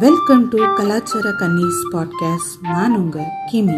[0.00, 3.76] Welcome to கலாச்சார கன்னிஸ் podcast நான் உங்க கிமி.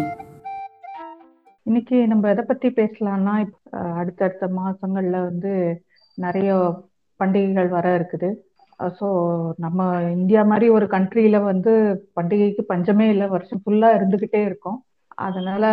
[1.63, 3.33] இன்னைக்கு நம்ம எதை பத்தி பேசலாம்னா
[3.95, 5.81] அடுத்தடுத்த மாசங்கள்ல வந்து
[6.15, 6.79] நிறைய
[7.15, 8.29] பண்டிகைகள் வர இருக்குது.
[8.99, 9.07] ஸோ
[9.57, 11.73] நம்ம இந்தியா மாதிரி ஒரு கண்ட்ரியில வந்து
[12.15, 13.27] பண்டிகைக்கு பஞ்சமே இல்லை.
[13.27, 14.85] வருஷம் ஃபுல்லா இருந்துகிட்டே இருக்கும்.
[15.07, 15.65] அதனால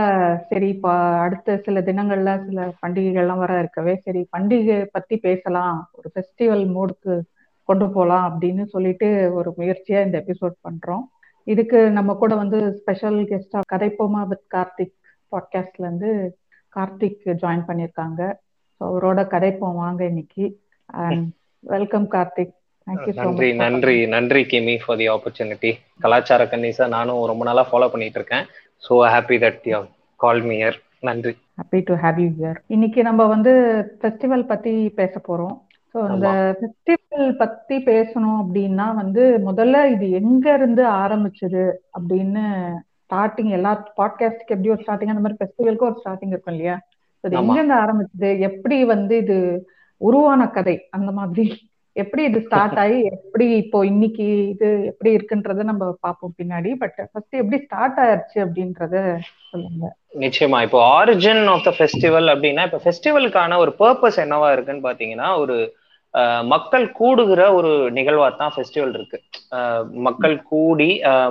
[0.49, 0.93] சரி இப்போ
[1.27, 4.29] அடுத்த சில தினங்கள்ல சில பண்டிகைகள்லாம் வர இருக்கவே சரி.
[4.37, 5.91] பண்டிகை பத்தி பேசலாம்.
[5.93, 7.21] ஒரு ஃபெஸ்டிவல் மூடுக்கு
[7.69, 9.09] கொண்டு போகலாம் அப்படின்னு சொல்லிட்டு
[9.39, 11.05] ஒரு முயற்சியா இந்த எபிசோட் பண்றோம்.
[11.47, 14.97] இதுக்கு நம்ம கூட வந்து ஸ்பெஷல் கெஸ்டா கதைப்போமா வித் கார்த்திக்
[15.33, 16.11] பாட்காஸ்ட்ல இருந்து
[16.77, 18.21] கார்த்திக் ஜாயின் பண்ணியிருக்காங்க.
[18.77, 20.45] ஸோ அவரோட கதைப்போம் வாங்க இன்னைக்கு.
[21.65, 22.55] வெல்கம் கார்த்திக்.
[23.19, 25.71] நன்றி நன்றி நன்றி கிமி ஃபார் தி ஆப்பர்ச்சுனிட்டி
[26.05, 28.47] கலாச்சார கன்னிஸா நானும் ரொம்ப நாளா ஃபாலோ பண்ணிட்டு இருக்கேன்.
[28.83, 29.81] So happy that you
[30.21, 31.35] call me here நன்றி.
[31.61, 33.53] Happy to have you here இன்னைக்கு நம்ம வந்து
[34.01, 35.55] ஃபெஸ்டிவல் பத்தி பேச போறோம்.
[35.95, 41.65] ஸோ இந்த ஃபெஸ்டிவல் பத்தி பேசணும் அப்படின்னா வந்து முதல்ல இது எங்க இருந்து ஆரம்பிச்சது
[41.97, 42.45] அப்படின்னு
[43.05, 46.77] ஸ்டார்டிங் எல்லா பாட்காஸ்டுக்கு எப்படி ஒரு ஸ்டார்டிங் அந்த மாதிரி ஃபெஸ்டிவலுக்கு ஒரு ஸ்டார்டிங் இருக்கும் இல்லையா?
[47.25, 48.31] இது எங்க இருந்து ஆரம்பிச்சது?
[48.49, 49.37] எப்படி வந்து இது
[50.01, 50.77] உருவான கதை?
[50.91, 51.45] அந்த மாதிரி.
[51.97, 56.71] எப்படி இது ஸ்டார்ட் ஆகி எப்படி இப்போ இன்னைக்கு இது எப்படி இருக்குன்றத நம்ம பார்ப்போம் பின்னாடி.
[56.83, 58.95] பட் ஃபர்ஸ்ட் எப்படி ஸ்டார்ட் ஆயிருச்சு அப்படின்றத
[59.51, 59.85] சொல்லுங்க.
[60.25, 60.59] நிச்சயமா.
[60.67, 65.57] இப்போ ஆரிஜின் ஆஃப் த ஃபெஸ்டிவல் அப்படின்னா இப்போ ஃபெஸ்டிவலுக்கான ஒரு பர்பஸ் என்னவா இருக்குன்னு பாத்தீங்கன்னா ஒரு
[66.53, 69.19] மக்கள் கூடுகிற ஒரு நிகழ்வா தான் ஃபெஸ்டிவல் இருக்கு
[70.07, 70.89] மக்கள் கூடி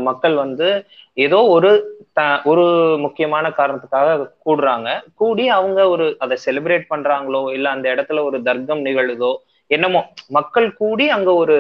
[0.10, 0.70] மக்கள் வந்து
[1.18, 1.70] ஏதோ ஒரு
[2.14, 2.64] த ஒரு
[3.04, 4.16] முக்கியமான காரணத்துக்காக
[4.46, 4.88] கூடுறாங்க.
[5.16, 9.32] கூடி அவங்க ஒரு அதை செலிப்ரேட் பண்றாங்களோ இல்ல அந்த இடத்துல ஒரு தர்க்கம் நிகழுதோ
[9.72, 10.00] என்னமோ
[10.38, 11.58] மக்கள் கூடி அங்க ஒரு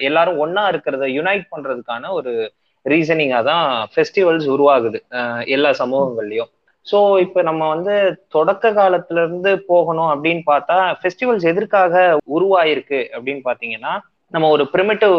[0.00, 2.32] எல்லாரும் ஒன்னா இருக்கிறத யுனைட் பண்றதுக்கான ஒரு
[2.86, 4.98] ரீசனிங்கா தான் ஃபெஸ்டிவல்ஸ் உருவாகுது.
[5.54, 6.50] எல்லா சமூகங்கள்லயும்.
[6.86, 7.94] ஸோ இப்போ நம்ம வந்து
[8.28, 12.02] தொடக்க காலத்துல இருந்து போகணும் அப்படின்னு பார்த்தா ஃபெஸ்டிவல்ஸ் எதற்காக
[12.36, 13.92] உருவாயிருக்கு அப்படின்னு பார்த்தீங்கன்னா
[14.34, 15.16] நம்ம ஒரு பிரிமிட்டிவ்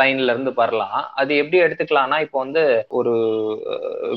[0.00, 0.98] லைன்ல இருந்து வரலாம்.
[1.20, 2.62] அது எப்படி எடுத்துக்கலாம்னா இப்போ வந்து
[2.98, 3.14] ஒரு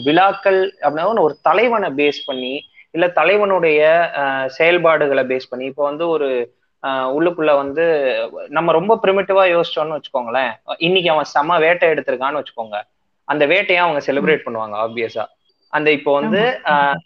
[0.07, 2.53] விழாக்கள் அப்படின்னா ஒரு தலைவனை பேஸ் பண்ணி
[2.95, 3.81] இல்ல தலைவனுடைய
[4.57, 6.27] செயல்பாடுகளை பேஸ் பண்ணி இப்போ வந்து ஒரு
[7.15, 7.83] உள்ளுக்குள்ள வந்து
[8.49, 10.51] நம்ம ரொம்ப பிரிமிட்டிவா யோசிச்சோம்னு வச்சுக்கோங்களேன்.
[10.87, 12.77] இன்னைக்கு அவன் செம வேட்டை எடுத்திருக்கான்னு வச்சுக்கோங்க.
[13.27, 15.25] அந்த வேட்டையை அவங்க செலிப்ரேட் பண்ணுவாங்க ஆப்வியஸா
[15.77, 16.41] அந்த இப்போ வந்து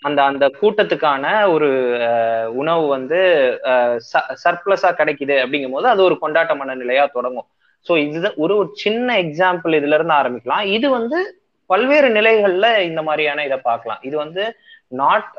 [0.07, 1.69] அந்த அந்த கூட்டத்துக்கான ஒரு
[2.61, 3.19] உணவு வந்து
[4.43, 7.47] சர்ப்ளஸா கிடைக்குது அப்படிங்கும் போது அது ஒரு கொண்டாட்ட மனநிலையா தொடங்கும்.
[7.85, 10.65] ஸோ இது ஒரு ஒரு சின்ன எக்ஸாம்பிள் இதுல இருந்து ஆரம்பிக்கலாம்.
[10.77, 11.19] இது வந்து
[11.69, 14.01] பல்வேறு நிலைகள்ல இந்த மாதிரியான இதை பார்க்கலாம்.
[14.07, 14.43] இது வந்து
[15.01, 15.29] நாட்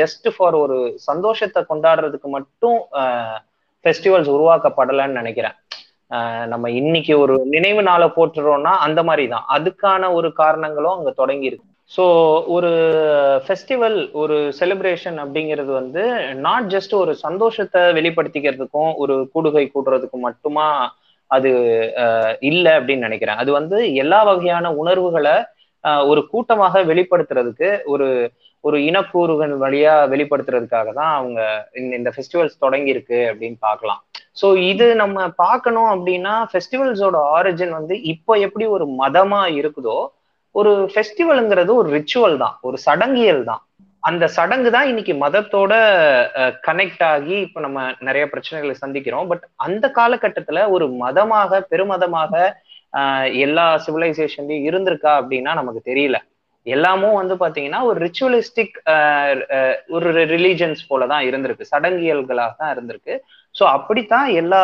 [0.00, 0.76] ஜஸ்ட் ஃபார் ஒரு
[1.08, 2.78] சந்தோஷத்தை கொண்டாடுறதுக்கு மட்டும்
[3.84, 5.56] ஃபெஸ்டிவல்ஸ் உருவாக்கப்படலைன்னு நினைக்கிறேன்.
[6.52, 9.48] நம்ம இன்னைக்கு ஒரு நினைவு நாளை போட்டுறோம்னா அந்த மாதிரி தான்.
[9.56, 11.66] அதுக்கான ஒரு காரணங்களும் அங்க தொடங்கி இருக்கு.
[11.90, 12.04] ஸோ
[12.54, 12.70] ஒரு
[13.44, 16.02] ஃபெஸ்டிவல் ஒரு செலிப்ரேஷன் அப்படிங்கிறது வந்து
[16.46, 20.66] நாட் ஜஸ்ட் ஒரு சந்தோஷத்தை வெளிப்படுத்திக்கிறதுக்கும் ஒரு கூடுகை கூடுறதுக்கும் மட்டுமா
[21.30, 21.50] அது
[22.50, 23.40] இல்லை அப்படின்னு நினைக்கிறேன்.
[23.42, 25.36] அது வந்து எல்லா வகையான உணர்வுகளை
[26.10, 28.08] ஒரு கூட்டமாக வெளிப்படுத்துறதுக்கு ஒரு
[28.64, 31.40] ஒரு இனக்கூறுகள் வழியா வெளிப்படுத்துறதுக்காக தான் அவங்க
[31.80, 34.00] இந்த இந்த ஃபெஸ்டிவல்ஸ் தொடங்கியிருக்கு அப்படின்னு பார்க்கலாம்.
[34.40, 39.98] ஸோ இது நம்ம பார்க்கணும் அப்படின்னா ஃபெஸ்டிவல்ஸோட ஆரிஜின் வந்து இப்போ எப்படி ஒரு மதமா இருக்குதோ
[40.54, 43.62] ஒரு ஃபெஸ்டிவலுங்கிறது ஒரு ரிச்சுவல் தான் ஒரு சடங்கியல் தான்.
[44.02, 45.72] அந்த சடங்கு தான் இன்னைக்கு மதத்தோட
[46.66, 47.78] கனெக்ட் ஆகி இப்போ நம்ம
[48.08, 49.28] நிறைய பிரச்சனைகளை சந்திக்கிறோம்.
[49.30, 52.32] பட் அந்த காலகட்டத்துல ஒரு மதமாக பெருமதமாக
[53.46, 56.18] எல்லா சிவிலைசேஷன்லயும் இருந்திருக்கா அப்படின்னா நமக்கு தெரியல.
[56.66, 58.76] எல்லாமும் வந்து பாத்தீங்கன்னா ஒரு ரிச்சுவலிஸ்டிக்
[59.96, 61.70] ஒரு ரிலீஜன்ஸ் போலதான் இருந்திருக்கு.
[61.74, 63.14] சடங்கியல்களாக தான் இருந்திருக்கு.
[63.54, 64.60] ஸோ அப்படித்தான் எல்லா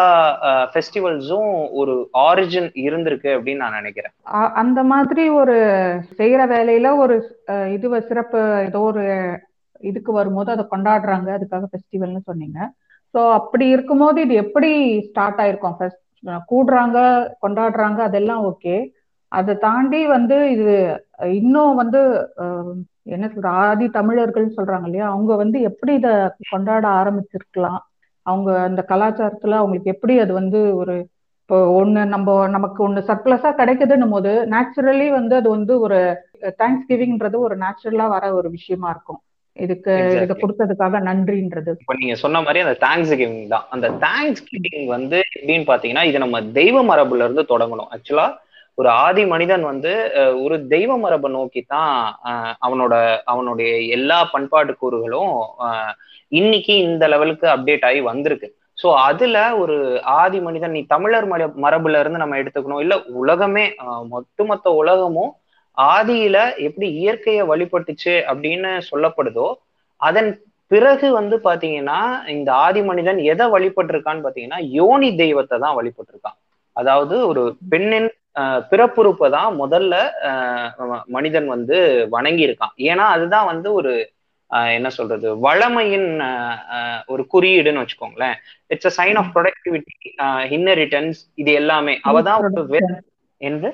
[0.73, 1.95] ஃபெஸ்டிவல்ஸும் ஒரு
[2.27, 4.15] ஆரிஜின் இருந்திருக்கு அப்படின்னு நான் நினைக்கிறேன்.
[4.63, 5.57] அந்த மாதிரி ஒரு
[6.21, 7.15] செய்யற வேலையில ஒரு
[7.77, 9.05] இது சிறப்பு ஏதோ ஒரு
[9.91, 11.29] இதுக்கு வரும்போது அதை கொண்டாடுறாங்க.
[11.37, 12.59] அதுக்காக ஃபெஸ்டிவல்னு சொன்னீங்க.
[13.15, 14.71] ஸோ அப்படி இருக்கும்போது இது எப்படி
[15.09, 15.77] ஸ்டார்ட் ஆயிருக்கும்?
[15.79, 16.03] ஃபர்ஸ்ட்
[16.51, 16.99] கூடுறாங்க
[17.45, 18.77] கொண்டாடுறாங்க அதெல்லாம் ஓகே
[19.39, 20.75] அதை தாண்டி வந்து இது
[21.39, 22.01] இன்னும் வந்து
[23.15, 25.07] என்ன சொல்ற ஆதி தமிழர்கள் சொல்றாங்க இல்லையா?
[25.15, 26.09] அவங்க வந்து எப்படி இத
[26.53, 27.81] கொண்டாட ஆரம்பிச்சிருக்கலாம்?
[28.27, 30.95] அவங்க அந்த கலாச்சாரத்துல அவங்களுக்கு எப்படி அது வந்து ஒரு
[31.41, 35.99] இப்போ ஒண்ணு நம்ம நமக்கு ஒண்ணு சர்ப்ளஸா கிடைக்குதுன்னும் போது நேச்சுரலி வந்து அது வந்து ஒரு
[36.61, 39.21] தேங்க்ஸ் கிவிங்ன்றது ஒரு நேச்சுரலா வர ஒரு விஷயமா இருக்கும்.
[39.57, 39.93] இதுக்கு
[40.25, 41.73] இதை கொடுத்ததுக்காக நன்றின்றது.
[41.83, 43.67] இப்ப நீங்க சொன்ன மாதிரி அந்த தேங்க்ஸ் கிவிங் தான்.
[43.75, 47.91] அந்த தேங்க்ஸ் கிவிங் வந்து எப்படின்னு பாத்தீங்கன்னா இது நம்ம தெய்வ மரபுல இருந்து தொடங்கணும்.
[47.95, 48.27] ஆக்சுவலா
[48.79, 49.91] ஒரு ஆதி மனிதன் வந்து
[50.45, 51.93] ஒரு தெய்வ மரபை நோக்கி தான்
[52.67, 52.95] அவனோட
[53.33, 55.35] அவனுடைய எல்லா பண்பாட்டு கூறுகளும்
[56.39, 58.49] இன்னைக்கு இந்த லெவலுக்கு அப்டேட் ஆகி வந்திருக்கு.
[58.79, 59.77] ஸோ அதுல ஒரு
[60.21, 61.27] ஆதி மனிதன் நீ தமிழர்
[61.65, 62.83] மரபுல இருந்து நம்ம எடுத்துக்கணும்.
[62.85, 63.65] இல்ல உலகமே
[64.19, 65.33] ஒட்டுமொத்த உலகமும்
[65.79, 69.47] ஆதியில எப்படி இயற்கையை வழிபட்டுச்சு அப்படின்னு சொல்லப்படுதோ
[70.01, 70.31] அதன்
[70.71, 71.99] பிறகு வந்து பாத்தீங்கன்னா
[72.35, 76.39] இந்த ஆதி மனிதன் எதை வழிபட்டிருக்கான்னு பாத்தீங்கன்னா யோனி தெய்வத்தை தான் வழிபட்டிருக்கான்.
[76.77, 77.43] அதாவது ஒரு
[77.73, 78.09] பெண்ணின்
[78.71, 79.95] பிறப்புறுப்பை தான் முதல்ல
[81.17, 81.77] மனிதன் வந்து
[82.15, 83.93] வணங்கி இருக்கான் ஏன்னா அதுதான் வந்து ஒரு
[84.77, 86.09] என்ன சொல்றது வளமையின்
[87.09, 88.37] ஒரு குறியீடுன்னு வச்சுக்கோங்களேன்.
[88.71, 89.95] It's a sign of productivity
[90.57, 91.95] inheritance இது எல்லாமே.
[92.11, 92.81] அவதான் ஒரு
[93.41, 93.71] என்று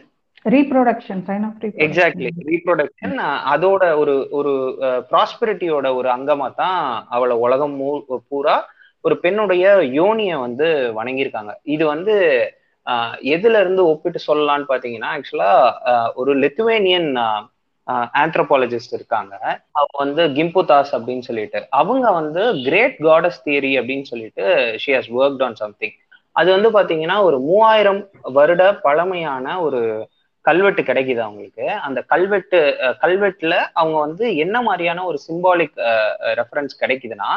[0.46, 3.16] reproduction sign of exactly reproduction
[3.54, 4.52] அதோட ஒரு ஒரு
[5.10, 6.78] ப்ராஸ்பரிட்டியோட ஒரு அங்கமா தான்
[7.08, 7.76] அவளை உலகம்
[8.30, 8.56] பூரா
[9.04, 9.66] ஒரு பெண்ணுடைய
[9.98, 10.66] யோனிய வந்து
[10.96, 11.52] வணங்கியிருக்காங்க.
[11.74, 12.14] இது வந்து
[13.34, 15.50] எதுல இருந்து ஒப்பிட்டு சொல்லலாம்னு பாத்தீங்கன்னா ஆக்சுவலா
[16.14, 17.08] ஒரு லித்துவேனியன்
[18.22, 19.34] ஆந்த்ரோபாலஜிஸ்ட் இருக்காங்க.
[19.78, 21.60] அவங்க வந்து கிம்புதாஸ் அப்படின்னு சொல்லிட்டு.
[21.80, 24.44] அவங்க வந்து கிரேட் காடஸ் தியரி அப்படின்னு சொல்லிட்டு
[24.82, 25.96] she has work on something
[26.36, 29.80] அது வந்து பாத்தீங்கன்னா ஒரு மூவாயிரம் வருட பழமையான ஒரு
[30.40, 31.64] கல்வெட்டு கிடைக்குது அவங்களுக்கு.
[31.86, 32.58] அந்த கல்வெட்டு
[33.02, 35.80] கல்வெட்டுல அவங்க வந்து என்ன மாதிரியான ஒரு சிம்பாலிக்
[36.40, 37.30] ரெஃபரன்ஸ் கிடைக்குதுன்னா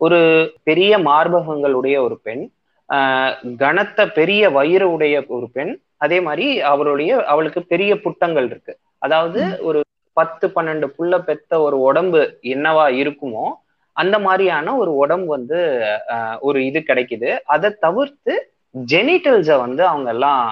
[0.00, 0.20] ஒரு
[0.62, 2.44] பெரிய மார்பகங்களுடைய ஒரு பெண்
[3.56, 8.74] கனத்த பெரிய வயிறு உடைய ஒரு பெண் அதே மாதிரி அவருடைய அவளுக்கு பெரிய புட்டங்கள் இருக்கு.
[8.98, 9.80] அதாவது ஒரு
[10.16, 12.22] பத்து பன்னெண்டு புள்ள பெத்த ஒரு உடம்பு
[12.54, 13.44] என்னவா இருக்குமோ
[13.96, 15.58] அந்த மாதிரியான ஒரு உடம்பு வந்து
[16.48, 17.30] ஒரு இது கிடைக்குது.
[17.54, 18.34] அதை தவிர்த்து
[18.74, 20.42] ஜெனிட்டல்ஸை வந்து அவங்க எல்லாம்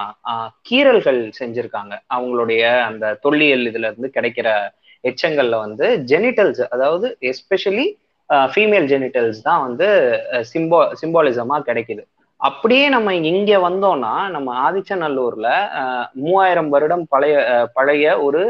[0.67, 1.93] கீரல்கள் செஞ்சிருக்காங்க.
[2.15, 4.47] அவங்களுடைய அந்த தொல்லியல் இதுல இருந்து கிடைக்கிற
[5.03, 7.87] எச்சங்கள்ல வந்து ஜெனிட்டல்ஸ் அதாவது எஸ்பெஷலி
[8.53, 9.87] ஃபீமேல் ஜெனிட்டல்ஸ் தான் வந்து
[10.51, 12.03] சிம்போ சிம்பாலிசமா கிடைக்குது.
[12.43, 15.49] அப்படியே நம்ம இங்க வந்தோம்னா நம்ம ஆதிச்சநல்லூர்ல
[16.23, 17.35] மூவாயிரம் வருடம் பழைய
[17.77, 18.41] பழைய ஒரு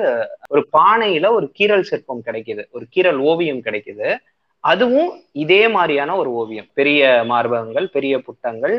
[0.51, 2.63] ஒரு பானையில ஒரு கீரல் சிற்பம் கிடைக்குது.
[2.75, 4.07] ஒரு கீரல் ஓவியம் கிடைக்குது.
[4.63, 5.11] அதுவும்
[5.43, 6.69] இதே மாதிரியான ஒரு ஓவியம்.
[6.73, 7.01] பெரிய
[7.31, 8.75] மார்பகங்கள் பெரிய புட்டங்கள்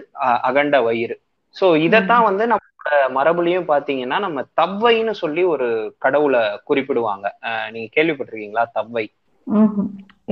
[0.48, 1.16] அகண்ட வயிறு.
[1.56, 2.70] சோ இதத்தான் வந்து நம்மளோட
[3.16, 5.68] மரபுலையும் பாத்தீங்கன்னா நம்ம தவ்வைன்னு சொல்லி ஒரு
[6.04, 7.26] கடவுளை குறிப்பிடுவாங்க.
[7.74, 9.06] நீங்க கேள்விப்பட்டிருக்கீங்களா தவ்வை?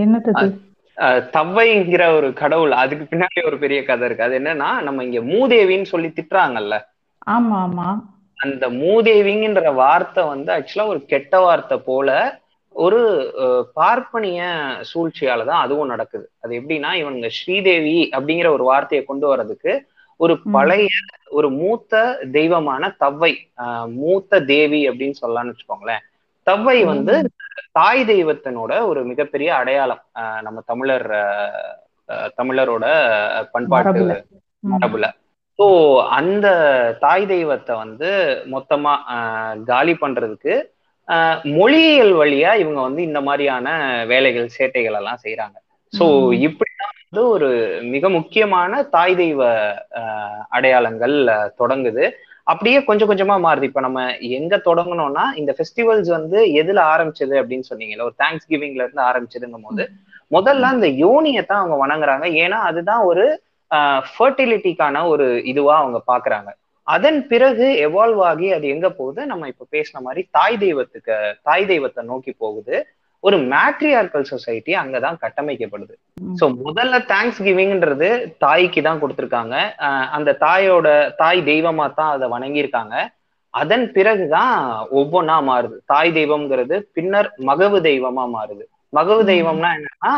[0.03, 0.31] என்னது
[1.37, 4.27] தவ்வைங்கிற ஒரு கடவுள் அதுக்கு பின்னாடி ஒரு பெரிய கதை இருக்கு.
[4.27, 6.77] அது என்னன்னா நம்ம இங்க மூதேவின்னு சொல்லி திட்டுறாங்கல்ல?
[7.35, 7.89] ஆமா ஆமா.
[8.39, 12.11] அந்த மூதேவிங்கிற வார்த்தை வந்து ஆக்சுவலா ஒரு கெட்ட வார்த்தை போல
[12.77, 13.01] ஒரு
[13.77, 14.43] பார்ப்பனிய
[14.91, 16.27] சூழ்ச்சியால தான் அதுவும் நடக்குது.
[16.43, 19.73] அது எப்படின்னா இவனுங்க ஸ்ரீதேவி அப்படிங்கிற ஒரு வார்த்தையை கொண்டு வர்றதுக்கு
[20.21, 20.89] ஒரு பழைய
[21.31, 22.01] ஒரு மூத்த
[22.33, 23.33] தெய்வமான தவ்வை
[24.01, 26.03] மூத்த தேவி அப்படின்னு சொல்லலாம்னு வச்சுக்கோங்களேன்.
[26.47, 27.15] தவ்வை வந்து
[27.73, 30.03] தாய் தெய்வத்தினோட ஒரு மிகப்பெரிய அடையாளம்
[30.43, 31.09] நம்ம தமிழர்
[32.39, 32.87] தமிழரோட
[33.53, 34.05] பண்பாட்டு
[34.65, 35.07] மரபுல.
[35.59, 35.67] ஸோ
[36.11, 36.47] அந்த
[37.01, 38.09] தாய் தெய்வத்தை வந்து
[38.53, 38.93] மொத்தமா
[39.67, 40.55] காலி பண்றதுக்கு
[41.57, 43.69] மொழியியல் வழியா இவங்க வந்து இந்த மாதிரியான
[44.07, 45.57] வேலைகள் சேட்டைகள் எல்லாம் செய்யறாங்க
[45.93, 46.05] ஸோ
[46.47, 47.49] இப்படிதான் வந்து ஒரு
[47.95, 49.41] மிக முக்கியமான தாய் தெய்வ
[50.49, 51.17] அடையாளங்கள்
[51.59, 52.05] தொடங்குது.
[52.47, 53.69] அப்படியே கொஞ்சம் கொஞ்சமா மாறுது.
[53.71, 54.01] இப்ப நம்ம
[54.39, 59.85] எங்க தொடங்கணும்னா இந்த ஃபெஸ்டிவல்ஸ் வந்து எதுல ஆரம்பிச்சது அப்படின்னு சொன்னீங்கல்ல ஒரு தேங்க்ஸ் கிவிங்ல இருந்து ஆரம்பிச்சதுங்கும் போது
[60.31, 62.27] முதல்ல இந்த யோனியை தான் அவங்க வணங்குறாங்க.
[62.45, 63.25] ஏன்னா அதுதான் ஒரு
[64.17, 66.51] ஃபர்டிலிட்டிக்கான ஒரு இதுவா அவங்க பாக்குறாங்க.
[66.87, 69.21] அதன் பிறகு எவால்வ் ஆகி அது எங்க போகுது?
[69.27, 71.17] நம்ம இப்ப பேசின மாதிரி தாய் தெய்வத்துக்கு
[71.49, 72.77] தாய் தெய்வத்தை நோக்கி போகுது.
[73.27, 75.95] ஒரு மேட்ரியார்கல் சொசைட்டி அங்கதான் கட்டமைக்கப்படுது.
[76.39, 78.09] சோ முதல்ல தேங்க்ஸ் கிவிங்ன்றது
[78.45, 79.57] தாய்க்கு தான் கொடுத்துருக்காங்க
[80.17, 80.89] அந்த தாயோட
[81.21, 82.97] தாய் தெய்வமா தான் அதை வணங்கியிருக்காங்க.
[83.55, 84.55] அதன் பிறகுதான்
[84.99, 85.77] ஒவ்வொன்னா மாறுது.
[85.93, 88.65] தாய் தெய்வம்ங்கிறது பின்னர் மகவு தெய்வமா மாறுது.
[88.99, 90.13] மகவு தெய்வம்னா என்னன்னா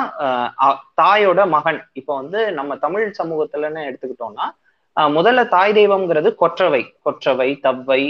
[1.00, 1.80] தாயோட மகன்.
[2.00, 4.46] இப்ப வந்து நம்ம தமிழ் சமூகத்துலன்னு எடுத்துக்கிட்டோம்னா
[4.96, 8.00] முதல்ல தாய் தெய்வம்ங்கிறது கொற்றவை கொற்றவை தவ்வை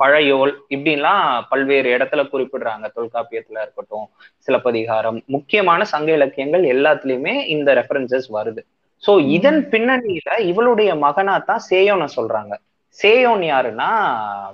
[0.00, 2.86] பழையோல் இப்படின்லாம் பல்வேறு இடத்துல குறிப்பிடுறாங்க.
[2.96, 4.06] தொல்காப்பியத்துல இருக்கட்டும்
[4.46, 8.62] சிலப்பதிகாரம் முக்கியமான சங்க இலக்கியங்கள் எல்லாத்துலயுமே இந்த ரெஃபரன்சஸ் வருது.
[9.02, 12.52] சோ இதன் பின்னணியில இவளுடைய மகனா தான் சேயோனை சொல்றாங்க.
[12.98, 13.88] சேயோன் யாருன்னா?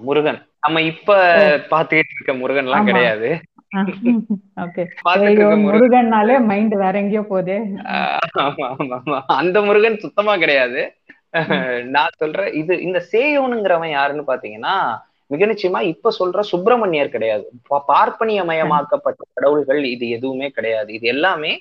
[0.07, 0.41] முருகன்.
[0.65, 1.13] நம்ம இப்ப
[1.73, 3.29] பாத்துக்கிட்டு இருக்க முருகன் எல்லாம் கிடையாது.
[5.67, 7.57] முருகன்னாலே மைண்ட் வேற எங்கேயோ போகுது
[9.39, 10.81] அந்த முருகன் சுத்தமா கிடையாது.
[11.95, 14.75] நான் சொல்றேன் இது இந்த சேயோனுங்கிறவன் யாருன்னு பாத்தீங்கன்னா
[15.31, 17.45] மிக நிச்சயமா இப்ப சொல்ற சுப்பிரமணியர் கிடையாது.
[17.91, 20.89] பார்ப்பனியமயமாக்கப்பட்ட கடவுள்கள் இது எதுவுமே கிடையாது.
[20.97, 21.53] இது எல்லாமே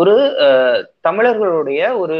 [0.00, 0.14] ஒரு
[1.06, 2.18] தமிழர்களுடைய ஒரு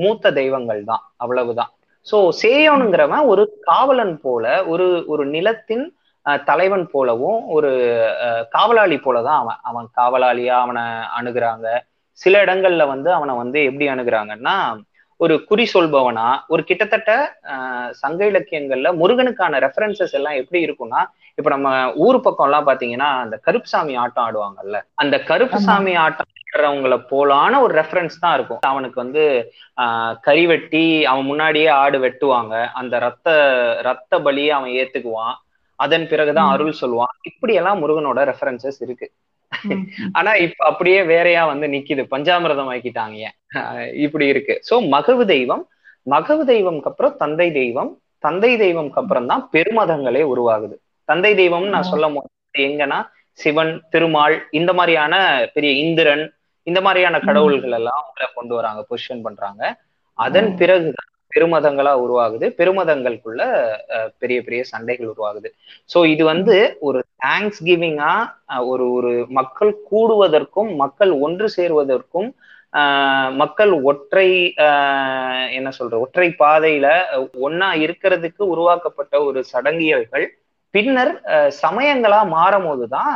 [0.00, 1.70] மூத்த தெய்வங்கள் தான் அவ்வளவுதான்.
[2.06, 5.86] சோ சேயோனுங்கிறவன் ஒரு காவலன் போல ஒரு ஒரு நிலத்தின்
[6.50, 7.70] தலைவன் போலவும் ஒரு
[8.56, 10.84] காவலாளி போலதான் அவன் அவன் காவலாளியா அவனை
[11.18, 11.66] அணுகுறாங்க.
[12.20, 14.56] சில இடங்கள்ல வந்து அவனை வந்து எப்படி அணுகிறாங்கன்னா
[15.20, 17.12] ஒரு குறி சொல்பவனா ஒரு கிட்டத்தட்ட
[17.90, 21.00] சங்க இலக்கியங்கள்ல முருகனுக்கான ரெஃபரன்சஸ் எல்லாம் எப்படி இருக்கும்னா
[21.34, 27.60] இப்ப நம்ம ஊர் பக்கம் எல்லாம் பாத்தீங்கன்னா அந்த கருப்புசாமி ஆட்டம் ஆடுவாங்கல்ல அந்த கருப்புசாமி ஆட்டம் ஆடுறவங்கள போலான
[27.60, 28.60] ஒரு ரெஃபரன்ஸ் தான் இருக்கும்.
[28.60, 29.24] அவனுக்கு வந்து
[29.80, 32.54] ஆஹ் கறி வெட்டி அவன் முன்னாடியே ஆடு வெட்டுவாங்க.
[32.72, 33.28] அந்த ரத்த
[33.82, 35.36] ரத்த பலியை அவன் ஏத்துக்குவான்.
[35.78, 37.14] அதன் பிறகுதான் அருள் சொல்லுவான்.
[37.22, 39.08] இப்படி எல்லாம் முருகனோட ரெஃபரன்சஸ் இருக்கு.
[40.18, 42.02] ஆனா இப்ப அப்படியே வேறையா வந்து நிக்குது.
[42.14, 43.20] பஞ்சாமிரதம் ஆக்கிட்டாங்க.
[44.04, 44.54] இப்படி இருக்கு.
[44.68, 45.64] சோ மகவு தெய்வம்
[46.06, 47.90] மகவு தெய்வம்க்கு அப்புறம் தந்தை தெய்வம்
[48.24, 50.76] தந்தை தெய்வம்க்கு அப்புறம் தான் பெருமதங்களே உருவாகுது.
[51.08, 52.08] தந்தை தெய்வம் நான் சொல்ல
[52.66, 52.98] எங்கன்னா
[53.38, 55.14] சிவன் திருமால் இந்த மாதிரியான
[55.54, 56.24] பெரிய இந்திரன்
[56.66, 59.62] இந்த மாதிரியான கடவுள்கள் எல்லாம் உள்ள கொண்டு வராங்க பொசிஷன் பண்றாங்க.
[60.18, 62.46] அதன் பிறகுதான் பெருமதங்களா உருவாகுது.
[62.60, 63.42] பெருமதங்களுக்குள்ள
[64.22, 65.48] பெரிய பெரிய சண்டைகள் உருவாகுது.
[65.92, 66.56] சோ இது வந்து
[66.88, 68.12] ஒரு தேங்க்ஸ் கிவிங்கா
[68.72, 72.30] ஒரு ஒரு மக்கள் கூடுவதற்கும் மக்கள் ஒன்று சேருவதற்கும்
[73.42, 74.28] மக்கள் ஒற்றை
[75.58, 76.86] என்ன சொல்ற ஒற்றை பாதையில
[77.46, 80.26] ஒன்னா இருக்கிறதுக்கு உருவாக்கப்பட்ட ஒரு சடங்கியல்கள்.
[80.74, 81.12] பின்னர்
[81.62, 83.14] சமயங்களா மாறும் போதுதான்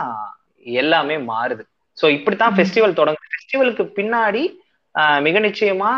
[0.67, 1.65] எல்லாமே மாறுது.
[1.99, 3.33] சோ இப்படித்தான் ஃபெஸ்டிவல் தொடங்குது.
[3.33, 4.43] ஃபெஸ்டிவலுக்கு பின்னாடி
[5.27, 5.91] மிக நிச்சயமா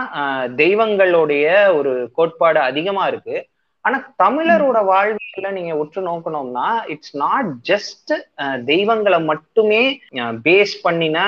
[0.63, 1.47] தெய்வங்களுடைய
[1.79, 3.37] ஒரு கோட்பாடு அதிகமா இருக்கு.
[3.85, 8.13] ஆனா தமிழரோட வாழ்வியல்ல நீங்க உற்று நோக்கணும்னா இட்ஸ் நாட் ஜஸ்ட்
[8.71, 9.83] தெய்வங்களை மட்டுமே
[10.47, 11.19] பேஸ் பண்ணின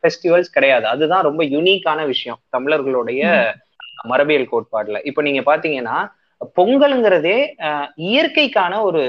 [0.00, 0.86] ஃபெஸ்டிவல்ஸ் கிடையாது.
[0.94, 3.22] அதுதான் ரொம்ப யூனிக்கான விஷயம் தமிழர்களுடைய
[4.10, 4.98] மரபியல் கோட்பாடுல.
[5.10, 5.98] இப்ப நீங்க பாத்தீங்கன்னா
[6.58, 7.38] பொங்கலுங்கிறதே
[8.08, 9.02] இயற்கைக்கான ஒரு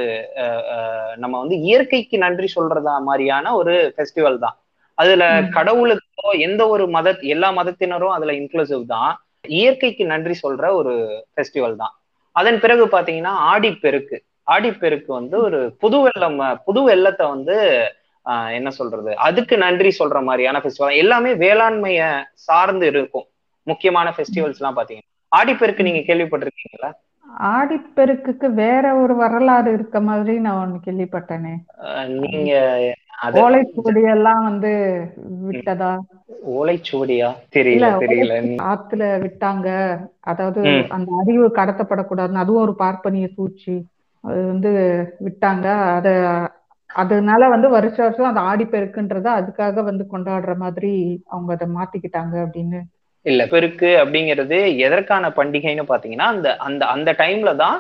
[1.24, 4.56] நம்ம வந்து இயற்கைக்கு நன்றி சொல்றதா மாதிரியான ஒரு ஃபெஸ்டிவல் தான்.
[5.02, 5.24] அதுல
[5.58, 9.12] கடவுளுக்கோ எந்த ஒரு மத எல்லா மதத்தினரும் அதுல இன்க்ளூசிவ் தான்.
[9.60, 10.94] இயற்கைக்கு நன்றி சொல்ற ஒரு
[11.34, 11.94] ஃபெஸ்டிவல் தான்.
[12.36, 14.18] அதன் பிறகு பாத்தீங்கன்னா ஆடிப்பெருக்கு.
[14.54, 17.56] ஆடிப்பெருக்கு வந்து ஒரு புது வெள்ளம் புது வெள்ளத்தை வந்து
[18.58, 19.12] என்ன சொல்றது?
[19.28, 22.04] அதுக்கு நன்றி சொல்ற மாதிரியான ஃபெஸ்டிவல் எல்லாமே வேளாண்மைய
[22.48, 23.28] சார்ந்து இருக்கும்.
[23.68, 25.12] முக்கியமான ஃபெஸ்டிவல்ஸ் எல்லாம் பாத்தீங்கன்னா.
[25.32, 26.90] ஆடிப்பெருக்கு நீங்க கேள்விப்பட்டிருக்கீங்களா?
[27.56, 31.54] ஆடிப்பெருக்குக்கு வேற ஒரு வரலாறு இருக்க மாதிரி நான் ஒண்ணு கேள்விப்பட்டேனே.
[32.22, 32.52] நீங்க
[33.42, 34.72] ஓலைச்சுவடி எல்லாம் வந்து
[35.46, 35.92] விட்டதா?
[36.56, 37.30] ஓலைச்சுவடியா?
[37.54, 38.34] தெரியல தெரியல.
[38.66, 39.68] ஆத்துல விட்டாங்க.
[40.24, 43.76] அதாவது அந்த அறிவு கடத்தப்படக்கூடாதுன்னு அதுவும் ஒரு பார்ப்பனிய சூழ்ச்சி.
[44.24, 44.72] அது வந்து
[45.20, 45.66] விட்டாங்க.
[45.98, 46.10] அத
[46.90, 50.92] அதனால வந்து வருஷ வருஷம் அந்த ஆடிப்பெருக்குன்றத அதுக்காக வந்து கொண்டாடுற மாதிரி
[51.28, 52.80] அவங்க அதை மாத்திக்கிட்டாங்க அப்படின்னு.
[53.26, 57.78] இல்ல பெருக்கு அப்படிங்கிறது எதற்கான பண்டிகைன்னு பாத்தீங்கன்னா அந்த அந்த அந்த டைம்ல தான்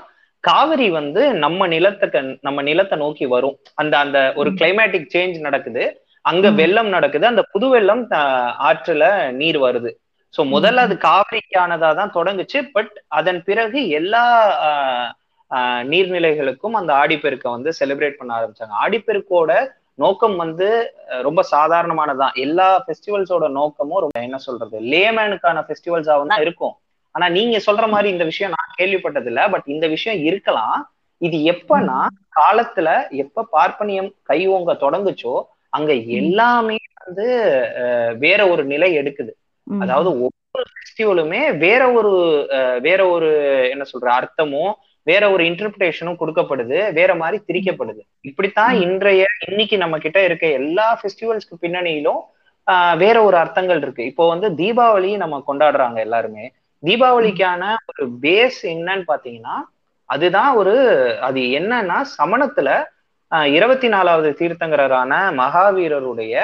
[0.47, 3.55] காவிரி வந்து நம்ம நிலத்துக்கு நம்ம நிலத்தை நோக்கி வரும்.
[3.81, 5.83] அந்த அந்த ஒரு கிளைமேட்டிக் சேஞ்ச் நடக்குது.
[6.25, 7.25] அங்க வெள்ளம் நடக்குது.
[7.31, 8.03] அந்த புது வெள்ளம்
[8.69, 9.05] ஆற்றுல
[9.41, 9.91] நீர் வருது.
[10.33, 12.59] சோ முதல்ல அது காவிரிக்கானதா தான் தொடங்குச்சு.
[12.75, 14.23] பட் அதன் பிறகு எல்லா
[15.91, 18.73] நீர்நிலைகளுக்கும் அந்த ஆடிப்பெருக்கை வந்து செலிப்ரேட் பண்ண ஆரம்பிச்சாங்க.
[18.83, 19.51] ஆடிப்பெருக்கோட
[20.03, 20.67] நோக்கம் வந்து
[21.27, 26.73] ரொம்ப சாதாரணமானதான் எல்லா ஃபெஸ்டிவல்ஸோட நோக்கமும் ரொம்ப என்ன சொல்றது லேமேனுக்கான ஃபெஸ்டிவல்ஸாவும் தான் இருக்கும்.
[27.15, 30.77] ஆனா நீங்க சொல்ற மாதிரி இந்த விஷயம் நான் கேள்விப்பட்டது இல்ல பட் இந்த விஷயம் இருக்கலாம்.
[31.21, 31.99] இது எப்பன்னா
[32.39, 32.87] காலத்துல
[33.23, 35.35] எப்ப பார்ப்பனியம் கை ஓங்க தொடங்குச்சோ
[35.77, 37.27] அங்க எல்லாமே வந்து
[38.23, 39.31] வேற ஒரு நிலை எடுக்குது.
[39.67, 42.11] அதாவது ஒவ்வொரு ஃபெஸ்டிவலுமே வேற ஒரு
[42.87, 43.29] வேற ஒரு
[43.71, 44.73] என்ன சொல்ற அர்த்தமும்
[45.07, 46.77] வேற ஒரு இன்டர்பிரேஷனும் கொடுக்கப்படுது.
[46.99, 52.21] வேற மாதிரி திரிக்கப்படுது இப்படித்தான் இன்றைய இன்னைக்கு நம்ம கிட்ட இருக்க எல்லா ஃபெஸ்டிவல்ஸ்க்கு பின்னணியிலும்
[53.03, 54.03] வேற ஒரு அர்த்தங்கள் இருக்கு.
[54.11, 56.45] இப்போ வந்து தீபாவளி நம்ம கொண்டாடுறாங்க எல்லாருமே.
[56.85, 57.61] தீபாவளிக்கான
[57.91, 59.55] ஒரு பேஸ் என்னன்னு பாத்தீங்கன்னா
[60.09, 60.73] அதுதான் ஒரு
[61.21, 62.69] அது என்னன்னா சமணத்துல
[63.51, 66.35] இருபத்தி நாலாவது தீர்த்தங்கரான மகாவீரருடைய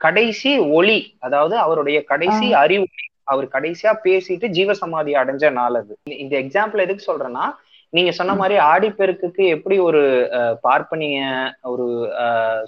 [0.00, 2.86] கடைசி ஒளி அதாவது அவருடைய கடைசி அறிவு
[3.24, 5.92] அவர் கடைசியா பேசிட்டு ஜீவசமாதி அடைஞ்ச நாள் அது.
[6.16, 7.44] இந்த எக்ஸாம்பிள் எதுக்கு சொல்றேன்னா
[7.92, 10.02] நீங்க சொன்ன மாதிரி ஆடிப்பெருக்குக்கு எப்படி ஒரு
[10.64, 11.18] பார்ப்பனிய
[11.64, 11.86] ஒரு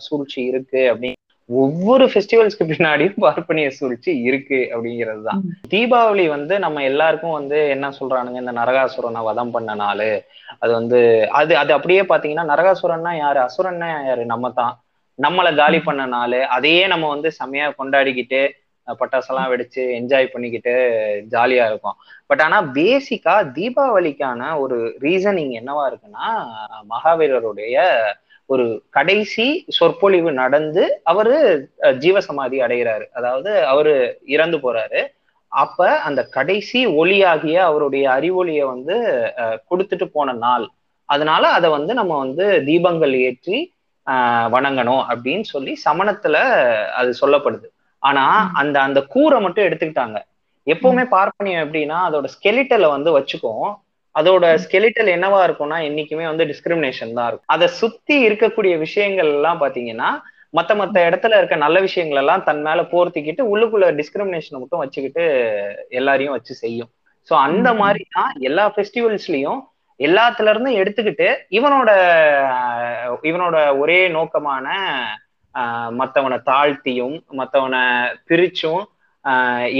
[0.06, 1.18] சூழ்ச்சி இருக்கு அப்படின்னு
[1.48, 5.40] ஒவ்வொரு ஃபெஸ்டிவல்ஸ்க்கு பின்னாடியும் பார்ப்பனிய சூழ்ச்சி இருக்கு அப்படிங்கிறது தான்
[5.72, 10.06] தீபாவளி வந்து நம்ம எல்லாருக்கும் வந்து என்ன சொல்றானுங்க இந்த நரகாசுரனை வதம் பண்ண நாள்.
[10.62, 11.00] அது வந்து
[11.40, 13.40] அது அது அப்படியே பாத்தீங்கன்னா நரகாசுரன்னா யாரு?
[13.48, 14.24] அசுரன்னா யாரு?
[14.26, 14.74] நம்ம தான்.
[15.18, 16.38] நம்மளை காலி பண்ண நாள்.
[16.56, 18.40] அதையே நம்ம வந்து செம்மையா கொண்டாடிக்கிட்டு
[18.88, 20.72] பட்டாசெல்லாம் வெடிச்சு என்ஜாய் பண்ணிக்கிட்டு
[21.34, 21.96] ஜாலியா இருக்கும்.
[22.30, 26.26] பட் ஆனா பேசிக்கா தீபாவளிக்கான ஒரு ரீசனிங் என்னவா இருக்குன்னா
[26.92, 27.76] மகாவீரருடைய
[28.50, 29.46] ஒரு கடைசி
[29.76, 31.34] சொற்பொழிவு நடந்து அவரு
[32.04, 33.04] ஜீவசமாதி அடைகிறாரு.
[33.18, 33.94] அதாவது அவரு
[34.34, 35.00] இறந்து போறாரு.
[35.52, 38.96] அப்ப அந்த கடைசி ஒளியாகிய அவருடைய அறிவொளியை வந்து
[39.70, 40.66] கொடுத்துட்டு போன நாள்.
[41.08, 43.58] அதனால அதை வந்து நம்ம வந்து தீபங்கள் ஏற்றி
[44.54, 46.36] வணங்கணும் அப்படின்னு சொல்லி சமணத்துல
[47.00, 47.66] அது சொல்லப்படுது.
[48.02, 48.24] ஆனா
[48.60, 50.18] அந்த அந்த கூரை மட்டும் எடுத்துக்கிட்டாங்க.
[50.66, 53.68] எப்பவுமே பார்ப்பனியம் எப்படின்னா அதோட ஸ்கெலிட்டலை வந்து வச்சுக்கும்.
[54.14, 57.52] அதோட ஸ்கெலிட்டல் என்னவா இருக்கும்னா என்னைக்குமே வந்து டிஸ்கிரிமினேஷன் தான் இருக்கும்.
[57.54, 60.10] அதை சுத்தி இருக்கக்கூடிய விஷயங்கள் எல்லாம் பாத்தீங்கன்னா
[60.58, 65.24] மத்த மத்த இடத்துல இருக்க நல்ல விஷயங்கள் எல்லாம் தன் மேல போர்த்திக்கிட்டு உள்ளுக்குள்ள டிஸ்கிரிமினேஷனை மட்டும் வச்சுக்கிட்டு
[66.00, 66.90] எல்லாரையும் வச்சு செய்யும்.
[67.28, 69.60] சோ அந்த மாதிரி தான் எல்லா ஃபெஸ்டிவல்ஸ்லயும்
[70.00, 71.28] எல்லாத்துல இருந்தும் எடுத்துக்கிட்டு
[71.58, 71.90] இவனோட
[73.30, 74.66] இவனோட ஒரே நோக்கமான
[76.00, 77.82] மத்தவனை தாழ்த்தியும் மத்தவனை
[78.28, 78.82] பிரிச்சும்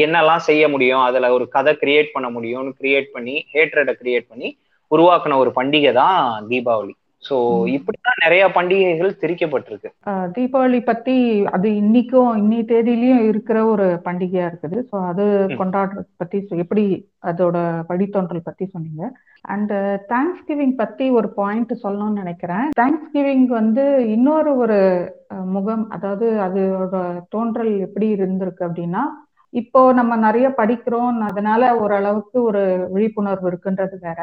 [0.05, 4.51] என்னெல்லாம் செய்ய முடியும் அதுல ஒரு கதை கிரியேட் பண்ண முடியும்னு கிரியேட் பண்ணி ஹேட்ரடை கிரியேட் பண்ணி
[4.91, 6.19] உருவாக்குன ஒரு பண்டிகை தான்
[6.51, 6.95] தீபாவளி.
[7.27, 7.37] சோ
[7.75, 9.91] இப்படிதான் நிறைய பண்டிகைகள் திரிக்கப்பட்டிருக்கு.
[10.37, 11.15] தீபாவளி பத்தி
[11.57, 14.79] அது இன்னைக்கும் இன்னி தேதியிலயும் இருக்கிற ஒரு பண்டிகையா இருக்குது.
[14.91, 15.27] ஸோ அது.
[15.61, 16.85] கொண்டாடுறது பத்தி எப்படி
[17.31, 17.57] அதோட
[17.91, 19.03] வழித்தோன்றல் பத்தி சொன்னீங்க.
[19.55, 19.73] அண்ட்
[20.13, 22.67] தேங்க்ஸ் கிவிங் பத்தி ஒரு பாயிண்ட் சொல்லணும்னு நினைக்கிறேன்.
[22.81, 23.85] தேங்க்ஸ் கிவிங் வந்து
[24.17, 24.81] இன்னொரு ஒரு
[25.55, 26.97] முகம் அதாவது அதோட
[27.35, 29.05] தோன்றல் எப்படி இருந்திருக்கு அப்படின்னா
[29.55, 31.19] இப்போ நம்ம நிறைய படிக்கிறோம்.
[31.29, 34.19] அதனால ஓரளவுக்கு ஒரு விழிப்புணர்வு இருக்குன்றது வேற.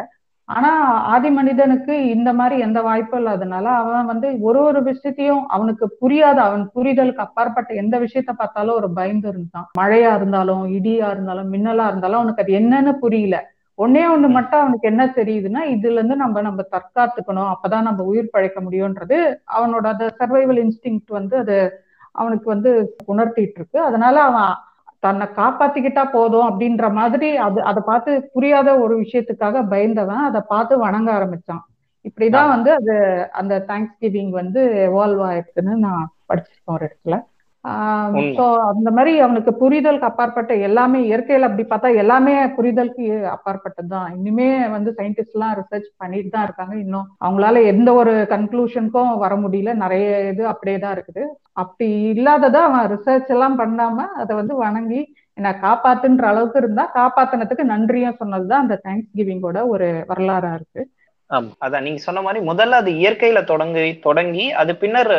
[0.50, 0.70] ஆனா
[1.14, 6.64] ஆதி மனிதனுக்கு இந்த மாதிரி எந்த வாய்ப்பும் இல்லாதனால அவன் வந்து ஒரு ஒரு விஷயத்தையும் அவனுக்கு புரியாத அவன்
[6.76, 9.68] புரிதலுக்கு அப்பாற்பட்ட எந்த விஷயத்த பார்த்தாலும் ஒரு பயந்து இருந்தான்.
[9.80, 13.38] மழையா இருந்தாலும் இடியா இருந்தாலும் மின்னலா இருந்தாலும் அவனுக்கு அது என்னன்னு புரியல.
[13.80, 17.52] ஒன்னே ஒண்ணு மட்டும் அவனுக்கு என்ன தெரியுதுன்னா இதுல இருந்து நம்ம நம்ம தற்காத்துக்கணும்.
[17.54, 19.20] அப்பதான் நம்ம உயிர் பழைக்க முடியும்ன்றது
[19.58, 21.58] அவனோட அந்த சர்வைவல் இன்ஸ்டிங் வந்து அது
[22.16, 22.72] அவனுக்கு வந்து
[23.08, 23.80] உணர்த்திட்டு இருக்கு.
[23.82, 24.52] அதனால அவன்
[25.00, 30.24] தன்னை காப்பாத்திக்கிட்டா போதும் அப்படின்ற மாதிரி அது அதை பார்த்து புரியாத ஒரு விஷயத்துக்காக பயந்தவன்.
[30.30, 31.64] அதை பார்த்து வணங்க ஆரம்பிச்சான்.
[32.06, 32.96] இப்படிதான் வந்து அது
[33.32, 37.16] அந்த தேங்க்ஸ் கிவிங் வந்து எவால்வ் ஆயிருக்குன்னு நான் படிச்சிருக்கேன் ஒரு இடத்துல.
[38.38, 44.48] ஸோ அந்த மாதிரி அவனுக்கு புரிதலுக்கு அப்பாற்பட்ட எல்லாமே இயற்கையில அப்படி பார்த்தா எல்லாமே புரிதலுக்கு அப்பாற்பட்டது தான் இனிமே
[44.76, 46.76] வந்து சயின்டிஸ்ட் எல்லாம் ரிசர்ச் பண்ணிட்டு தான் இருக்காங்க.
[46.84, 49.74] இன்னும் அவங்களால எந்த ஒரு கன்க்ளூஷனுக்கும் வர முடியல.
[49.84, 51.24] நிறைய இது அப்படியே தான் இருக்குது.
[51.64, 55.02] அப்படி இல்லாததா அவன் ரிசர்ச் எல்லாம் பண்ணாம அதை வந்து வணங்கி
[55.38, 60.82] என்ன காப்பாத்துன்ற அளவுக்கு இருந்தா காப்பாத்தினதுக்கு நன்றியும் சொன்னதுதான் அந்த தேங்க்ஸ் கிவிங்கோட ஒரு வரலாறா இருக்கு.
[61.32, 61.52] ஆமா.
[61.66, 65.12] அதான் நீங்க சொன்ன மாதிரி முதல்ல அது இயற்கையில தொடங்கி தொடங்கி அது பின்னர்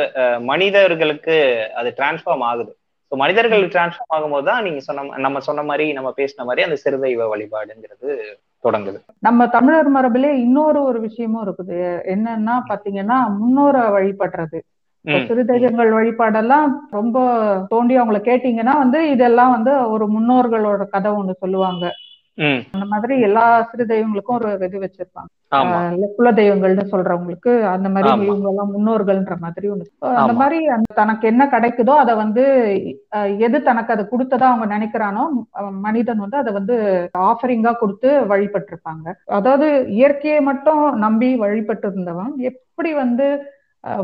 [0.50, 1.36] மனிதர்களுக்கு
[1.80, 2.72] அது டிரான்ஸ்ஃபார்ம் ஆகுது.
[3.12, 7.28] ஸோ மனிதர்களுக்கு டிரான்ஸ்ஃபார்ம் ஆகும்போது தான் நீங்க சொன்ன நம்ம சொன்ன மாதிரி நம்ம பேசின மாதிரி அந்த சிறுதெய்வ
[7.32, 8.10] வழிபாடுங்கிறது
[8.64, 8.98] தொடங்குது.
[9.26, 11.78] நம்ம தமிழர் மரபிலே இன்னொரு ஒரு விஷயமும் இருக்குது.
[12.14, 14.58] என்னன்னா பாத்தீங்கன்னா முன்னோரை வழிபடுறது.
[15.28, 17.18] சிறுதெய்வங்கள் வழிபாடெல்லாம் ரொம்ப
[17.72, 21.84] தோண்டி அவங்கள கேட்டீங்கன்னா வந்து இதெல்லாம் வந்து ஒரு முன்னோர்களோட கதை ஒண்ணு சொல்லுவாங்க.
[22.74, 25.28] அந்த மாதிரி எல்லா சிறு தெய்வங்களுக்கும் ஒரு இது வச்சிருப்பாங்க.
[26.16, 28.08] குல தெய்வங்கள்னு சொல்றவங்களுக்கு அந்த மாதிரி.
[28.26, 29.86] இவங்க எல்லாம் முன்னோர்கள்ன்ற மாதிரி ஒண்ணு.
[30.12, 30.34] அந்த.
[30.40, 30.58] மாதிரி
[31.00, 32.44] தனக்கு என்ன கிடைக்குதோ அதை வந்து
[33.46, 35.24] எது தனக்கு அதை கொடுத்ததா அவங்க நினைக்கிறானோ
[35.86, 36.76] மனிதன் வந்து அதை வந்து
[37.28, 39.06] ஆஃபரிங்கா கொடுத்து வழிபட்டு இருப்பாங்க
[39.38, 39.68] அதாவது
[39.98, 43.28] இயற்கையை மட்டும் நம்பி வழிபட்டு இருந்தவன் எப்படி வந்து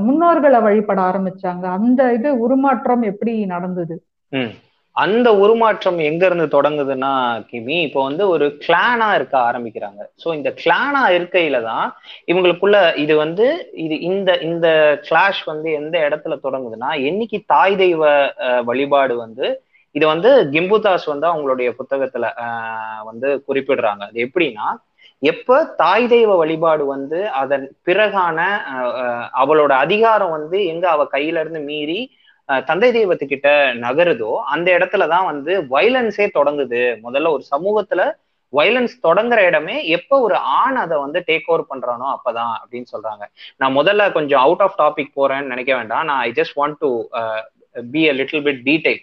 [0.04, 1.64] முன்னோர்களை வழிபட ஆரம்பிச்சாங்க?
[1.78, 3.96] அந்த இது உருமாற்றம் எப்படி நடந்தது?
[4.96, 7.10] அந்த உருமாற்றம் எங்க இருந்து தொடங்குதுன்னா
[7.48, 10.00] கிமி இப்போ வந்து ஒரு கிளானா இருக்க ஆரம்பிக்கிறாங்க.
[10.22, 11.86] ஸோ இந்த கிளானா இருக்கையில தான்
[12.30, 13.46] இவங்களுக்குள்ள இது வந்து
[13.84, 14.68] இது இந்த இந்த
[15.08, 18.02] கிளாஷ் வந்து எந்த இடத்துல தொடங்குதுன்னா என்னைக்கு தாய் தெய்வ
[18.70, 19.46] வழிபாடு வந்து
[19.94, 22.24] இது வந்து கிம்புதாஸ் வந்து அவங்களுடைய புத்தகத்துல
[23.10, 24.02] வந்து குறிப்பிடுறாங்க.
[24.08, 24.66] அது எப்படின்னா
[25.22, 28.38] எப்ப தாய் தெய்வ வழிபாடு வந்து அதன் பிறகான
[29.42, 32.00] அவளோட அதிகாரம் வந்து எங்க அவ கையில இருந்து மீறி
[32.48, 33.48] தந்தை தெய்வத்துக்கிட்ட
[33.84, 36.82] நகருதோ அந்த இடத்துலதான் வந்து வைலன்ஸே தொடங்குது.
[37.06, 38.02] முதல்ல ஒரு சமூகத்துல
[38.52, 43.24] வைலன்ஸ் தொடங்குற இடமே எப்ப ஒரு ஆண் அதை வந்து டேக் ஓவர் பண்றானோ அப்பதான் அப்படின்னு சொல்றாங்க.
[43.56, 46.06] நான் முதல்ல கொஞ்சம் அவுட் ஆஃப் டாபிக் போறேன்னு நினைக்க வேண்டாம்.
[46.10, 46.90] நான் I just want to
[47.92, 49.02] be a little bit detail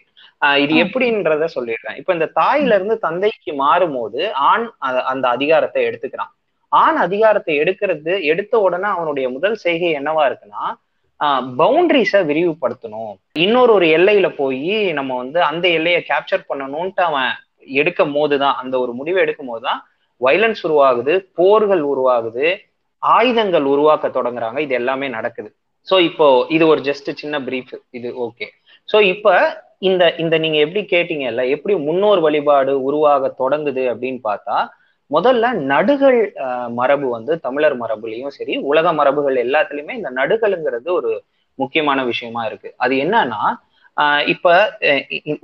[0.64, 1.98] இது எப்படின்றத சொல்லிடுறேன்.
[2.00, 4.66] இப்ப இந்த தாயில இருந்து தந்தைக்கு மாறும்போது ஆண்
[5.12, 6.32] அந்த அதிகாரத்தை எடுத்துக்கிறான்.
[6.72, 10.64] ஆண் அதிகாரத்தை எடுக்கிறது எடுத்த உடனே அவனுடைய முதல் செய்கை என்னவா இருக்குன்னா
[11.60, 13.14] பவுண்டரிஸை விரிவுபடுத்தணும்.
[13.46, 17.32] இன்னொரு ஒரு எல்லையில போய் நம்ம வந்து அந்த எல்லையை கேப்சர் பண்ணணும்ட்டு அவன்
[17.80, 19.82] எடுக்கும் போதுதான் அந்த ஒரு முடிவை எடுக்கும் போதுதான்
[20.22, 22.48] வைலன்ஸ் உருவாகுது போர்கள் உருவாகுது
[23.04, 24.60] ஆயுதங்கள் உருவாக்க தொடங்குறாங்க.
[24.66, 25.50] இது எல்லாமே நடக்குது.
[25.88, 28.46] ஸோ இப்போ இது ஒரு ஜஸ்ட் சின்ன பிரீஃப் இது ஓகே
[28.90, 29.34] ஸோ இப்போ
[29.90, 34.58] இந்த இந்த நீங்க எப்படி கேட்டீங்கல்ல எப்படி முன்னோர் வழிபாடு உருவாக தொடங்குது அப்படின்னு பார்த்தா
[35.15, 36.19] முதல்ல நடுகள்
[36.80, 41.12] மரபு வந்து தமிழர் மரபுலையும் சரி உலக மரபுகள் எல்லாத்துலயுமே இந்த நடுகள்ங்கிறது ஒரு
[41.60, 42.69] முக்கியமான விஷயமா இருக்கு.
[42.84, 43.43] அது என்னன்னா
[44.34, 44.54] இப்ப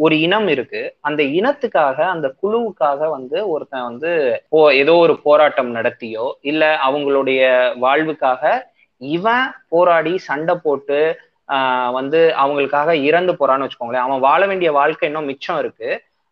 [0.05, 0.82] ஒரு இனம் இருக்கு.
[1.08, 4.12] அந்த இனத்துக்காக அந்த குழுவுக்காக வந்து ஒருத்தன் வந்து
[4.53, 7.41] போ ஏதோ ஒரு போராட்டம் நடத்தியோ இல்ல அவங்களுடைய
[7.86, 8.43] வாழ்வுக்காக
[9.01, 10.99] இவன் போராடி சண்டை போட்டு
[11.97, 14.05] வந்து அவங்களுக்காக இறந்து போறான்னு வச்சுக்கோங்களேன்.
[14.08, 15.89] அவன் வாழ வேண்டிய வாழ்க்கை இன்னும் மிச்சம் இருக்கு.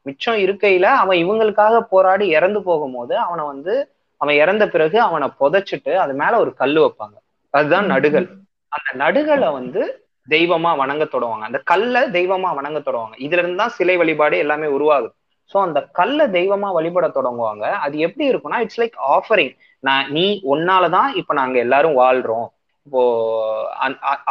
[0.07, 3.75] மிச்சம் இருக்கையில அவன் இவங்களுக்காக போராடி இறந்து போகும்போது அவனை வந்து
[4.21, 7.17] அவன் இறந்த பிறகு அவனை புதைச்சிட்டு அது மேல ஒரு கல்லு வைப்பாங்க.
[7.53, 8.27] அதுதான் நடுகள்
[8.71, 9.81] அந்த நடுகளை வந்து
[10.27, 11.47] தெய்வமா வணங்க தொடங்குவாங்க.
[11.49, 13.17] அந்த கல்லை தெய்வமா வணங்க தொடங்குவாங்க.
[13.25, 15.09] இதுல இருந்து தான் சிலை வழிபாடு எல்லாமே உருவாகுது.
[15.51, 17.65] சோ அந்த கல்லை தெய்வமா வழிபட தொடங்குவாங்க.
[17.85, 22.47] அது எப்படி இருக்கும்னா இட்ஸ் லைக் ஆஃபரிங் நான் நீ ஒன்னாலதான் இப்ப நாங்க எல்லாரும் வாழ்றோம்.
[22.87, 23.01] இப்போ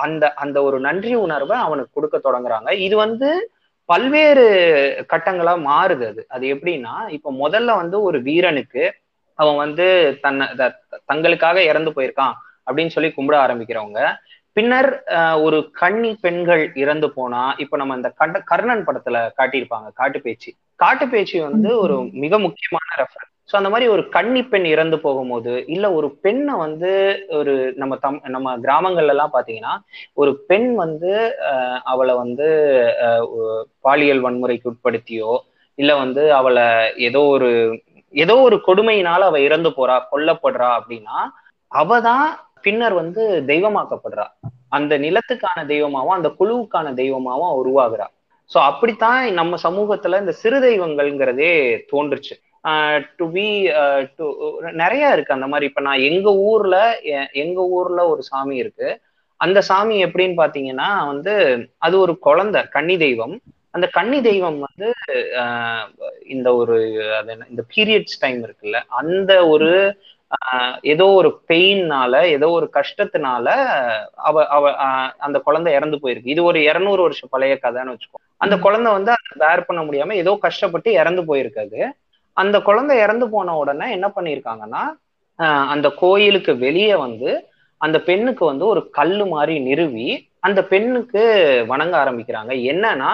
[0.04, 2.70] அந்த அந்த ஒரு நன்றி உணர்வை அவனுக்கு கொடுக்க தொடங்குறாங்க.
[2.86, 3.30] இது வந்து
[3.88, 4.44] பல்வேறு
[5.12, 6.22] கட்டங்களா மாறுது அது.
[6.28, 8.84] அது எப்படின்னா இப்ப முதல்ல வந்து ஒரு வீரனுக்கு
[9.38, 9.86] அவன் வந்து
[10.20, 10.44] தன்னை
[11.10, 12.34] தங்களுக்காக இறந்து போயிருக்கான்
[12.66, 14.00] அப்படின்னு சொல்லி கும்பிட ஆரம்பிக்கிறவங்க.
[14.56, 14.88] பின்னர்
[15.42, 18.10] ஒரு கன்னி பெண்கள் இறந்து போனா இப்ப நம்ம இந்த
[18.50, 23.88] கர்ணன் படத்துல காட்டியிருப்பாங்க காட்டு பேச்சு காட்டு பேச்சு வந்து ஒரு மிக முக்கியமான ரெஃபரன்ஸ் ஸோ அந்த மாதிரி
[23.88, 26.90] ஒரு கன்னி பெண் இறந்து போகும்போது இல்லை ஒரு பெண்ணை வந்து
[27.28, 31.12] ஒரு நம்ம தம் நம்ம கிராமங்கள்ல எல்லாம் ஒரு பெண் வந்து
[31.84, 32.48] அவளை வந்து
[33.80, 35.34] பாலியல் வன்முறைக்கு உட்படுத்தியோ
[35.78, 37.50] இல்லை வந்து அவளை ஏதோ ஒரு
[38.14, 41.16] ஏதோ ஒரு கொடுமையினால அவ இறந்து போறா கொல்லப்படுறா அப்படின்னா
[41.72, 42.26] அவ தான்
[42.62, 44.26] பின்னர் வந்து தெய்வமாக்கப்படுறா.
[44.68, 48.06] அந்த நிலத்துக்கான தெய்வமாவும் அந்த குழுவுக்கான தெய்வமாவும் அவ உருவாகுறா.
[48.50, 51.50] அப்படித்தான் நம்ம சமூகத்துல இந்த சிறு தெய்வங்கள்ங்கிறதே
[51.92, 52.34] தோன்றுச்சு.
[53.18, 53.44] டு பி
[54.18, 54.24] டு
[54.80, 55.36] நிறைய இருக்கு.
[55.36, 56.76] அந்த மாதிரி இப்ப நான் எங்க ஊர்ல
[57.42, 58.88] எங்க ஊர்ல ஒரு சாமி இருக்கு.
[59.40, 61.32] அந்த சாமி எப்படின்னு பாத்தீங்கன்னா வந்து
[61.78, 63.34] அது ஒரு குழந்தை கன்னி தெய்வம்.
[63.74, 64.86] அந்த கன்னி தெய்வம் வந்து
[66.34, 66.76] இந்த ஒரு
[67.18, 69.70] அது என்ன இந்த பீரியட்ஸ் டைம் இருக்குல்ல அந்த ஒரு
[70.92, 73.46] ஏதோ ஒரு பெயின்னால ஏதோ ஒரு கஷ்டத்தினால
[74.28, 74.64] அவ அவ
[75.26, 76.32] அந்த குழந்தை இறந்து போயிருக்கு.
[76.34, 78.20] இது ஒரு இருநூறு வருஷம் பழைய கதைன்னு வச்சுக்கோ.
[78.40, 81.80] அந்த குழந்தை வந்து அதை பேர் பண்ண முடியாம ஏதோ கஷ்டப்பட்டு இறந்து போயிருக்காது
[82.36, 84.84] அந்த குழந்தை இறந்து போன உடனே என்ன பண்ணியிருக்காங்கன்னா
[85.74, 87.30] அந்த கோயிலுக்கு வெளியே வந்து
[87.80, 90.06] அந்த பெண்ணுக்கு வந்து ஒரு கல்லு மாதிரி நிறுவி
[90.46, 91.22] அந்த பெண்ணுக்கு
[91.72, 92.52] வணங்க ஆரம்பிக்கிறாங்க.
[92.72, 93.10] என்னன்னா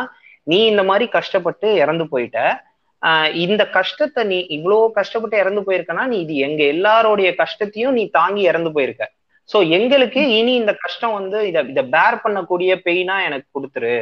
[0.51, 2.39] நீ இந்த மாதிரி கஷ்டப்பட்டு இறந்து போயிட்ட.
[3.45, 8.71] இந்த கஷ்டத்தை நீ இவ்வளோ கஷ்டப்பட்டு இறந்து போயிருக்கனா நீ இது எங்க எல்லாரோடைய கஷ்டத்தையும் நீ தாங்கி இறந்து
[8.77, 9.05] போயிருக்க.
[9.53, 13.97] சோ எங்களுக்கு இனி இந்த கஷ்டம் வந்து இதை இதை பேர் பண்ணக்கூடிய பெயினா எனக்கு கொடுத்துரு.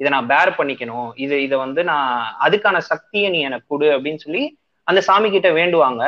[0.00, 1.08] இதை நான் பேர் பண்ணிக்கணும்.
[1.24, 2.12] இது இதை வந்து நான்
[2.46, 4.44] அதுக்கான சக்தியை நீ எனக்கு கொடு அப்படின்னு சொல்லி
[4.86, 6.02] அந்த சாமி கிட்ட வேண்டுவாங்க.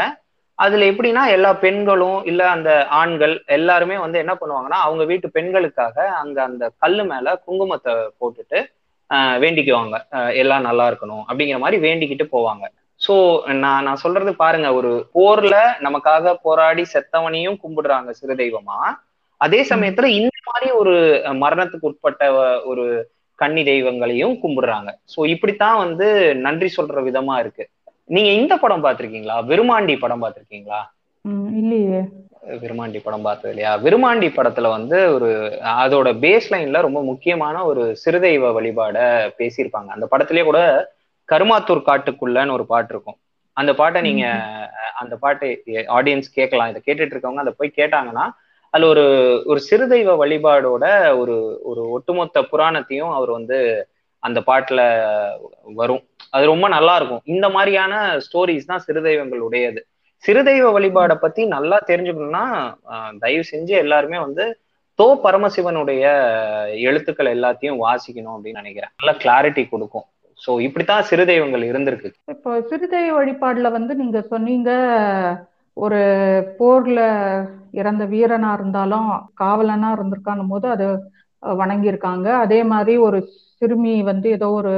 [0.58, 6.38] அதுல எப்படின்னா எல்லா பெண்களும் இல்ல அந்த ஆண்கள் எல்லாருமே வந்து என்ன பண்ணுவாங்கன்னா அவங்க வீட்டு பெண்களுக்காக அங்க
[6.42, 8.58] அந்த கல்லு மேல குங்குமத்தை போட்டுட்டு
[9.42, 9.96] வேண்டிக்குவாங்க.
[10.42, 12.64] எல்லாம் நல்லா இருக்கணும் அப்படிங்கிற மாதிரி வேண்டிக்கிட்டு போவாங்க.
[13.00, 13.14] சோ
[13.64, 14.68] நான் நான் சொல்றது பாருங்க.
[14.78, 18.78] ஒரு போர்ல நமக்காக போராடி செத்தவனையும் கும்பிடுறாங்க சிறு தெய்வமா.
[19.40, 20.94] அதே சமயத்துல இந்த மாதிரி ஒரு
[21.44, 22.24] மரணத்துக்கு உட்பட்ட
[22.70, 22.84] ஒரு
[23.38, 24.90] கன்னி தெய்வங்களையும் கும்பிடுறாங்க.
[25.14, 26.06] சோ இப்படித்தான் வந்து
[26.46, 27.64] நன்றி சொல்ற விதமா இருக்கு.
[28.10, 29.36] நீங்க இந்த படம் பார்த்திருக்கீங்களா?
[29.46, 30.80] விருமாண்டி படம் பார்த்திருக்கீங்களா?
[31.24, 32.00] ம், இல்லையே.
[32.62, 33.76] விருமாண்டி படம் பார்த்தது இல்லையா?
[33.76, 35.28] விருமாண்டி படத்துல வந்து ஒரு
[35.84, 38.98] அதோட பேஸ் லைன்ல ரொம்ப முக்கியமான ஒரு சிறுதெய்வ வழிபாட
[39.38, 39.88] பேசியிருப்பாங்க.
[39.88, 40.60] அந்த படத்திலேயே கூட
[41.28, 43.18] கருமாத்தூர் காட்டுக்குள்ளன்னு ஒரு பாட்டு இருக்கும்.
[43.56, 44.24] அந்த பாட்டை நீங்க
[44.94, 45.46] அந்த பாட்டு
[45.88, 46.68] ஆடியன்ஸ் கேட்கலாம்.
[46.68, 48.26] இதை கேட்டுட்டு இருக்கவங்க அதை போய் கேட்டாங்கன்னா
[48.74, 49.04] அதுல ஒரு
[49.46, 50.84] ஒரு சிறுதெய்வ வழிபாடோட
[51.16, 53.58] ஒரு ஒரு ஒட்டுமொத்த புராணத்தையும் அவர் வந்து
[54.26, 54.80] அந்த பாட்டுல
[55.80, 56.02] வரும்.
[56.34, 57.22] அது ரொம்ப நல்லா இருக்கும்.
[57.34, 57.94] இந்த மாதிரியான
[58.26, 59.82] ஸ்டோரிஸ் தான் சிறுதெய்வங்களுடையது
[60.24, 62.44] சிறுதெய்வ வழிபாடை பத்தி நல்லா தெரிஞ்சுக்கணும்னா
[63.24, 64.44] தயவு செஞ்சு எல்லாருமே வந்து
[64.98, 66.04] தோ பரமசிவனுடைய
[66.88, 68.92] எழுத்துக்கள் எல்லாத்தையும் வாசிக்கணும் அப்படின்னு நினைக்கிறேன்.
[69.00, 70.06] நல்லா கிளாரிட்டி கொடுக்கும்.
[70.44, 72.10] சோ இப்படித்தான் சிறுதெய்வங்கள் இருந்திருக்கு.
[72.34, 74.70] இப்போ சிறுதெய்வ வழிபாடுல வந்து நீங்க சொன்னீங்க
[75.76, 76.00] ஒரு
[76.58, 77.00] போர்ல
[77.80, 79.08] இறந்த வீரனா இருந்தாலும்
[79.42, 80.86] காவலனா இருந்திருக்கானும் போது அது
[81.42, 82.28] வணங்கியிருக்காங்க.
[82.44, 83.18] அதே மாதிரி ஒரு
[83.62, 84.74] சிறுமி வந்து ஏதோ ஒரு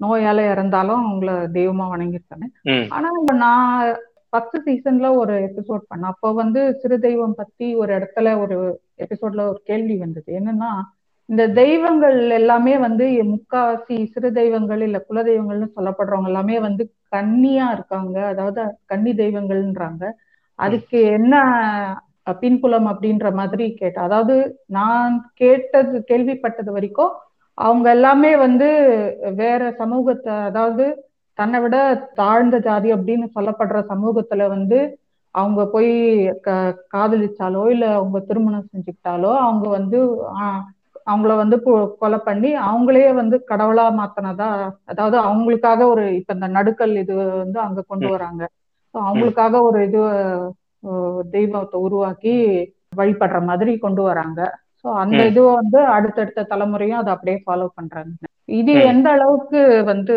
[0.00, 2.46] நோயால இறந்தாலும் அவங்கள தெய்வமா வணங்கியிருக்காங்க.
[2.88, 3.94] ஆனா நான்
[4.30, 6.10] ஃபர்ஸ்ட் சீசன்ல ஒரு எபிசோட் பண்ணேன்.
[6.12, 8.56] அப்போ வந்து சிறு தெய்வம் பத்தி ஒரு இடத்துல ஒரு
[8.98, 10.28] எபிசோட்ல ஒரு கேள்வி வந்தது.
[10.40, 10.70] என்னன்னா
[11.28, 18.16] இந்த தெய்வங்கள் எல்லாமே வந்து முக்காவாசி சிறு தெய்வங்கள் இல்ல குல தெய்வங்கள்னு சொல்லப்படுறவங்க எல்லாமே வந்து கன்னியா இருக்காங்க.
[18.26, 20.04] அதாவது கன்னி தெய்வங்கள்ன்றாங்க.
[20.58, 21.34] அதுக்கு என்ன
[22.36, 24.34] பின்புலம் அப்படின்ற மாதிரி கேட்டேன் அதாவது
[24.76, 27.12] நான் கேட்டது கேள்விப்பட்டது வரைக்கும்
[27.58, 28.68] அவங்க எல்லாமே வந்து
[29.38, 30.86] வேற சமூகத்தை அதாவது
[31.38, 31.76] தன்னை விட
[32.18, 34.78] தாழ்ந்த ஜாதி அப்படின்னு சொல்லப்படுற சமூகத்துல வந்து
[35.34, 35.90] அவங்க போய்
[36.44, 36.50] க
[36.92, 39.98] காதலிச்சாலோ இல்ல அவங்க திருமணம் செஞ்சுக்கிட்டாலோ அவங்க வந்து
[40.36, 40.62] ஆஹ்,
[41.06, 41.56] அவங்கள வந்து
[42.00, 44.48] கொலை பண்ணி அவங்களையே வந்து கடவுளா மாத்தினதா
[44.90, 48.08] அதாவது அவங்களுக்காக ஒரு இப்ப இந்த நடுக்கல் இது வந்து அங்க கொண்டு.
[48.14, 48.42] வராங்க
[48.94, 50.00] அவங்களுக்காக ஒரு இது
[51.34, 52.34] தெய்வத்தை உருவாக்கி
[52.98, 54.40] வழிபடுற மாதிரி கொண்டு வராங்க.
[54.82, 55.20] ஸோ அந்த.
[55.30, 58.12] இது வந்து அடுத்தடுத்த தலைமுறையும் அதை அப்படியே ஃபாலோ பண்றாங்க.
[58.60, 58.72] இது.
[58.92, 59.60] எந்த அளவுக்கு
[59.92, 60.16] வந்து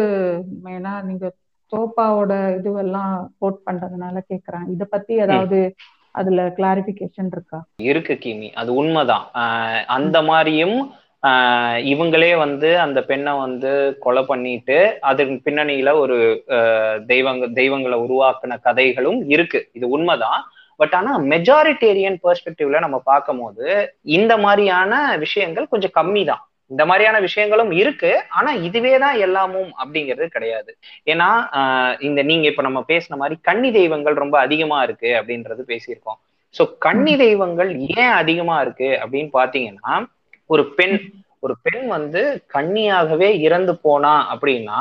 [0.78, 1.26] ஏன்னா நீங்க
[1.72, 4.68] சோப்பாவோட இதுவெல்லாம் கோட் பண்றதுனால கேக்குறேன்.
[4.74, 5.60] இத பத்தி ஏதாவது
[6.16, 7.60] அதுல கிளாரிபிகேஷன் இருக்கா?
[7.90, 8.48] இருக்கு கிமி.
[8.62, 9.26] அது உண்மைதான்.
[9.98, 10.78] அந்த மாதிரியும்
[11.92, 14.78] இவங்களே வந்து அந்த பெண்ணை வந்து கொலை பண்ணிட்டு
[15.10, 16.18] அதன் பின்னணியில ஒரு
[17.12, 19.62] தெய்வங்க தெய்வங்களை உருவாக்குன கதைகளும் இருக்கு.
[19.78, 20.42] இது உண்மைதான்.
[20.80, 23.66] பட் ஆனா மெஜாரிட்டேரியன் பெர்ஸ்பெக்டிவ்ல நம்ம பார்க்கும்போது
[24.18, 24.94] இந்த மாதிரியான
[25.26, 28.10] விஷயங்கள் கொஞ்சம் கம்மி தான் இந்த மாதிரியான விஷயங்களும் இருக்கு.
[28.38, 30.72] ஆனா இதுவே தான் எல்லாமும் அப்படிங்கிறது கிடையாது.
[31.12, 31.30] ஏன்னா
[32.08, 36.20] இந்த நீங்க இப்ப நம்ம பேசின மாதிரி கன்னி தெய்வங்கள் ரொம்ப அதிகமா இருக்கு அப்படின்றது பேசியிருக்கோம்.
[36.56, 39.96] சோ கன்னி தெய்வங்கள் ஏன் அதிகமா இருக்கு அப்படின்னு பாத்தீங்கன்னா
[40.50, 40.98] ஒரு பெண்
[41.46, 42.22] ஒரு பெண் வந்து
[42.56, 44.80] கன்னியாகவே இறந்து போனா அப்படின்னா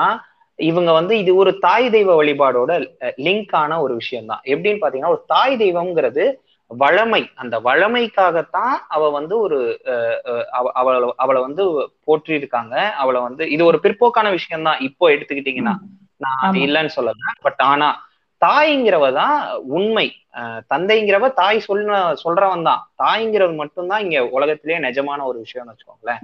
[0.59, 2.73] இவங்க வந்து இது ஒரு தாய் தெய்வ வழிபாடோட
[3.27, 6.25] லிங்க் ஆன ஒரு விஷயம் தான் எப்படின்னு பாத்தீங்கன்னா ஒரு தாய் தெய்வம்ங்கிறது
[6.71, 7.21] வளமை.
[7.43, 9.59] அந்த வளமைக்காகத்தான் அவ வந்து ஒரு
[10.79, 11.65] அவளை அவளை வந்து
[12.07, 15.75] போற்றி இருக்காங்க அவளை வந்து இது ஒரு பிற்போக்கான விஷயம் தான் இப்போ எடுத்துக்கிட்டீங்கன்னா
[16.21, 16.59] நான்.
[16.67, 17.33] இல்லைன்னு சொல்லல.
[17.47, 17.89] பட் ஆனா
[18.43, 19.37] தாய்ங்கிறவ தான்
[19.77, 20.07] உண்மை
[20.73, 26.21] தந்தைங்கிறவ தாய் சொல்ல சொல்றவன் தான் தாய்ங்கிறது மட்டும்தான் இங்க உலகத்திலேயே நிஜமான ஒரு விஷயம்னு வச்சுக்கோங்களேன்.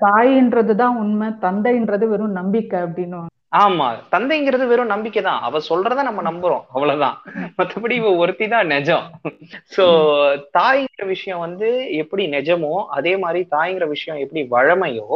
[0.00, 3.20] தாயின்றதுதான் உண்மை தந்தைன்றது வெறும் நம்பிக்கை அப்படின்னு
[3.52, 7.16] ஆமா தந்தைங்கிறது வெறும் நம்பிக்கை தான் அவ சொல்றத நம்ம நம்புறோம் அவ்வளவுதான்.
[7.58, 9.06] மத்தபடி இவ ஒருத்தி தான் நிஜம்.
[9.74, 9.84] சோ
[10.58, 11.68] தாய்ங்கிற விஷயம் வந்து
[12.02, 15.08] எப்படி நிஜமோ அதே மாதிரி தாய்ங்கிற விஷயம் எப்படி வழமையோ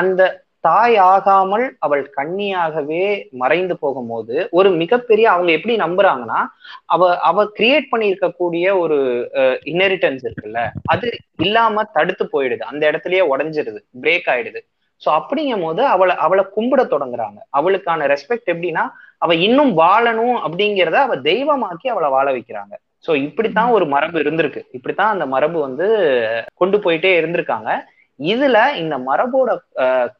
[0.00, 0.22] அந்த
[0.66, 3.04] தாய் ஆகாமல் அவள் கண்ணியாகவே
[3.42, 6.40] மறைந்து போகும்போது ஒரு மிகப்பெரிய அவங்க எப்படி நம்புறாங்கன்னா
[6.94, 8.98] அவ அவ கிரியேட் பண்ணியிருக்கக்கூடிய ஒரு
[9.72, 10.62] இன்னெரிட்டன்ஸ் இருக்குல்ல
[10.94, 11.08] அது
[11.46, 12.62] இல்லாம தடுத்து போயிடுது.
[12.72, 14.62] அந்த இடத்துலயே உடஞ்சிருது பிரேக் ஆயிடுது.
[15.04, 17.38] சோ அப்படிங்கும் போது அவளை அவளை கும்பிட தொடங்குறாங்க.
[17.58, 18.84] அவளுக்கான ரெஸ்பெக்ட் எப்படின்னா
[19.24, 22.74] அவ இன்னும் வாழணும் அப்படிங்கிறத அவ தெய்வமாக்கி அவளை வாழ வைக்கிறாங்க.
[23.06, 24.62] சோ இப்படித்தான் ஒரு மரபு இருந்திருக்கு.
[24.76, 25.86] இப்படித்தான் அந்த மரபு வந்து
[26.54, 27.70] கொண்டு போயிட்டே இருந்திருக்காங்க.
[28.20, 29.50] இதுல இந்த மரபோட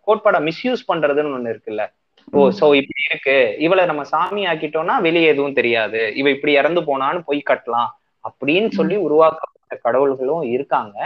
[0.06, 1.84] கோட்பாடை மிஸ்யூஸ் பண்றதுன்னு ஒண்ணு இருக்குல்ல.
[2.32, 3.36] ஓ சோ இப்படி இருக்கு.
[3.58, 6.00] இவளை நம்ம சாமி ஆக்கிட்டோம்னா வெளியே எதுவும் தெரியாது.
[6.20, 7.90] இவ இப்படி இறந்து போனான்னு பொய் கட்டலாம்.
[8.24, 10.96] அப்படின்னு சொல்லி உருவாக்கப்பட்ட கடவுள்களும் இருக்காங்க.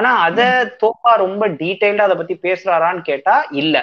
[0.00, 0.40] ஆனா அத
[0.82, 3.76] தோப்பா ரொம்ப டீட்டெயில்டா அதை பத்தி பேசுறாரான்னு கேட்டா இல்ல.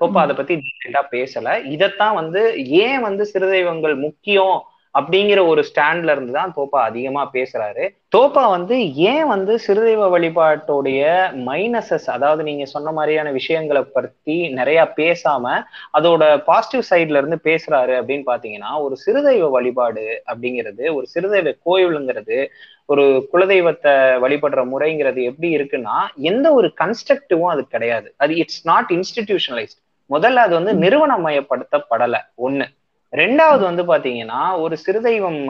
[0.00, 1.46] தோப்பா அதை பத்தி டீட்டெயில்டா பேசல.
[1.74, 2.42] இதத்தான் வந்து
[2.82, 4.56] ஏன் வந்து சிறு தெய்வங்கள் முக்கியம்
[4.98, 7.84] அப்படிங்கிற ஒரு ஸ்டாண்ட்ல இருந்து தான் தோப்பா அதிகமா பேசுறாரு.
[8.16, 11.02] தோப்பா வந்து ஏன் வந்து சிறுதெய்வ வழிபாட்டுடைய
[11.48, 15.62] மைனசஸ் அதாவது நீங்க சொன்ன மாதிரியான விஷயங்களை பத்தி நிறைய பேசாம
[15.98, 22.46] அதோட பாசிட்டிவ் சைட்ல இருந்து பேசுறாரு அப்படின்னு பாத்தீங்கன்னா ஒரு சிறுதெய்வ வழிபாடு அப்படிங்கிறது ஒரு சிறுதெய்வ கோயிலுங்கிறது
[22.86, 28.14] ஒரு குலதெய்வத்தை வழிபடுற முறைங்கிறது எப்படி இருக்குன்னா எந்த ஒரு கன்ஸ்ட்ரக்டிவும் அது கிடையாது.
[28.16, 32.16] அது இட்ஸ் நாட் இன்ஸ்டிடியூஷனலைஸ்ட் முதல்ல அது வந்து நிறுவனமயப்படுத்தப்படல.
[32.42, 32.66] ஒண்ணு.
[33.12, 35.40] ரெண்டாவது வந்து பாத்தீங்கன்னா ஒரு சிறுதெய்வம்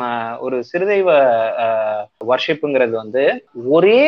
[0.45, 1.09] ஒரு சிறுதெய்வ
[2.31, 3.25] வர்ஷிப்புங்கிறது வந்து
[3.77, 4.03] ஒரே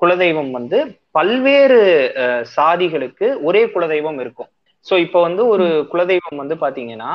[0.00, 0.78] குலதெய்வம் வந்து
[1.16, 1.78] பல்வேறு
[2.56, 4.50] சாதிகளுக்கு ஒரே குலதெய்வம் இருக்கும்.
[4.86, 7.12] சோ இப்ப வந்து ஒரு குலதெய்வம் வந்து பாத்தீங்கன்னா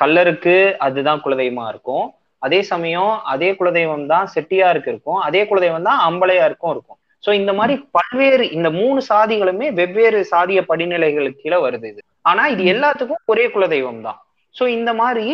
[0.00, 2.06] கல்லருக்கு அதுதான் குலதெய்வமா இருக்கும்.
[2.42, 5.20] அதே சமயம் அதே குலதெய்வம் தான் செட்டியாருக்கு இருக்கும்.
[5.26, 6.98] அதே குலதெய்வம் தான் அம்பளையாருக்கும் இருக்கும்.
[7.24, 12.00] சோ இந்த மாதிரி பல்வேறு இந்த மூணு சாதிகளுமே வெவ்வேறு சாதிய படிநிலைகளுக்கு கீழே வருது இது.
[12.30, 14.18] ஆனா இது எல்லாத்துக்கும் ஒரே குலதெய்வம் தான்.
[14.56, 15.28] சோ இந்த மாதிரி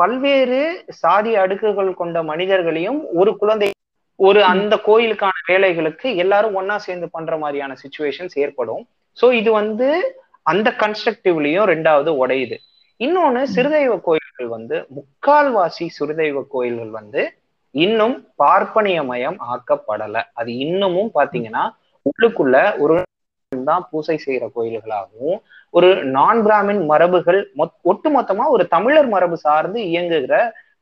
[0.00, 0.60] பல்வேறு
[1.00, 3.68] சாதி அடுக்குகள் கொண்ட மனிதர்களையும் ஒரு குழந்தை
[4.20, 8.82] ஒரு அந்த கோயிலுக்கான வேலைகளுக்கு எல்லாரும் ஒன்னா சேர்ந்து பண்ற மாதிரியான சுச்சுவேஷன்ஸ் ஏற்படும்.
[9.18, 9.88] சோ இது வந்து
[10.46, 12.56] அந்த கன்ஸ்ட்ரக்டிவ்லயும் ரெண்டாவது உடையுது.
[13.00, 17.22] இன்னொன்னு சிறுதெய்வ கோயில்கள் வந்து முக்கால்வாசி சிறுதெய்வ கோயில்கள் வந்து
[17.74, 20.16] இன்னும் பார்ப்பனியமயம் ஆக்கப்படல.
[20.38, 21.64] அது இன்னமும் பாத்தீங்கன்னா
[22.06, 22.94] உள்ளுக்குள்ள ஒரு
[23.52, 25.38] தான் பூசை செய்யற கோயில்களாகவும்
[25.76, 27.40] ஒரு நான் பிராமின் மரபுகள்
[27.90, 30.36] ஒட்டு மொத்தமா ஒரு தமிழர் மரபு சார்ந்து இயங்குகிற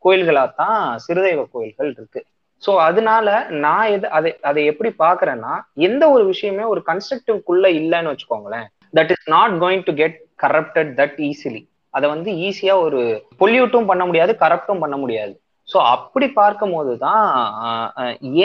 [0.05, 2.21] கோயில்களாத்தான் சிறுதெய்வ கோயில்கள் இருக்கு.
[2.63, 3.29] ஸோ அதனால
[3.65, 5.55] நான் எது அதை அதை எப்படி பாக்குறேன்னா
[5.89, 8.67] எந்த ஒரு விஷயமே ஒரு கன்ஸ்ட்ரக்டிவ்குள்ள இல்லைன்னு வச்சுக்கோங்களேன்.
[8.99, 11.63] That is not going to get corrupted that easily
[11.95, 13.01] அதை வந்து ஈஸியா ஒரு
[13.41, 15.35] பொல்யூட்டும் பண்ண முடியாது கரப்டும் பண்ண முடியாது.
[15.69, 17.27] ஸோ அப்படி பார்க்கும் போதுதான்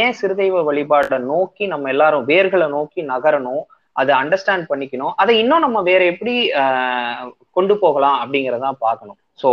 [0.02, 3.64] ஏன் சிறுதெய்வ வழிபாடை நோக்கி நம்ம எல்லாரும் வேர்களை நோக்கி நகரணும்
[4.02, 5.14] அதை அண்டர்ஸ்டாண்ட் பண்ணிக்கணும்.
[5.22, 6.36] அதை இன்னும் நம்ம வேற எப்படி
[7.58, 9.20] கொண்டு போகலாம் அப்படிங்கறதா பார்க்கணும்.
[9.44, 9.52] ஸோ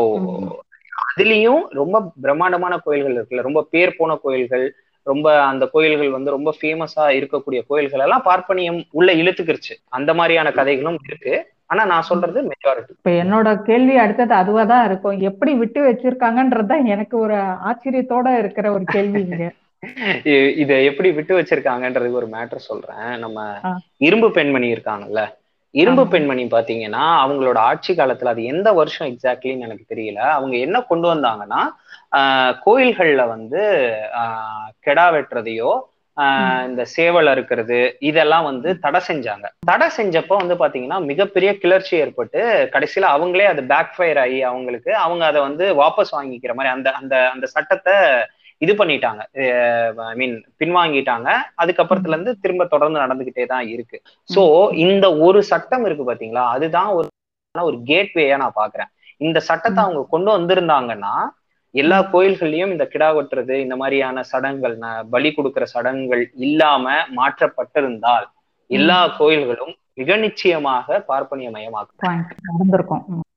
[1.07, 3.47] அதுலயும் ரொம்ப பிரம்மாண்டமான கோயில்கள் இருக்குல்ல.
[3.49, 4.67] ரொம்ப பேர் போன கோயில்கள்
[5.07, 9.75] ரொம்ப அந்த கோயில்கள் வந்து ரொம்ப ஃபேமஸா இருக்கக்கூடிய கோயில்கள் எல்லாம் பார்ப்பனியம் உள்ள இழுத்துக்கிருச்சு.
[9.97, 11.35] அந்த மாதிரியான கதைகளும் இருக்கு.
[11.73, 15.17] ஆனா நான் சொல்றது மெஜாரிட்டி இப்ப என்னோட கேள்வி அடுத்தது அதுவா தான் இருக்கும்.
[15.31, 17.37] எப்படி விட்டு வச்சிருக்காங்கன்றதுதான் எனக்கு ஒரு
[17.69, 19.47] ஆச்சரியத்தோட இருக்கிற ஒரு கேள்வி இங்க.
[20.63, 23.11] இத எப்படி விட்டு வச்சிருக்காங்கன்றதுக்கு ஒரு மேட்டர் சொல்றேன்.
[23.25, 23.39] நம்ம
[24.09, 25.23] இரும்பு பெண்மணி இருக்காங்கல்ல
[25.75, 30.21] இரும்பு பெண்மணி பாத்தீங்கன்னா அவங்களோட ஆட்சி காலத்துல அது எந்த வருஷம் எக்ஸாக்ட்லின்னு எனக்கு தெரியல.
[30.37, 31.61] அவங்க என்ன கொண்டு வந்தாங்கன்னா
[32.67, 33.63] கோயில்கள்ல வந்து
[34.87, 35.73] கெடா வெட்டுறதையோ
[36.69, 39.47] இந்த சேவல் அறுக்கிறது இதெல்லாம் வந்து தடை செஞ்சாங்க.
[39.71, 42.41] தடை செஞ்சப்போ வந்து பாத்தீங்கன்னா மிகப்பெரிய கிளர்ச்சி ஏற்பட்டு
[42.75, 47.17] கடைசியில அவங்களே அது பேக் ஃபயர் ஆகி அவங்களுக்கு அவங்க அதை வந்து வாபஸ் வாங்கிக்கிற மாதிரி அந்த அந்த
[47.35, 47.97] அந்த சட்டத்தை
[48.65, 49.23] இது பண்ணிட்டாங்க.
[50.13, 51.29] ஐ மீன் பின்வாங்கிட்டாங்க.
[51.63, 53.99] அதுக்கப்புறத்துல இருந்து திரும்ப தொடர்ந்து நடந்துகிட்டே தான் இருக்கு.
[54.29, 54.43] சோ
[54.87, 56.45] இந்த ஒரு சட்டம் இருக்கு பாத்தீங்களா?
[56.57, 57.09] அதுதான் ஒரு
[57.55, 58.91] ஒரு கேட்வேயா நான் பாக்குறேன்.
[59.27, 61.15] இந்த சட்டத்தை அவங்க கொண்டு வந்திருந்தாங்கன்னா
[61.75, 64.77] எல்லா கோயில்கள்லயும் இந்த கிடா வெட்டுறது இந்த மாதிரியான சடங்குகள்
[65.15, 68.27] பலி கொடுக்கிற சடங்குகள் இல்லாம மாற்றப்பட்டிருந்தால்
[68.71, 72.01] எல்லா கோயில்களும் மிக நிச்சயமாக பார்ப்பனியமயமாக்கும்.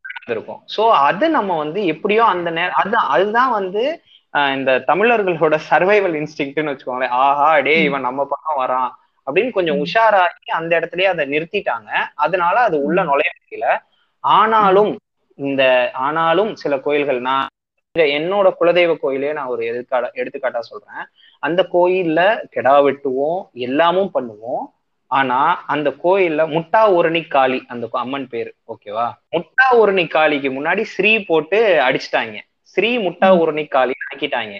[0.09, 0.61] நடந்திருக்கும்.
[0.75, 3.83] சோ அது நம்ம வந்து எப்படியோ அந்த நேரம் அது அதுதான் வந்து
[4.33, 7.15] இந்த தமிழர்களோட சர்வைவல் இன்ஸ்டிங்க்ட்னு வச்சுக்கோங்களேன்.
[7.25, 8.89] ஆஹா டே இவன் நம்ம பக்கம் வரான்.
[9.27, 11.89] அப்படின்னு கொஞ்சம் உஷாராகி அந்த இடத்துலயே அதை நிறுத்திட்டாங்க.
[12.15, 13.79] அதனால அது உள்ள நுழைய முடியல
[14.19, 14.97] ஆனாலும்
[15.35, 17.47] இந்த ஆனாலும் சில கோயில்கள் நான்
[17.95, 21.03] என்னோட குலதெய்வ கோயிலே நான் ஒரு எடுத்துக்காட்டா எடுத்துக்காட்டா சொல்றேன்.
[21.39, 22.19] அந்த கோயில்ல
[22.55, 24.65] கெடா வெட்டுவோம் எல்லாமும் பண்ணுவோம்.
[25.07, 29.07] ஆனா அந்த கோயில்ல முட்டா ஊரணி காளி அந்த அம்மன் பேரு ஓகேவா?
[29.31, 32.37] முட்டா ஊரணி காளிக்கு முன்னாடி ஸ்ரீ போட்டு அடிச்சிட்டாங்க.
[32.61, 34.55] ஸ்ரீ முட்டா உருணிக்காளி ஆக்கிட்டாங்க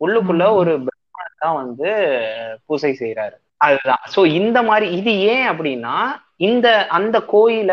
[0.00, 0.44] உள்ளுக்குள்ள.
[0.60, 1.90] ஒரு பிரம்மன் தான் வந்து
[2.66, 3.36] பூசை செய்யறாரு
[3.66, 4.02] அதுதான்.
[4.14, 5.96] சோ இந்த மாதிரி இது ஏன் அப்படின்னா
[6.48, 7.72] இந்த அந்த கோயில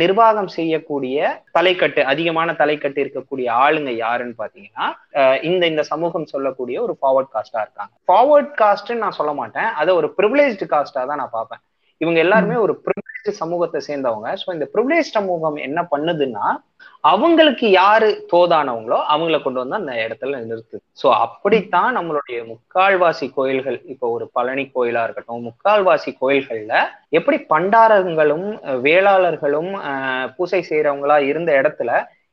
[0.00, 1.16] நிர்வாகம் செய்யக்கூடிய
[1.56, 4.86] தலைக்கட்டு அதிகமான தலைக்கட்டு இருக்கக்கூடிய ஆளுங்க யாருன்னு பாத்தீங்கன்னா
[5.48, 7.92] இந்த இந்த சமூகம் சொல்லக்கூடிய ஒரு ஃபார்வர்ட் காஸ்டா இருக்காங்க.
[8.08, 9.70] ஃபார்வர்ட் காஸ்ட்னு நான் சொல்ல மாட்டேன்.
[9.80, 11.62] அதை ஒரு ப்ரிவிலேஜ்டு காஸ்டா தான் நான் பார்ப்பேன்.
[12.00, 14.28] இவங்க எல்லாருமே ஒரு ப்ரிவிலேஜ் சமூகத்தை சேர்ந்தவங்க.
[14.42, 16.46] ஸோ இந்த ப்ரிவிலேஜ் சமூகம் என்ன பண்ணுதுன்னா
[17.04, 24.08] அவங்களுக்கு யாரு தோதானவங்களோ அவங்கள கொண்டு வந்து அந்த இடத்துல நிறுத்துது ஸோ அப்படித்தான் நம்மளுடைய முக்கால்வாசி கோயில்கள் இப்போ
[24.14, 26.74] ஒரு பழனி கோயிலா இருக்கட்டும் முக்கால்வாசி கோயில்கள்ல
[27.12, 28.46] எப்படி பண்டாரங்களும்
[28.86, 31.90] வேளாளர்களும் அஹ், பூசை செய்யறவங்களா இருந்த இடத்துல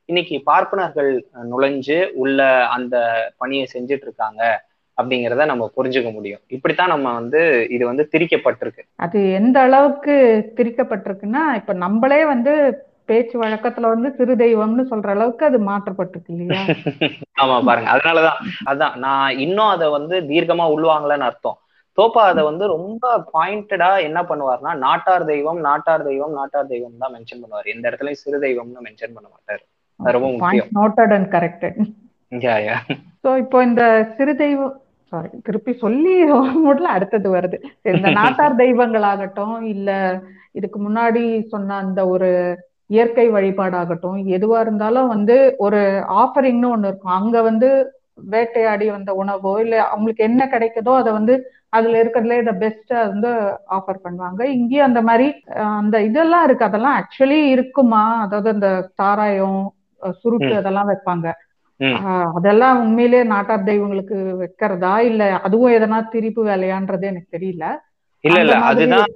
[0.10, 1.12] இன்னைக்கு பார்ப்பனர்கள்
[1.50, 2.40] நுழைஞ்சு உள்ள
[2.76, 2.96] அந்த
[3.38, 4.42] பணியை செஞ்சுட்டு இருக்காங்க
[4.98, 6.42] அப்படிங்கிறத நம்ம புரிஞ்சுக்க முடியும்.
[6.56, 7.42] இப்படித்தான் நம்ம வந்து
[7.76, 8.82] இது வந்து திரிக்கப்பட்டிருக்கு.
[9.00, 10.16] அது எந்த அளவுக்கு
[10.58, 12.54] திரிக்கப்பட்டிருக்குன்னா இப்ப நம்மளே வந்து
[13.10, 16.62] பேச்சு வழக்கத்துல வந்து சிறு தெய்வம்னு சொல்ற அளவுக்கு அது மாற்றப்பட்டிருக்கு இல்லையா?
[17.44, 17.90] ஆமா பாருங்க.
[17.94, 18.40] அதனாலதான்
[18.72, 21.58] அதான் நான் இன்னும் அதை வந்து தீர்க்கமா உள்வாங்கலன்னு அர்த்தம்.
[21.98, 27.42] தோப்பா அதை வந்து ரொம்ப பாயிண்டடா என்ன பண்ணுவார்னா நாட்டார் தெய்வம் நாட்டார் தெய்வம் நாட்டார் தெய்வம் தான் மென்ஷன்
[27.44, 27.72] பண்ணுவார்.
[27.74, 29.64] எந்த இடத்துலயும் சிறு தெய்வம்னு மென்ஷன் பண்ண மாட்டாரு.
[30.00, 30.70] அது ரொம்ப முக்கியம்.
[30.78, 31.80] Noted and corrected
[32.32, 32.78] yeah yeah
[33.24, 33.84] so இப்போ இந்த
[34.16, 34.76] சிறு தெய்வம்
[35.12, 36.12] சாரி திருப்பி சொல்லி
[36.64, 37.58] மூடல அடுத்தது வருது.
[37.94, 39.90] இந்த நாட்டார் தெய்வங்களாகட்டும் இல்ல
[40.56, 42.30] இதுக்கு முன்னாடி சொன்ன அந்த ஒரு
[42.90, 45.80] இயற்கை வழிபாடாகட்டும் எதுவா இருந்தாலும் வந்து ஒரு
[46.22, 47.18] ஆஃபரிங்னு ஒண்ணு இருக்கும்.
[47.20, 47.70] அங்க வந்து
[48.32, 51.34] வேட்டையாடி வந்த உணவோ இல்ல அவங்களுக்கு என்ன கிடைக்குதோ அதை வந்து
[51.74, 53.30] அதுல இருக்கிறதுலே த பெஸ்ட் வந்து
[53.78, 54.42] ஆஃபர் பண்ணுவாங்க.
[54.58, 55.28] இங்கேயும் அந்த மாதிரி
[55.76, 56.70] அந்த இதெல்லாம் இருக்கு.
[56.70, 58.04] அதெல்லாம் ஆக்சுவலி இருக்குமா?
[58.26, 59.62] அதாவது அந்த சாராயம்
[60.02, 60.52] அஹ், சுருட்டு.
[60.62, 61.28] அதெல்லாம் வைப்பாங்க.
[62.38, 64.94] அதெல்லாம் உண்மையிலே நாட்டார் தெய்வங்களுக்கு வைக்கிறதா?
[65.10, 67.66] இல்ல அதுவும் எதனா திரிப்பு வேலையான்றது எனக்கு தெரியல.
[68.24, 68.56] இல்ல இல்ல.
[68.72, 69.08] அதுதான்.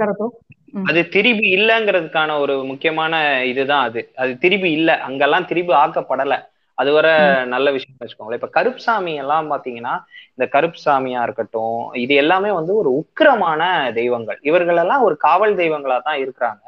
[0.74, 3.14] அது திரிபு இல்லைங்கிறதுக்கான ஒரு முக்கியமான
[3.52, 4.02] இதுதான் அது.
[4.16, 4.92] அது திரிபு இல்ல.
[5.08, 6.36] அங்கெல்லாம் திரிபு ஆக்கப்படல.
[6.78, 7.08] அது வர
[7.52, 8.40] நல்ல விஷயம் வச்சுக்கோங்களேன்.
[8.40, 9.94] இப்ப கருப்சாமி எல்லாம் பாத்தீங்கன்னா
[10.32, 13.62] இந்த கருப்சாமியா இருக்கட்டும் இது எல்லாமே வந்து ஒரு உக்கிரமான
[13.96, 14.40] தெய்வங்கள்.
[14.42, 16.66] இவர்கள் எல்லாம் ஒரு காவல் தெய்வங்களா தான் இருக்கிறாங்க.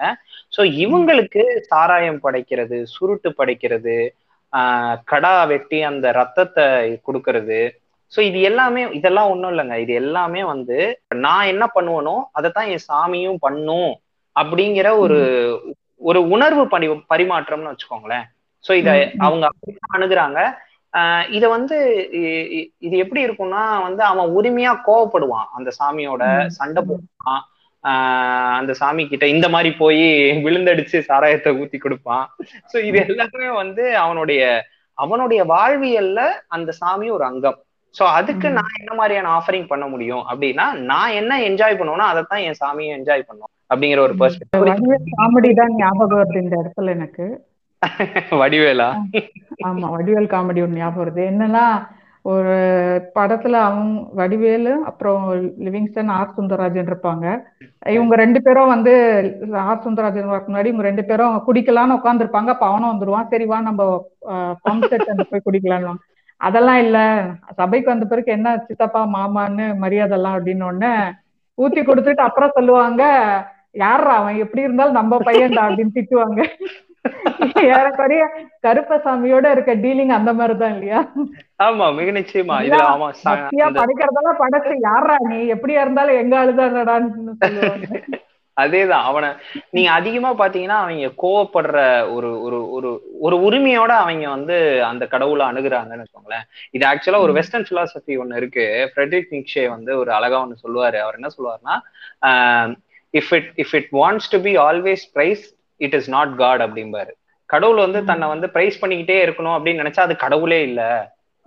[0.53, 3.97] சோ இவங்களுக்கு சாராயம் படைக்கிறது சுருட்டு படைக்கிறது
[4.53, 6.65] ஆஹ் கடா வெட்டி அந்த ரத்தத்தை
[7.07, 7.59] கொடுக்கறது
[8.15, 9.77] சோ இது எல்லாமே இதெல்லாம் ஒண்ணும் இல்லைங்க.
[9.77, 13.99] இது எல்லாமே வந்து நான் என்ன பண்ணுவேனோ அதைத்தான் என் சாமியும் பண்ணும்
[14.35, 15.19] அப்படிங்கிற ஒரு
[15.97, 18.25] ஒரு உணர்வு பரி பரிமாற்றம்னு வச்சுக்கோங்களேன்.
[18.67, 19.11] சோ இத.
[19.17, 19.49] அவங்க
[19.97, 20.57] அணுகுறாங்க.
[20.93, 21.77] ஆஹ் இத வந்து
[22.77, 25.49] இது எப்படி இருக்கும்னா வந்து அவன் உரிமையா கோவப்படுவான்.
[25.53, 26.83] அந்த சாமியோட சண்டை.
[26.83, 27.43] போடுவான்
[27.83, 30.05] ஆஹ் அந்த சாமி கிட்ட இந்த மாதிரி போய்
[30.45, 32.35] விழுந்தடிச்சு சாராயத்தை ஊத்தி கொடுப்பான்.
[32.73, 37.64] சோ இது எல்லாமே வந்து அவனுடைய அவனுடைய வாழ்வியல்ல அந்த சாமி ஒரு அங்கம்.
[37.95, 38.47] சோ அதுக்கு.
[38.57, 40.23] நான் என்ன மாதிரியான ஆஃபரிங் பண்ண முடியும்?
[40.31, 43.51] அப்படின்னா நான் என்ன என்ஜாய் பண்ணுவேனோ அதைத்தான் என் சாமியை என்ஜாய் பண்ணும்.
[43.69, 47.25] அப்படிங்கிற ஒரு பெர்ஸ்பெக்டிவ் காமெடி தான் ஞாபகம் வருது இந்த இடத்துல எனக்கு.
[48.41, 48.89] வடிவேலா?
[49.67, 51.21] ஆமா வடிவேல் காமெடி ஒன்று ஞாபகம் வருது.
[51.31, 51.65] என்னன்னா
[52.25, 52.53] ஒரு
[53.15, 55.23] படத்துல அவங்க வடிவேலு அப்புறம்
[55.65, 57.25] லிவிங்ஸ்டன் ஆர் சுந்தரராஜன் இருப்பாங்க.
[57.95, 58.93] இவங்க ரெண்டு பேரும் வந்து
[59.65, 63.29] ஆர் சுந்தரராஜன் வரக்கு முன்னாடி இவங்க ரெண்டு பேரும் குடிக்கலாம்னு உட்காந்துருப்பாங்க அப்ப அவனும் வந்துருவான்.
[63.33, 63.83] சரி வா நம்ம
[64.65, 65.95] பம்ப் செட் போய் குடிக்கலாம்னு.
[66.45, 66.97] அதெல்லாம் இல்ல.
[67.55, 70.93] சபைக்கு வந்த பிறகு என்ன சித்தப்பா மாமான்னு மரியாதை எல்லாம் அப்படின்னு உடனே
[71.57, 73.03] ஊத்தி கொடுத்துட்டு அப்புறம் சொல்லுவாங்க
[73.75, 76.41] யாரா அவன் எப்படி இருந்தாலும் நம்ம பையன்டா அப்படின்னு திட்டுவாங்க.
[77.69, 78.23] ஏறக்குறைய
[78.63, 80.99] கருப்பசாமியோட இருக்க டீலிங் அந்த மாதிரிதான் இல்லையா?
[81.59, 82.55] ஆமா மிக நிச்சயமா.
[82.67, 83.09] இதுல ஆமா
[83.77, 85.39] படைக்கிறதெல்லாம் படைச்சு யாரா நீ?
[85.53, 86.35] எப்படியா இருந்தாலும் எங்க
[87.43, 87.89] சொல்லுவாங்க.
[88.61, 89.03] அதேதான்.
[89.03, 89.29] அவனை
[89.69, 91.77] நீங்க அதிகமா பாத்தீங்கன்னா அவங்க கோவப்படுற
[92.13, 96.45] ஒரு ஒரு ஒரு ஒரு உரிமையோட அவங்க வந்து அந்த கடவுளை அணுகுறாங்கன்னு வச்சுக்கோங்களேன்.
[96.71, 97.33] இது ஆக்சுவலா ஒரு.
[97.33, 98.91] வெஸ்டர்ன் பிலாசபி ஒண்ணு இருக்கு.
[98.95, 100.97] ஃப்ரெட்ரிக் நிக்ஷே வந்து ஒரு அழகா ஒண்ணு சொல்லுவாரு.
[100.99, 101.75] அவர் என்ன சொல்லுவாருன்னா
[103.13, 105.43] if it if it wants to be always praise
[105.77, 107.11] it is not God அப்படிம்பாரு.
[107.45, 108.03] கடவுள் வந்து.
[108.03, 110.81] தன்னை வந்து பிரைஸ் பண்ணிக்கிட்டே இருக்கணும் அப்படின்னு நினைச்சா அது கடவுளே இல்ல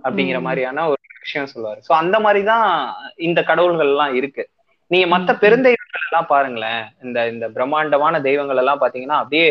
[0.05, 0.41] அப்படிங்கிற.
[0.41, 1.79] மாதிரியான ஒரு விஷயம் சொல்லுவாரு.
[1.79, 4.49] சோ அந்த மாதிரிதான் இந்த கடவுள்கள் எல்லாம் இருக்கு.
[4.91, 5.33] நீங்க மத்த.
[5.43, 6.85] பெருந்தெய்வங்கள் எல்லாம் பாருங்களேன்.
[7.05, 9.49] இந்த இந்த பிரம்மாண்டமான தெய்வங்கள் எல்லாம் பாத்தீங்கன்னா அப்படியே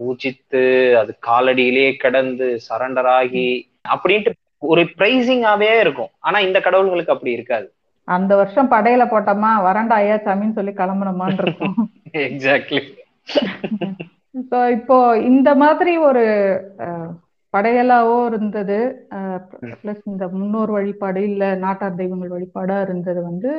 [0.00, 0.62] பூஜித்து
[1.00, 3.48] அது காலடியிலேயே கிடந்து சரண்டர் ஆகி
[3.94, 6.10] அப்படின்ட்டு ஒரு பிரைசிங்காவே இருக்கும்.
[6.20, 7.66] ஆனா இந்த கடவுள்களுக்கு அப்படி இருக்காது.
[8.08, 11.76] அந்த வருஷம் படையில போட்டோமா வரண்டா ஐயா சாமின்னு சொல்லி கிளம்பணுமான்னு இருக்கும்.
[12.28, 12.82] எக்ஸாக்ட்லி
[14.50, 14.96] ஸோ இப்போ
[15.30, 16.22] இந்த மாதிரி ஒரு
[17.54, 18.78] படையலாவோ இருந்தது.
[19.80, 23.52] பிளஸ் இந்த முன்னோர் வழிபாடு இல்ல நாட்டார் தெய்வங்கள் வழிபாடா இருந்தது வந்து.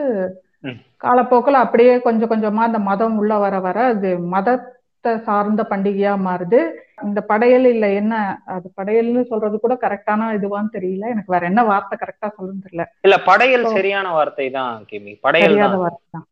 [1.03, 6.59] காலப்போக்கில் அப்படியே கொஞ்சம் கொஞ்சமா அந்த மதம் உள்ள வர வர அது மதத்தை சார்ந்த பண்டிகையா மாறுது.
[7.05, 8.13] இந்த படையல் இல்ல என்ன
[8.53, 11.03] அது படையல்னு சொல்றது கூட கரெக்டான இதுவான்னு தெரியல.
[11.13, 12.86] எனக்கு வேற என்ன வார்த்தை கரெக்டா சொல்லணும்னு தெரியல.
[13.07, 15.13] இல்ல படையல் சரியான வார்த்தை தான் கிமி.
[15.26, 16.26] படையல் தெரியாத தான் வார்த்தை தான்.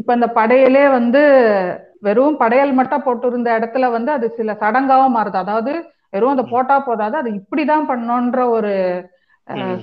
[0.00, 1.22] இப்ப இந்த படையலே வந்து
[2.08, 5.38] வெறும் படையல் மட்டும் போட்டிருந்த இடத்துல வந்து அது சில சடங்காவும் மாறுது.
[5.44, 5.74] அதாவது
[6.14, 8.74] வெறும் அதை போட்டா போதாது அது இப்படிதான் பண்ணணுன்ற ஒரு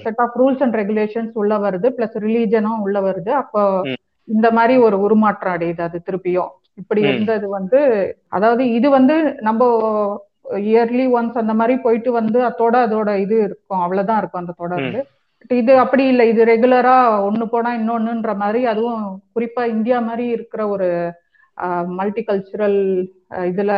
[0.04, 3.32] set of rules and regulations உள்ள வருது பிளஸ் ரிலீஜனும் உள்ள வருது.
[3.42, 3.62] அப்போ
[4.28, 6.54] இந்த மாதிரி ஒரு உருமாற்றம் அடையுது அது திருப்பியும்.
[6.82, 7.80] இப்படி இருந்தது வந்து
[8.38, 9.16] அதாவது இது வந்து
[9.48, 9.68] நம்ம
[10.72, 13.84] இயர்லி ஒன்ஸ் அந்த மாதிரி போயிட்டு வந்து அதோட அதோட இது இருக்கும்.
[13.86, 15.02] அவ்வளவுதான் இருக்கும் அந்த தொடர்ந்து
[15.60, 16.26] இது அப்படி இல்லை.
[16.32, 16.96] இது ரெகுலரா
[17.28, 19.04] ஒண்ணு போனா இன்னொன்னுன்ற மாதிரி அதுவும்
[19.36, 20.88] குறிப்பா இந்தியா மாதிரி இருக்கிற ஒரு
[21.98, 22.80] மல்டி கல்ச்சுரல்
[23.52, 23.72] இதுல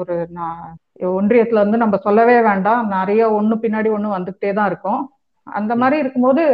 [0.00, 0.16] ஒரு
[1.18, 2.82] ஒன்றியத்துல வந்து நம்ம சொல்லவே வேண்டாம்.
[2.96, 5.02] நிறைய ஒண்ணு பின்னாடி ஒண்ணு வந்துகிட்டே தான் இருக்கும்.
[5.58, 6.44] அந்த மாதிரி இருக்கும்போது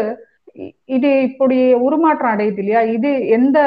[0.88, 2.82] இது இப்படி உருமாற்றம் அடையுது இல்லையா?
[2.96, 3.58] இது எந்த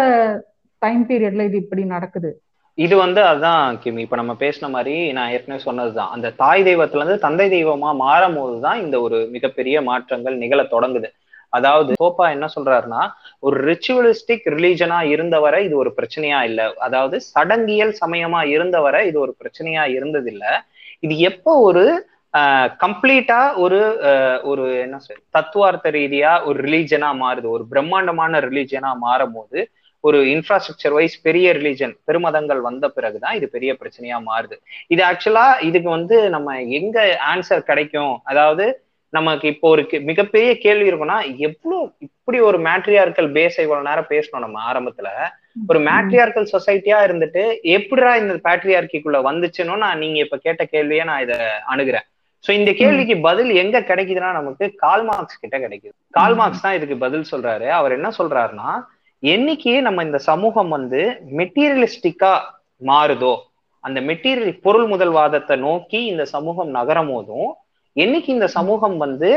[0.81, 2.29] டைம் பீரியட்ல இது இப்படி நடக்குது?
[2.77, 4.01] இது வந்து அதான் கிமி.
[4.05, 6.11] இப்ப நம்ம பேசின மாதிரி நான் ஏற்கனவே சொன்னதுதான்.
[6.15, 11.09] அந்த தாய் தெய்வத்துல இருந்து தந்தை தெய்வமா மாறும் போதுதான் இந்த ஒரு மிகப்பெரிய மாற்றங்கள் நிகழ தொடங்குது.
[11.53, 13.01] அதாவது கோப்பா என்ன சொல்றாருன்னா
[13.43, 16.61] ஒரு ரிச்சுவலிஸ்டிக் ரிலீஜனா இருந்தவரை இது ஒரு பிரச்சனையா இல்ல.
[16.87, 20.45] அதாவது சடங்கியல் சமயமா இருந்தவரை இது ஒரு பிரச்சனையா இருந்தது இல்ல
[21.03, 21.85] இது எப்போ ஒரு
[22.83, 23.79] கம்ப்ளீட்டா ஒரு
[24.51, 27.47] ஒரு என்ன சொல் தத்துவார்த்த ரீதியா ஒரு ரிலீஜனா மாறுது.
[27.55, 29.59] ஒரு பிரம்மாண்டமான ரிலீஜனா மாறும் போது
[30.03, 34.55] ஒரு இன்ஃப்ராஸ்ட்ரக்சர் வைஸ் பெரிய ரிலீஜன் பெருமதங்கள் வந்த பிறகுதான் இது பெரிய பிரச்சனையா மாறுது.
[34.93, 36.97] இது ஆக்சுவலா இதுக்கு வந்து நம்ம எங்க
[37.31, 38.13] ஆன்சர் கிடைக்கும்?
[38.31, 38.65] அதாவது
[39.13, 41.17] நமக்கு இப்போ ஒரு மிகப்பெரிய கேள்வி இருக்குன்னா
[41.47, 41.77] எவ்வளவு
[42.07, 45.09] இப்படி ஒரு மேட்ரியார்கல் பேஸ் இவ்வளவு நேரம் பேசணும் நம்ம ஆரம்பத்துல?
[45.69, 47.43] ஒரு மேட்ரியார்கல் சொசைட்டியா இருந்துட்டு
[47.77, 51.37] எப்படிடா இந்த பேட்ரியார்கிக்குள்ள வந்துச்சுன்னு நான் நீங்க இப்ப கேட்ட கேள்வியே நான் இதை
[51.73, 52.07] அணுகிறேன்.
[52.43, 55.95] சோ இந்த கேள்விக்கு பதில் எங்க கிடைக்குதுன்னா நமக்கு கால்மார்க்ஸ் கிட்ட கிடைக்குது.
[56.13, 57.67] கால்மார்க்ஸ் தான் இதுக்கு பதில் சொல்றாரு.
[57.79, 58.69] அவர் என்ன சொல்றாருன்னா
[59.23, 61.01] என்னைக்கு நம்ம இந்த சமூகம் வந்து
[61.39, 62.33] மெட்டீரியலிஸ்டிக்கா
[62.81, 63.33] மாறுதோ
[63.83, 67.49] அந்த மெட்டீரியல் பொருள் முதல்வாதத்தை நோக்கி இந்த சமூகம் நகரும் போதும்
[67.95, 69.29] என்னைக்கு இந்த சமூகம் வந்து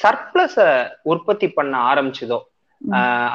[0.00, 0.56] சர்ப்ளஸ
[1.12, 2.38] உற்பத்தி பண்ண ஆரம்பிச்சதோ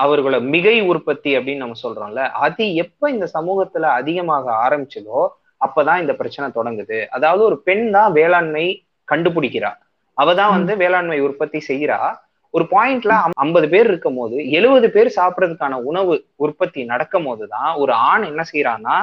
[0.03, 5.19] அவர்களோட மிகை உற்பத்தி அப்படின்னு நம்ம சொல்றோம்ல அது எப்ப இந்த சமூகத்துல அதிகமாக ஆரம்பிச்சதோ
[5.61, 6.99] அப்பதான் இந்த பிரச்சனை தொடங்குது.
[7.07, 8.65] அதாவது ஒரு பெண் தான் வேளாண்மை
[9.07, 9.71] கண்டுபிடிக்கிறா.
[10.17, 11.99] அவதான் வந்து வேளாண்மை உற்பத்தி செய்யறா
[12.53, 18.23] ஒரு பாயிண்ட்ல ஐம்பது பேர் இருக்கும் போது எழுபது பேர் சாப்பிடறதுக்கான உணவு உற்பத்தி நடக்கும் போதுதான் ஒரு ஆண்
[18.23, 18.97] என்ன செய்யறான்னா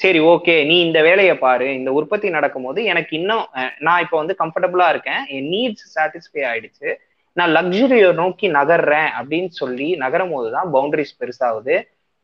[0.00, 1.74] சரி ஓகே நீ இந்த வேலையை பாரு.
[1.74, 3.44] இந்த உற்பத்தி நடக்கும் போது எனக்கு இன்னும்
[3.78, 5.22] நான் இப்ப வந்து கம்ஃபர்டபுளா இருக்கேன்.
[5.26, 6.88] என் நீட்ஸ் சாட்டிஸ்ஃபை ஆயிடுச்சு.
[7.32, 11.74] நான் லக்ஸுரியை நோக்கி நகர்றேன் அப்படின்னு சொல்லி நகரும் போதுதான் பவுண்டரிஸ் பெருசாகுது.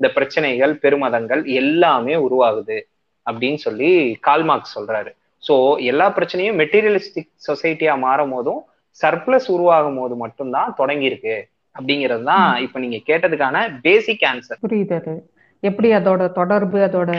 [0.01, 2.79] இந்த பிரச்சனைகள் பெருமதங்கள் எல்லாமே உருவாகுது.
[3.27, 3.91] அப்படின்னு சொல்லி
[4.27, 5.11] கால்மார்க் சொல்றாரு.
[5.43, 8.61] ஸோ எல்லா பிரச்சனையும் மெட்டீரியலிஸ்டிக் சொசைட்டியா மாறும் போதும்
[9.01, 11.37] சர்ப்ளஸ் உருவாகும் போது மட்டும்தான் தொடங்கி இருக்கு
[11.77, 15.15] அப்படிங்கிறது தான் இப்ப நீங்க கேட்டதுக்கான பேசிக் ஆன்சர் புரியுது
[15.63, 17.11] எப்படி அதோட தொடர்பு அதோட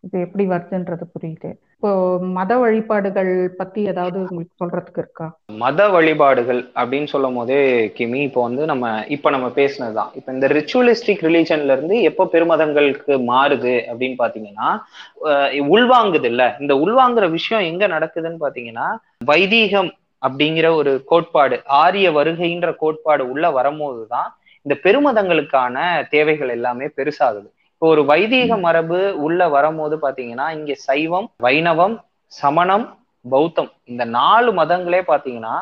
[0.00, 1.50] இது எப்படி வருதுன்றது புரியுது.
[1.76, 1.90] இப்போ
[2.36, 5.26] மத வழிபாடுகள் பத்தி ஏதாவது உங்களுக்கு சொல்றதுக்கு இருக்கா?
[5.58, 7.58] மத வழிபாடுகள் அப்படின்னு சொல்லும் போதே
[7.96, 10.10] கிமி இப்போ வந்து நம்ம இப்ப நம்ம பேசினதுதான்.
[10.14, 14.70] இப்ப இந்த ரிச்சுவலிஸ்டிக் ரிலீஜன்ல இருந்து எப்போ பெருமதங்களுக்கு மாறுது அப்படின்னு பாத்தீங்கன்னா
[15.70, 18.88] உள்வாங்குது இல்ல இந்த உள்வாங்குற விஷயம் எங்க நடக்குதுன்னு பாத்தீங்கன்னா
[19.24, 19.90] வைதீகம்
[20.22, 24.30] அப்படிங்கிற ஒரு கோட்பாடு ஆரிய வருகைன்ற கோட்பாடு உள்ள வரும்போதுதான்
[24.66, 25.76] இந்த பெருமதங்களுக்கான
[26.10, 27.48] தேவைகள் எல்லாமே பெருசாகுது.
[27.76, 31.96] இப்போ ஒரு வைதீக மரபு உள்ள வரும்போது பாத்தீங்கன்னா இங்க சைவம் வைணவம்
[32.32, 32.86] சமணம்
[33.24, 35.56] பௌத்தம் இந்த நாலு மதங்களே பாத்தீங்கன்னா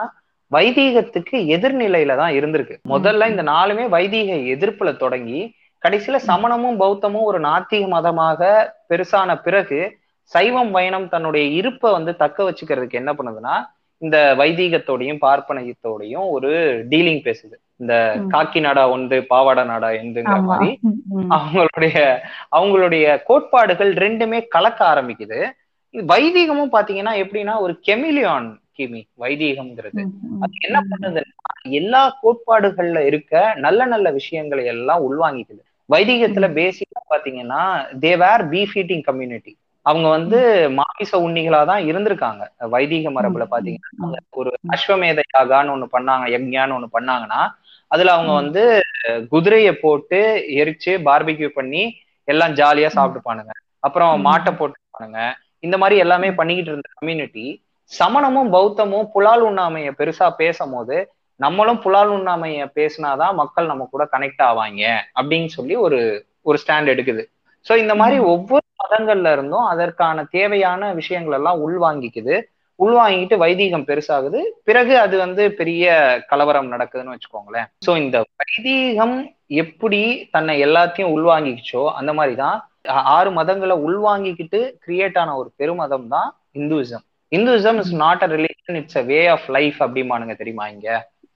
[0.52, 2.74] வைதீகத்துக்கு எதிர்நிலையில தான் இருந்திருக்கு.
[2.88, 5.40] முதல்ல இந்த நாலுமே வைதீக எதிர்ப்புல தொடங்கி
[5.82, 8.40] கடைசியில சமணமும் பௌத்தமும் ஒரு நாத்திக மதமாக
[8.88, 9.80] பெருசான பிறகு
[10.32, 13.56] சைவம் வைணம் தன்னுடைய இருப்பை வந்து தக்க வச்சுக்கிறதுக்கு என்ன பண்ணுதுன்னா
[14.04, 16.50] இந்த வைதீகத்தோடையும் பார்ப்பனயத்தோடையும் ஒரு
[16.90, 17.56] டீலிங் பேசுது.
[17.76, 17.94] இந்த
[18.32, 20.70] காக்கி நாடா ஒன்று பாவாடா நாடா எந்துங்கிற மாதிரி.
[21.36, 21.96] அவங்களுடைய
[22.56, 25.38] அவங்களுடைய கோட்பாடுகள் ரெண்டுமே கலக்க ஆரம்பிக்குது.
[25.94, 28.48] வைதீகமும் பாத்தீங்கன்னா எப்படின்னா ஒரு கெமிலியான்
[28.78, 30.02] கிமி வைதீகம்ங்கிறது.
[30.44, 35.62] அது என்ன பண்ணுதுன்னா எல்லா கோட்பாடுகள்ல இருக்க நல்ல நல்ல விஷயங்களை எல்லாம் உள்வாங்கிக்குது.
[35.88, 37.62] வைதீகத்துல பேசிக்கா பாத்தீங்கன்னா
[38.04, 39.52] தேவேர் பீஃப் ஈட்டிங் கம்யூனிட்டி
[39.86, 40.38] அவங்க வந்து
[40.78, 42.42] மாமிச உண்ணிகளா தான் இருந்திருக்காங்க.
[42.74, 44.10] வைதீக மரபுல பாத்தீங்கன்னா
[44.40, 47.40] ஒரு அஸ்வமேத யாகான்னு ஒண்ணு பண்ணாங்க யக்ஞான்னு ஒண்ணு பண்ணாங்கன்னா
[47.90, 48.62] அதுல அவங்க வந்து
[49.32, 50.20] குதிரைய போட்டு
[50.60, 51.82] எரிச்சு பார்பிக்யூ பண்ணி
[52.28, 53.52] எல்லாம் ஜாலியா சாப்பிட்டுப்பானுங்க.
[53.80, 55.20] அப்புறம் மாட்டை போட்டுப்பானுங்க.
[55.60, 57.46] இந்த மாதிரி எல்லாமே பண்ணிக்கிட்டு இருந்த கம்யூனிட்டி
[57.92, 60.96] சமணமும் பௌத்தமும் புலால் உண்ணாமைய பெருசா பேசும் போது
[61.40, 64.82] நம்மளும் புலால் உண்ணாமைய பேசினாதான் மக்கள் நம்ம கூட கனெக்ட் ஆவாங்க
[65.18, 65.98] அப்படின்னு சொல்லி ஒரு
[66.42, 67.22] ஒரு ஸ்டாண்ட் எடுக்குது.
[67.66, 72.34] சோ இந்த மாதிரி ஒவ்வொரு மதங்கள்ல இருந்தும் அதற்கான தேவையான விஷயங்கள் எல்லாம் உள்வாங்கிக்குது.
[72.78, 74.38] உள்வாங்கிட்டு வைதீகம் பெருசாகுது.
[74.64, 75.84] பிறகு அது வந்து பெரிய
[76.30, 77.68] கலவரம் நடக்குதுன்னு வச்சுக்கோங்களேன்.
[77.86, 79.16] சோ இந்த வைதீகம்
[79.62, 80.00] எப்படி
[80.30, 82.58] தன்னை எல்லாத்தையும் உள்வாங்கிக்கிச்சோ அந்த மாதிரிதான்
[83.12, 88.98] ஆறு மதங்களை உள்வாங்கிக்கிட்டு கிரியேட் ஆன ஒரு பெருமதம் தான் Hinduism Hinduism is not a religion it's
[88.98, 90.88] a way of life அப்படிமானுங்க தெரியுமா இங்க?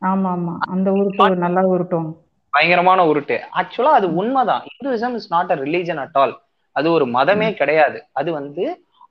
[0.02, 2.08] ஆமா ஆமா அந்த உருட்டு நல்லா உருட்டும்
[2.58, 3.36] பயங்கரமான உருட்டு.
[3.60, 4.62] ஆக்சுவலா அது உண்மைதான்.
[4.74, 6.34] Hinduism is not a religion at all
[6.76, 7.98] அது ஒரு மதமே கிடையாது.
[8.12, 8.64] அது வந்து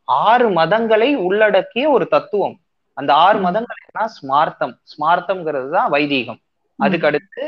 [0.07, 2.57] ஆறு மதங்களை உள்ளடக்கிய ஒரு தத்துவம்.
[2.97, 4.73] அந்த ஆறு மதங்கள் என்ன ஸ்மார்த்தம்.
[4.91, 6.39] ஸ்மார்த்தம்ங்கிறது தான் வைதீகம்.
[6.79, 7.43] அதுக்கு அடுத்து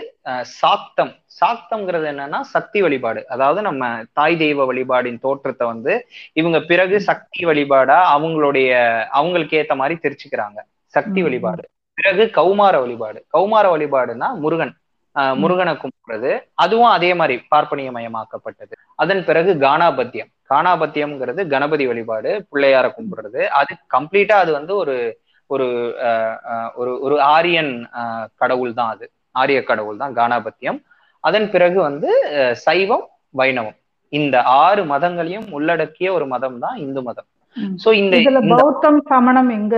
[0.60, 1.12] சாக்தம்.
[1.40, 3.22] சாக்தம்ங்கிறது என்னன்னா சக்தி வழிபாடு.
[3.28, 3.84] அதாவது நம்ம
[4.14, 5.94] தாய் தெய்வ வழிபாடின் தோற்றத்தை வந்து
[6.34, 8.70] இவங்க பிறகு சக்தி வழிபாடா அவங்களுடைய
[9.20, 10.60] அவங்களுக்கு ஏத்த மாதிரி தெரிச்சுக்கிறாங்க.
[10.94, 11.64] சக்தி வழிபாடு.
[11.98, 13.20] பிறகு கௌமார வழிபாடு.
[13.38, 14.74] கௌமார வழிபாடுனா முருகன்.
[15.42, 16.32] முருகனை கும்பிடுறது.
[16.64, 23.42] அதுவும் அதே மாதிரி பார்ப்பனிய மயமாக்கப்பட்டது அதன் பிறகு கானாபத்தியம் கானாபத்தியம்ங்கிறது கணபதி வழிபாடு பிள்ளையார கும்பிடுறது.
[23.60, 24.96] அது கம்ப்ளீட்டா அது வந்து ஒரு
[25.50, 25.68] ஒரு
[26.80, 27.74] ஒரு ஒரு ஆரியன்
[28.42, 29.06] கடவுள் தான் அது.
[29.42, 30.80] ஆரிய கடவுள் தான் கானாபத்தியம்
[31.24, 32.10] அதன் பிறகு வந்து
[32.66, 33.06] சைவம்
[33.40, 33.78] வைணவம்.
[34.14, 34.36] இந்த
[34.66, 37.28] ஆறு மதங்களையும் உள்ளடக்கிய ஒரு மதம் தான் இந்து மதம்.
[37.84, 39.76] சோ இந்த பௌத்தம் சமணம் எங்க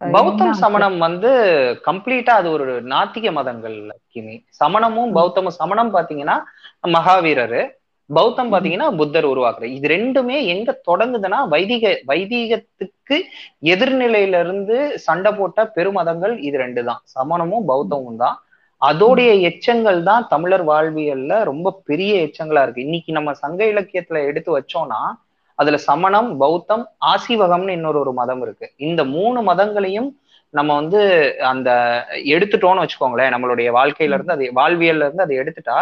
[0.00, 1.30] பௌத்தம் சமணம் வந்து
[1.84, 3.76] கம்ப்ளீட்டா அது ஒரு நாத்திக மதங்கள்
[4.12, 6.36] கிமி சமணமும் பௌத்தமும் சமணம் பாத்தீங்கன்னா
[6.88, 7.62] மகாவீரரு
[8.10, 13.16] பௌத்தம் பாத்தீங்கன்னா புத்தர் உருவாக்குற இது ரெண்டுமே எங்க தொடங்குதுன்னா வைதிக வைதீகத்துக்கு
[13.72, 14.76] எதிர்நிலையில இருந்து
[15.06, 18.36] சண்டை போட்ட பெருமதங்கள் இது ரெண்டு தான் சமணமும் பௌத்தமும் தான்.
[18.82, 22.80] அதோடைய எச்சங்கள் தான் தமிழர் வாழ்வியல்ல ரொம்ப பெரிய எச்சங்களா இருக்கு.
[22.80, 25.00] இன்னைக்கு நம்ம சங்க இலக்கியத்துல எடுத்து வச்சோம்னா
[25.60, 28.66] அதுல சமணம் பௌத்தம் ஆசிவகம்னு இன்னொரு ஒரு மதம் இருக்கு.
[28.88, 30.10] இந்த மூணு மதங்களையும்
[30.54, 31.00] நம்ம வந்து
[31.52, 31.70] அந்த
[32.34, 33.32] எடுத்துட்டோம்னு வச்சுக்கோங்களேன்.
[33.34, 35.78] நம்மளுடைய வாழ்க்கையில இருந்து அது வாழ்வியல்ல இருந்து அதை எடுத்துட்டா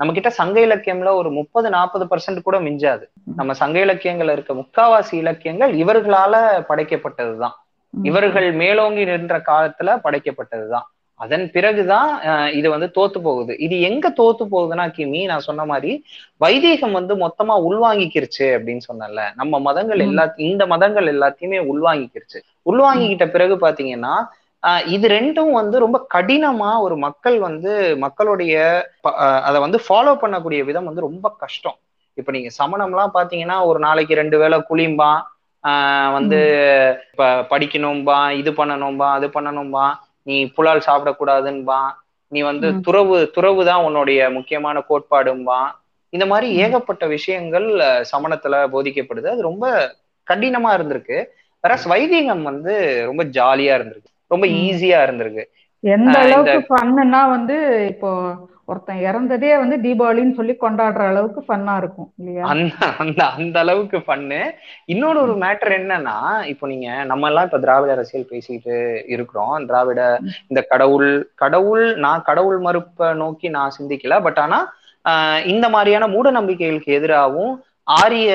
[0.00, 3.04] நம்ம கிட்ட சங்க இலக்கியம்ல ஒரு முப்பது நாற்பது பர்சன்ட் கூட மிஞ்சாது.
[3.36, 6.34] நம்ம சங்க இலக்கியங்கள்ல இருக்க முக்காவாசி இலக்கியங்கள் இவர்களால
[6.70, 7.56] படைக்கப்பட்டதுதான்.
[8.02, 10.86] இவர்கள் மேலோங்கி நின்ற காலத்துல படைக்கப்பட்டதுதான்.
[11.20, 12.08] அதன் பிறகுதான்
[12.52, 13.52] இது வந்து தோத்து போகுது.
[13.58, 15.92] இது எங்க தோத்து போகுதுன்னா கிமி நான் சொன்ன மாதிரி
[16.40, 22.40] வைதீகம் வந்து மொத்தமா உள்வாங்கிக்கிருச்சு அப்படின்னு சொன்னல நம்ம மதங்கள் எல்லா இந்த மதங்கள் எல்லாத்தையுமே உள்வாங்கிக்கிருச்சு.
[22.66, 24.14] உள்வாங்கிக்கிட்ட பிறகு பாத்தீங்கன்னா
[24.86, 27.72] இது ரெண்டும் வந்து ரொம்ப கடினமா ஒரு மக்கள் வந்து
[28.04, 28.54] மக்களுடைய
[29.42, 31.78] அதை வந்து ஃபாலோ பண்ணக்கூடிய விதம் வந்து ரொம்ப கஷ்டம்.
[32.18, 35.20] இப்ப நீங்க சமணம்லாம் பாத்தீங்கன்னா ஒரு நாளைக்கு ரெண்டு வேளை குளிம்பான்
[35.64, 36.38] ஆஹ் வந்து
[37.12, 39.86] இப்ப படிக்கணும்பா இது பண்ணணும்பா அது பண்ணணும்பா
[40.26, 41.80] நீ புலால் சாப்பிடக்கூடாதுன்பா
[42.32, 45.60] நீ வந்து துறவு துறவு தான் உன்னுடைய முக்கியமான கோட்பாடும்பா
[46.12, 47.66] இந்த மாதிரி ஏகப்பட்ட விஷயங்கள்
[48.12, 49.26] சமணத்துல போதிக்கப்படுது.
[49.34, 49.64] அது ரொம்ப
[50.26, 51.18] கடினமா இருந்திருக்கு.
[51.64, 52.74] வேற வைதீகம் வந்து
[53.04, 54.10] ரொம்ப ஜாலியா இருந்திருக்கு.
[54.32, 55.44] ரொம்ப ஈஸியா இருந்திருக்கு.
[55.82, 57.56] எந்த அளவுக்கு ஃபன்னா வந்து
[57.92, 58.10] இப்போ
[58.70, 62.44] ஒருத்தன் இறந்ததே வந்து தீபாவளின்னு சொல்லி கொண்டாடுற அளவுக்கு ஃபன்னா இருக்கும் இல்லையா?
[62.52, 64.40] அந்த அந்த அந்த அளவுக்கு ஃபன்னு.
[64.92, 66.16] இன்னொரு ஒரு மேட்டர் என்னன்னா
[66.52, 68.74] இப்போ நீங்க நம்ம எல்லாம் இப்ப திராவிட அரசியல் பேசிட்டு
[69.14, 69.54] இருக்கிறோம்.
[69.70, 70.00] திராவிட
[70.50, 71.08] இந்த கடவுள்
[71.44, 74.18] கடவுள் நான் கடவுள் மறுப்பை நோக்கி நான் சிந்திக்கல.
[74.26, 74.60] பட் ஆனா
[75.44, 77.54] இந்த மாதிரியான மூட நம்பிக்கைகளுக்கு எதிராகவும்
[77.96, 78.30] ஆரிய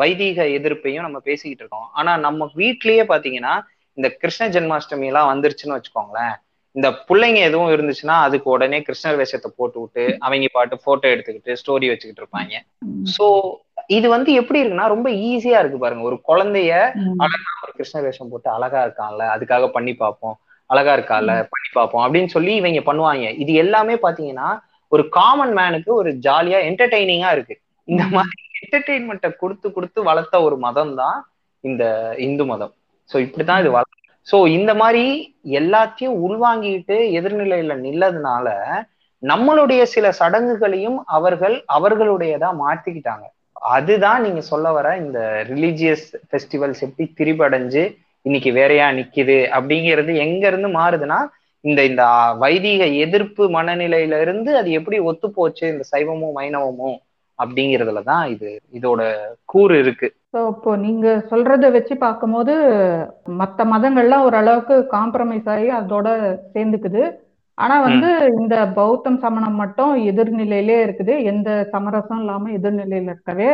[0.00, 1.88] வைதீக எதிர்ப்பையும் நம்ம பேசிக்கிட்டு இருக்கோம்.
[1.98, 3.54] ஆனா நம்ம வீட்லயே பாத்தீங்கன்னா
[3.98, 6.34] இந்த கிருஷ்ண ஜென்மாஷ்டமி எல்லாம் வந்துருச்சுன்னு வச்சுக்கோங்களேன்
[6.76, 11.86] இந்த பிள்ளைங்க எதுவும் இருந்துச்சுன்னா அதுக்கு உடனே கிருஷ்ணர் வேஷத்தை போட்டு விட்டு அவங்க பாட்டு போட்டோ எடுத்துக்கிட்டு ஸ்டோரி
[11.90, 12.54] வச்சுக்கிட்டு இருப்பாங்க.
[13.14, 13.26] சோ
[13.96, 16.04] இது வந்து எப்படி இருக்குன்னா ரொம்ப ஈஸியா இருக்கு பாருங்க.
[16.10, 16.72] ஒரு குழந்தைய
[17.24, 20.36] அழகா ஒரு கிருஷ்ண வேஷம் போட்டு அழகா இருக்கான்ல அதுக்காக பண்ணி பார்ப்போம்
[20.70, 23.28] அழகா இருக்கால பண்ணி பார்ப்போம் அப்படின்னு சொல்லி இவங்க பண்ணுவாங்க.
[23.42, 24.48] இது எல்லாமே பாத்தீங்கன்னா
[24.92, 27.56] ஒரு காமன் மேனுக்கு ஒரு ஜாலியா என்டர்டைனிங்கா இருக்கு.
[27.88, 31.18] இந்த மாதிரி என்டர்டெயின்மெண்ட்டை கொடுத்து கொடுத்து வளர்த்த ஒரு மதம் தான்
[31.64, 31.84] இந்த
[32.26, 32.74] இந்து மதம்.
[33.10, 33.84] சோ இப்படிதான் இது வள
[34.26, 35.04] சோ இந்த மாதிரி
[35.58, 38.48] எல்லாத்தையும் உள்வாங்கிட்டு எதிர்நிலையில நில்லதுனால
[39.22, 43.24] நம்மளுடைய சில சடங்குகளையும் அவர்கள் அவர்களுடையதா மாத்திக்கிட்டாங்க.
[43.72, 47.82] அதுதான் நீங்க சொல்ல வர இந்த ரிலீஜியஸ் ஃபெஸ்டிவல்ஸ் எப்படி திரிபடைஞ்சு
[48.24, 51.18] இன்னைக்கு வேறையா நிக்குது அப்படிங்கிறது எங்க இருந்து மாறுதுன்னா
[51.64, 52.02] இந்த இந்த
[52.38, 56.98] வைதீக எதிர்ப்பு மனநிலையில இருந்து அது எப்படி ஒத்து போச்சு இந்த சைவமும் வைணவமும்
[57.38, 59.00] அப்படிங்கிறதுலதான் இது இதோட
[59.44, 60.08] கூறு இருக்கு.
[60.34, 62.54] ஸோ இப்போ நீங்க சொல்றத வச்சு பார்க்கும்போது
[63.40, 66.08] மற்ற மதங்கள்லாம் ஓரளவுக்கு காம்ப்ரமைஸ் ஆகி அதோட
[66.54, 67.02] சேர்ந்துக்குது.
[67.58, 68.08] ஆனா வந்து
[68.40, 71.14] இந்த பௌத்தம் சமணம் மட்டும் எதிர்நிலையிலே இருக்குது.
[71.32, 73.50] எந்த சமரசம் இல்லாம எதிர்நிலையில இருக்கவே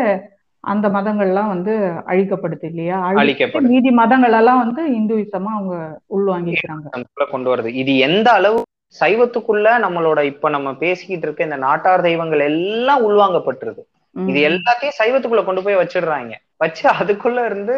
[0.65, 1.73] அந்த மதங்கள்லாம் வந்து
[2.11, 2.99] அழிக்கப்படுது இல்லையா?
[3.23, 5.77] அழிக்கப்பட்டு மீதி மதங்கள் எல்லாம் வந்து இந்துவிசமா அவங்க
[6.17, 6.87] உள்வாங்கிக்கிறாங்க.
[7.35, 7.73] கொண்டு வருது.
[7.83, 8.61] இது எந்த அளவு
[8.95, 13.83] சைவத்துக்குள்ள நம்மளோட இப்ப நம்ம பேசிக்கிட்டு இருக்க இந்த நாட்டார் தெய்வங்கள் எல்லாம் உள்வாங்கப்பட்டுருது.
[14.17, 16.35] இது எல்லாத்தையும் சைவத்துக்குள்ள கொண்டு போய் வச்சிடுறாங்க.
[16.61, 17.77] வச்சு அதுக்குள்ள இருந்து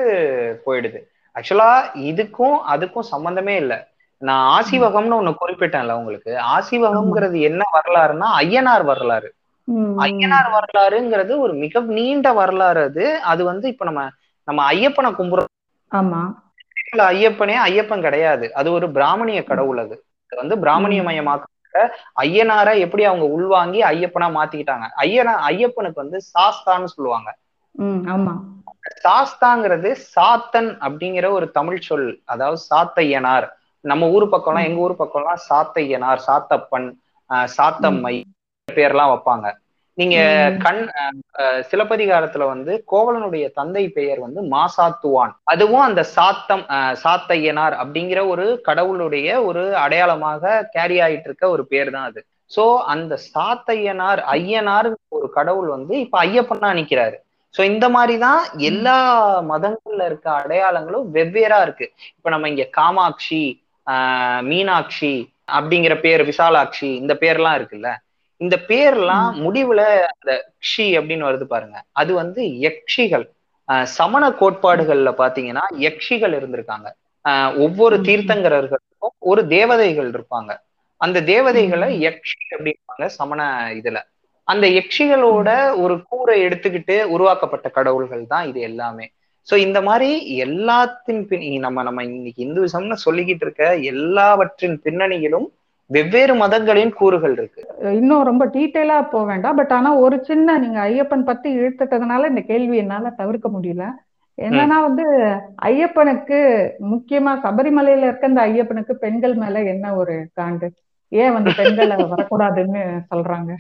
[0.66, 1.01] போயிடுது.
[1.37, 1.70] ஆக்சுவலா
[2.03, 3.79] இதுக்கும் அதுக்கும் சம்பந்தமே இல்லை.
[4.22, 6.33] நான் ஆசிவகம்னு ஒண்ணு குறிப்பிட்டேன்ல உங்களுக்கு.
[6.55, 9.29] ஆசிவகம்ங்கிறது என்ன வரலாறுனா ஐயனார் வரலாறு.
[9.99, 13.05] ஐயனார் வரலாறுங்கிறது ஒரு மிக நீண்ட வரலாறு அது.
[13.24, 14.03] அது வந்து இப்ப நம்ம
[14.49, 15.53] நம்ம ஐயப்பனை கும்புறோம்
[15.91, 16.22] ஆமா.
[17.11, 18.47] ஐயப்பனே ஐயப்பன் கிடையாது.
[18.55, 19.97] அது ஒரு பிராமணிய கடவுள் அது.
[20.33, 21.81] வந்து பிராமணிய மயமாக்கப்பட்ட
[22.22, 24.87] ஐயனார எப்படி அவங்க உள்வாங்கி ஐயப்பனா மாத்திக்கிட்டாங்க.
[24.99, 27.29] ஐயனா ஐயப்பனுக்கு வந்து சாஸ்தான்னு சொல்லுவாங்க.
[28.12, 28.35] ஆமா.
[29.05, 32.09] சாஸ்தாங்கிறது சாத்தன் அப்படிங்கிற ஒரு தமிழ் சொல்.
[32.24, 33.47] அதாவது சாத்தையனார்.
[33.85, 36.89] நம்ம ஊர் பக்கம்லாம் எங்க ஊர் பக்கம்லாம் சாத்தையனார் சாத்தப்பன்
[37.57, 38.14] சாத்தம்மை
[38.68, 39.47] பேர்லாம் வைப்பாங்க.
[39.99, 40.16] நீங்க.
[40.59, 40.81] கண்
[41.70, 45.33] சிலப்பதிகாரத்துல வந்து கோவலனுடைய தந்தை பெயர் வந்து மாசாத்துவான்.
[45.45, 46.64] அதுவும் அந்த சாத்தம்
[47.05, 52.20] சாத்தையனார் அப்படிங்கிற ஒரு கடவுளுடைய ஒரு அடையாளமாக கேரி ஆயிட்டு இருக்க ஒரு பேர் தான் அது.
[52.51, 57.16] சோ அந்த சாத்தையனார் ஐயனார் ஒரு கடவுள் வந்து இப்ப ஐயப்பனா நிக்கிறாரு.
[57.57, 61.92] சோ இந்த மாதிரிதான் எல்லா மதங்கள்ல இருக்க அடையாளங்களும் வெவ்வேறா இருக்கு.
[62.16, 67.96] இப்ப நம்ம இங்க காமாட்சி ஆஹ் மீனாட்சி அப்படிங்கிற பேர் விசாலாட்சி இந்த பேர்லாம் இருக்குல்ல.
[68.36, 71.82] இந்த பேர்லாம் முடிவுல அந்த க்ஷி அப்படின்னு வருது பாருங்க.
[71.92, 73.28] அது வந்து யக்ஷிகள்.
[73.72, 76.92] ஆஹ் சமண கோட்பாடுகள்ல பாத்தீங்கன்னா யக்ஷிகள் இருந்திருக்காங்க.
[77.28, 77.96] ஆஹ் ஒவ்வொரு.
[77.96, 80.57] தீர்த்தங்கரர்களுக்கும் ஒரு தேவதைகள் இருப்பாங்க.
[80.96, 82.07] அந்த தேவதைகளை.
[82.07, 84.02] யக்ஷி அப்படிம்பாங்க சமண இதுல.
[84.49, 85.51] அந்த யக்ஷிகளோட
[85.82, 89.07] ஒரு கூரை எடுத்துக்கிட்டு உருவாக்கப்பட்ட கடவுள்கள் தான் இது எல்லாமே.
[89.49, 90.11] சோ இந்த மாதிரி
[90.44, 95.47] எல்லாத்தின் பின் நம்ம நம்ம இன்னைக்கு இந்துவிசம்னு சொல்லிக்கிட்டு இருக்க எல்லாவற்றின் பின்னணியிலும்
[95.90, 97.62] வெவ்வேறு மதங்களின் கூறுகள் இருக்கு.
[97.99, 99.57] இன்னும் ரொம்ப டீட்டெயிலா போக வேண்டாம்.
[99.57, 103.84] பட் ஆனா ஒரு சின்ன நீங்க ஐயப்பன் பத்தி இழுத்துட்டதுனால இந்த கேள்வி என்னால தவிர்க்க முடியல.
[104.38, 105.05] என்னன்னா வந்து
[105.70, 106.38] ஐயப்பனுக்கு
[106.92, 110.68] முக்கியமா சபரிமலையில இருக்க இந்த ஐயப்பனுக்கு பெண்கள் மேல என்ன ஒரு காண்டு?
[111.12, 112.82] ஏன் வந்து பெண்களை வரக்கூடாதுன்னு
[113.12, 113.53] சொல்றாங்க?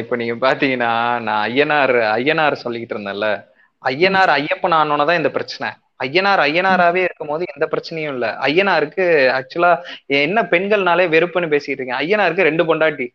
[0.00, 3.28] இப்ப நீங்க பாத்தீங்கன்னா நான் ஐயனார் ஐயனார் சொல்லிக்கிட்டு இருந்தேன்ல.
[3.84, 5.68] ஐயனார் ஐயப்பன் ஆனோன்னதான் இந்த பிரச்சனை.
[6.04, 8.36] ஐயனார் ஐயனாராவே இருக்கும் போது எந்த பிரச்சனையும் இல்ல.
[8.40, 11.98] ஐயனாருக்கு ஆக்சுவலா என்ன பெண்கள்னாலே வெறுப்புன்னு பேசிட்டு இருக்கேன்.
[11.98, 13.08] ஐயனாருக்கு ரெண்டு பொண்டாட்டி.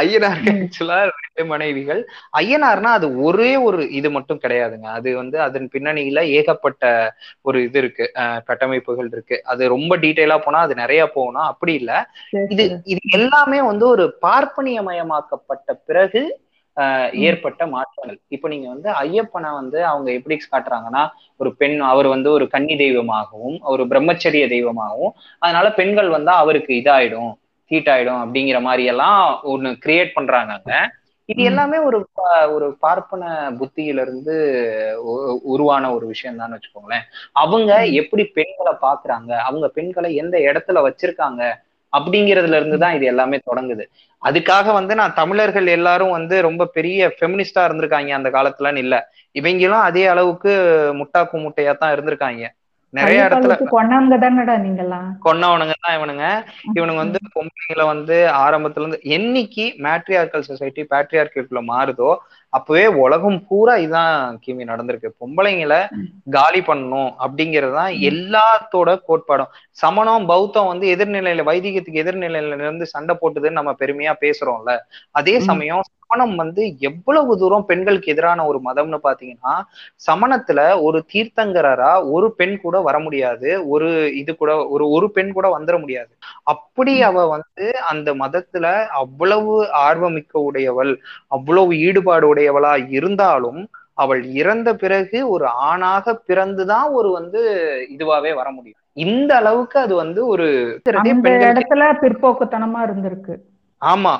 [0.00, 0.64] ஐயனாருக்கு.
[0.64, 2.08] ஆக்சுவலா ரெண்டு மனைவிகள்.
[2.38, 4.84] ஐயனார்னா அது ஒரே ஒரு இது மட்டும் கிடையாதுங்க.
[4.84, 8.10] அது வந்து அதன் பின்னணியில ஏகப்பட்ட ஒரு இது இருக்கு.
[8.14, 9.40] அஹ் கட்டமைப்புகள் இருக்கு.
[9.44, 11.42] அது ரொம்ப டீட்டெயிலா போனா அது நிறைய போகணும்.
[11.42, 12.10] அப்படி இல்ல.
[12.48, 12.80] இது.
[12.84, 16.40] இது எல்லாமே வந்து ஒரு பார்ப்பனியமயமாக்கப்பட்ட பிறகு.
[17.22, 18.18] ஏற்பட்ட மாற்றங்கள்.
[18.28, 21.02] இப்ப நீங்க வந்து ஐயப்பனை வந்து அவங்க எப்படி காட்டுறாங்கன்னா
[21.40, 27.32] ஒரு பெண் அவர் வந்து ஒரு கன்னி தெய்வமாகவும் ஒரு பிரம்மச்சரிய தெய்வமாகவும் அதனால பெண்கள் வந்தா அவருக்கு இதாயிடும்
[27.70, 29.20] தீட்டாயிடும் அப்படிங்கிற மாதிரி எல்லாம்
[29.50, 30.52] ஒண்ணு கிரியேட் பண்றாங்க
[31.28, 31.46] இது ம்.
[31.46, 31.98] எல்லாமே ஒரு
[32.52, 33.24] ஒரு பார்ப்பன
[33.58, 34.34] புத்தியில இருந்து
[35.44, 37.04] உருவான ஒரு விஷயம் தான் வச்சுக்கோங்களேன்.
[37.34, 37.70] அவங்க.
[38.00, 41.42] எப்படி பெண்களை பாக்குறாங்க அவங்க பெண்களை எந்த இடத்துல வச்சிருக்காங்க?
[41.92, 43.84] அப்படிங்கிறதுல இருந்து தான் இது எல்லாமே தொடங்குது.
[44.22, 48.96] அதுக்காக வந்து நான் தமிழர்கள் எல்லாரும் வந்து ரொம்ப பெரிய ஃபெமினிஸ்டா இருந்திருக்காங்க அந்த காலத்துலன்னு இல்ல.
[49.36, 50.52] இவங்களும் அதே அளவுக்கு
[51.00, 52.42] முட்டாக்கு முட்டையா தான் இருந்திருக்காங்க.
[52.94, 53.54] நிறைய இடத்துல
[55.26, 56.24] கொன்னவனுங்க தான் இவனுங்க.
[56.76, 62.10] இவனுங்க வந்து பொம்பளைங்களை வந்து ஆரம்பத்துல இருந்து என்னைக்கு மேட்ரியார்கல் சொசைட்டி பேட்ரியார்கிக்குள்ள மாறுதோ
[62.52, 65.78] அப்பவே உலகம் பூரா இதான் கிமி நடந்திருக்கு பொம்பளைங்களை.
[66.36, 67.92] காலி பண்ணணும் அப்படிங்கிறது தான்.
[68.10, 74.74] எல்லாத்தோட கோட்பாடும் சமணம் பௌத்தம் வந்து எதிர்நிலையில வைதிகத்துக்கு எதிர்நிலையில இருந்து சண்டை போட்டுதுன்னு நம்ம பெருமையா பேசுறோம்ல
[75.14, 75.36] அதே.
[75.48, 79.54] சமயம் சமணம் வந்து எவ்வளவு தூரம் பெண்களுக்கு எதிரான ஒரு மதம்னு பாத்தீங்கன்னா
[80.06, 83.88] சமணத்துல ஒரு தீர்த்தங்கரரா ஒரு பெண் கூட வர முடியாது ஒரு
[84.20, 86.12] இது கூட ஒரு ஒரு பெண் கூட வந்துட முடியாது
[86.52, 86.94] அப்படி.
[87.08, 88.66] அவ வந்து அந்த மதத்துல
[89.02, 89.54] அவ்வளவு
[89.86, 90.92] ஆர்வமிக்க உடையவள்
[91.36, 97.40] அவ்வளவு ஈடுபாடு உடையவளா இருந்தாலும் அவள் இறந்த பிறகு ஒரு ஆணாக பிறந்துதான் ஒரு வந்து
[97.98, 98.78] இதுவாவே வர முடியும்.
[98.92, 103.36] இந்த அளவுக்கு அது வந்து ஒரு இடத்துல பிற்போக்குத்தனமா இருந்திருக்கு.
[103.86, 104.16] ஆமா.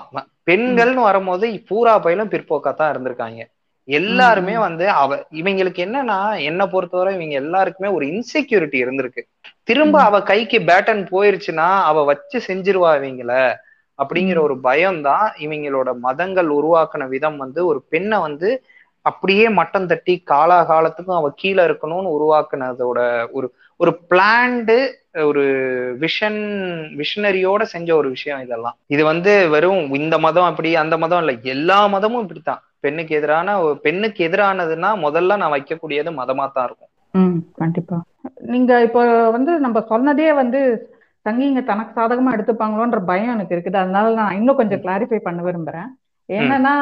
[0.50, 3.40] பெண்கள்னு வரும்போது பூரா பயிலும் பிற்போக்காத்தான் இருந்திருக்காங்க.
[3.84, 4.58] எல்லாருமே.
[4.58, 9.20] வந்து அவ இவங்களுக்கு என்னன்னா என்ன பொறுத்தவரை இவங்க எல்லாருக்குமே ஒரு இன்செக்யூரிட்டி இருந்திருக்கு.
[9.64, 10.02] திரும்ப.
[10.02, 13.54] அவ கைக்கு பேட்டன் போயிருச்சுன்னா அவ வச்சு செஞ்சிருவா இவங்கள.
[13.98, 18.62] அப்படிங்கிற ஒரு பயம்தான் இவங்களோட மதங்கள் உருவாக்குன விதம் வந்து ஒரு பெண்ணை வந்து
[19.02, 22.98] அப்படியே மட்டம் தட்டி காலாகாலத்துக்கும் அவ கீழே இருக்கணும்னு உருவாக்குனதோட
[23.30, 24.76] ஒரு ஒரு பிளான்டு
[25.24, 25.42] ஒரு
[26.00, 26.40] விஷன்
[26.94, 28.76] விஷனரியோட செஞ்ச ஒரு விஷயம் இதெல்லாம்.
[28.86, 31.40] இது வந்து வெறும் இந்த மதம் அப்படி அந்த மதம் இல்ல.
[31.42, 32.62] எல்லா மதமும் இப்படித்தான்.
[32.80, 36.90] பெண்ணுக்கு எதிரான ஒரு- பெண்ணுக்கு எதிரானதுன்னா முதல்ல நான் வைக்கக்கூடியது மதமா தான் இருக்கும்
[37.56, 38.02] கண்டிப்பா.
[38.34, 40.60] நீங்க இப்போ வந்து நம்ம சொன்னதே வந்து
[41.26, 45.90] சங்கிங்க தனக்கு சாதகமா எடுத்துப்பாங்களோன்ற பயம் எனக்கு இருக்குது அதனால நான் இன்னும் கொஞ்சம் கிளாரிஃபை பண்ண விரும்புறேன்
[46.28, 46.74] என்னன்னா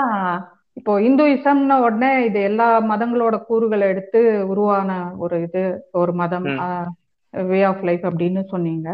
[0.77, 4.21] இப்போ இந்துயிசம்னு உடனே இது எல்லா மதங்களோட கூறுகளை எடுத்து
[4.53, 5.63] உருவான ஒரு இது
[6.01, 6.47] ஒரு மதம்.
[7.35, 8.89] வே ஆஃப் லைஃப் அப்படின்னு சொன்னீங்க.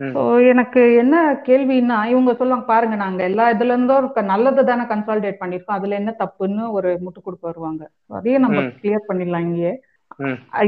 [0.00, 0.20] ஸோ
[0.52, 1.16] எனக்கு என்ன
[1.46, 6.64] கேள்வின்னா இவங்க சொல்லுவாங்க பாருங்க நாங்க எல்லா இதுல இருந்தும் நல்லது தானே கன்சால்டேட் பண்ணிருக்கோம் அதுல என்ன தப்புன்னு
[6.76, 8.62] ஒரு முட்டு கொடுக்க வருவாங்க அதையும் நம்ம.
[8.78, 9.74] கிளியர் பண்ணிடலாம் இங்கேயே.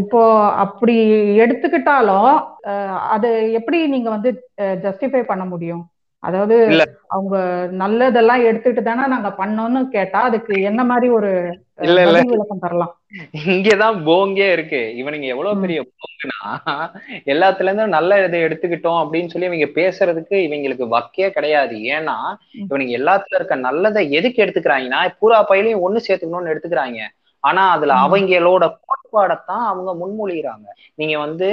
[0.01, 0.21] இப்போ
[0.65, 0.95] அப்படி
[1.39, 2.31] எடுத்துக்கிட்டாலும்
[3.11, 4.31] அது எப்படி நீங்க வந்து
[4.85, 5.85] ஜஸ்டிஃபை பண்ண முடியும்
[6.23, 6.57] அதாவது.
[7.15, 7.37] அவங்க
[7.81, 11.31] நல்லதெல்லாம் எடுத்துட்டு தானே நாங்க பண்ணோம்னு கேட்டா அதுக்கு என்ன மாதிரி ஒரு
[11.87, 12.21] இல்ல, இல்ல.
[12.27, 12.93] விளக்கம் தரலாம்
[13.51, 15.63] இங்கதான் போங்கே இருக்கு இவனுங்க எவ்வளவு.
[15.63, 16.39] பெரிய போங்குனா
[17.27, 22.17] எல்லாத்துல இருந்தும் நல்ல இதை எடுத்துக்கிட்டோம் அப்படின்னு சொல்லி இவங்க பேசுறதுக்கு இவங்களுக்கு வக்கே கிடையாது ஏன்னா.
[22.65, 27.01] இவனுங்க எல்லாத்துல இருக்க நல்லதை எதுக்கு எடுத்துக்கிறாங்கன்னா பூரா பயிலையும் ஒண்ணு சேர்த்துக்கணும்னு எடுத்துக்கிறாங்க
[27.49, 27.95] ஆனா அதுல.
[28.05, 31.49] அவங்களோட கோட்பாடைத்தான் அவங்க முன்மொழிகிறாங்க நீங்க வந்து.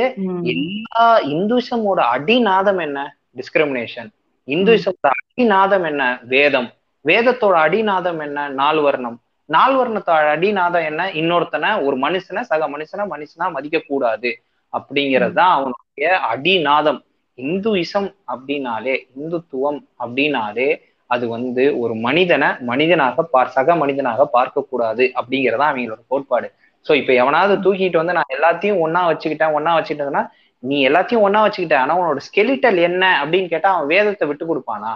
[0.54, 3.00] எல்லா இந்துசமோட அடிநாதம் என்ன?
[3.36, 4.10] டிஸ்கிரிமினேஷன்
[4.48, 6.04] இந்துசமோட அடிநாதம் என்ன?
[6.34, 6.70] வேதம்.
[7.06, 8.48] வேதத்தோட அடிநாதம் என்ன?
[8.62, 9.18] நாலு வர்ணம்
[9.50, 11.02] நாலு வர்ணத்தோட அடிநாதம் என்ன?
[11.22, 14.30] இன்னொருத்தனை ஒரு மனுஷனை சக மனுஷனை மனுஷனா மதிக்க கூடாது
[14.74, 17.00] அப்படிங்கிறது தான் அவனுடைய அடிநாதம்.
[17.38, 20.68] இந்துயிசம் அப்படின்னாலே இந்துத்துவம் அப்படின்னாலே
[21.10, 26.48] அது வந்து ஒரு மனிதனை மனிதனாக பார் சக மனிதனாக பார்க்க கூடாது அப்படிங்கறதா அவங்களோட கோட்பாடு.
[26.86, 30.24] சோ இப்ப எவனாவது தூக்கிட்டு வந்து நான் எல்லாத்தையும் ஒன்னா வச்சுக்கிட்டேன் ஒன்னா வச்சுக்கிட்டேன்னா
[30.64, 34.92] நீ எல்லாத்தையும் ஒன்னா வச்சுக்கிட்ட ஆனா உன்னோட ஸ்கெலிட்டல் என்ன அப்படின்னு கேட்டா அவன் வேதத்தை விட்டு கொடுப்பானா?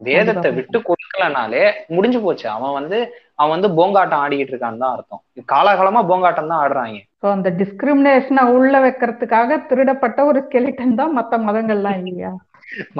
[0.00, 0.48] வேதத்தை.
[0.56, 1.64] விட்டு கொடுக்கலனாலே
[1.96, 2.46] முடிஞ்சு போச்சு.
[2.54, 2.98] அவன் வந்து
[3.38, 5.22] அவன் வந்து போங்காட்டம் ஆடிக்கிட்டு இருக்கான்னு தான் அர்த்தம்.
[5.52, 6.98] காலாகாலமா போங்காட்டம் தான் ஆடுறாங்க.
[7.22, 12.32] ஸோ அந்த டிஸ்கிரிமினேஷனை உள்ள வைக்கிறதுக்காக திருடப்பட்ட ஒரு ஸ்கெலிட்டன் தான் மத்த மதங்கள்லாம் இல்லையா?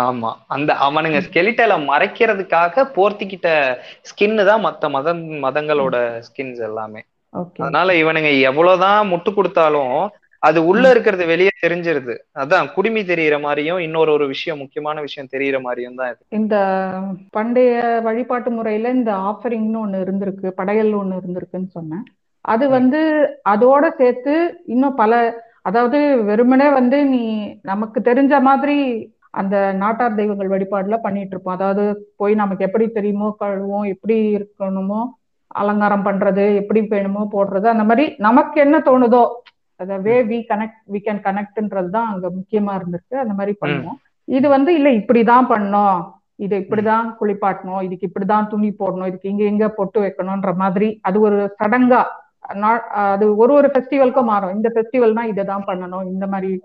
[0.04, 0.30] ஆமா.
[0.48, 3.48] அந்த அவனுங்க ஸ்கெலிட்டலை மறைக்கிறதுக்காக போர்த்திக்கிட்ட
[4.10, 5.96] ஸ்கின்னு தான் மத்த மத மதங்களோட
[6.26, 7.02] ஸ்கின்ஸ் எல்லாமே.
[7.60, 9.96] அதனால இவனுங்க எவ்வளவுதான் முட்டு கொடுத்தாலும்
[10.42, 12.14] அது உள்ள இருக்கிறது வெளியே தெரிஞ்சிருது.
[12.40, 16.56] அதான் குடுமி தெரியற மாதிரியும் இன்னொரு ஒரு விஷயம் முக்கியமான விஷயம் தெரியற மாதிரியும் தான் இந்த
[17.30, 17.70] பண்டைய
[18.06, 22.04] வழிபாட்டு முறையில இந்த ஆஃபரிங்னு ஒண்ணு இருந்திருக்கு படையல் ஒண்ணு இருந்திருக்குன்னு சொன்னேன்.
[22.44, 23.00] அது வந்து
[23.52, 24.34] அதோட சேர்த்து
[24.66, 25.12] இன்னும் பல
[25.62, 27.22] அதாவது வெறுமனே வந்து நீ
[27.62, 28.78] நமக்கு தெரிஞ்ச மாதிரி
[29.34, 35.00] அந்த நாட்டார் தெய்வங்கள் வழிபாடுல பண்ணிட்டு இருப்போம் அதாவது போய் நமக்கு எப்படி தெரியுமோ கழுவோம் எப்படி இருக்கணுமோ
[35.46, 39.24] அலங்காரம் பண்றது எப்படி வேணுமோ போடுறது அந்த மாதிரி நமக்கு என்ன தோணுதோ
[39.76, 43.14] அத way we connect we can கனெக்ட்ன்றது தான் அங்க முக்கியமா இருந்திருக்கு.
[43.14, 43.96] அந்த மாதிரி பண்ணுவோம்.
[44.24, 46.10] இது வந்து இல்ல இப்படிதான் பண்ணோம்.
[46.36, 47.82] இது இப்படிதான் குளிப்பாட்டணும்.
[47.82, 49.06] இதுக்கு இப்படிதான் துணி போடணும்.
[49.06, 52.04] இதுக்கு இங்க இங்க பொட்டு வைக்கணும்ன்ற மாதிரி அது ஒரு சடங்கா
[52.54, 54.54] நா- அது ஒரு ஒரு ஃபெஸ்டிவலுக்கும் மாறும்.
[54.54, 56.06] இந்த ஃபெஸ்டிவல்னா இதை தான் பண்ணணும்.
[56.06, 56.62] இந்த மாதிரி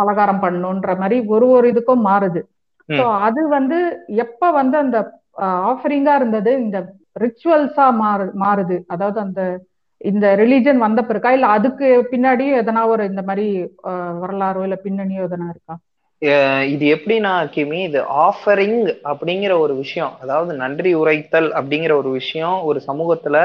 [0.00, 2.42] பலகாரம் பண்ணணும்ன்ற மாதிரி ஒரு ஒரு இதுக்கும் மாறுது.
[2.88, 3.78] ஸோ அது வந்து
[4.24, 4.98] எப்ப வந்து அந்த
[5.70, 6.78] ஆஃபரிங்கா இருந்தது இந்த
[7.24, 8.78] ரிச்சுவல்ஸா மாறு மாறுது.
[8.94, 9.42] அதாவது அந்த
[10.00, 11.30] இந்த ரிலீஜன் வந்த பிறகா?
[11.36, 13.46] இல்ல அதுக்கு பின்னாடி எதனா ஒரு இந்த மாதிரி
[14.22, 15.74] வரலாறோ இல்ல பின்னணியோ எதனா இருக்கா?
[16.72, 18.80] இது எப்படின்னா கிமி இது ஆஃபரிங்
[19.10, 20.12] அப்படிங்கிற ஒரு விஷயம்.
[20.22, 23.36] அதாவது நன்றி உரைத்தல் அப்படிங்கிற ஒரு விஷயம் ஒரு சமூகத்துல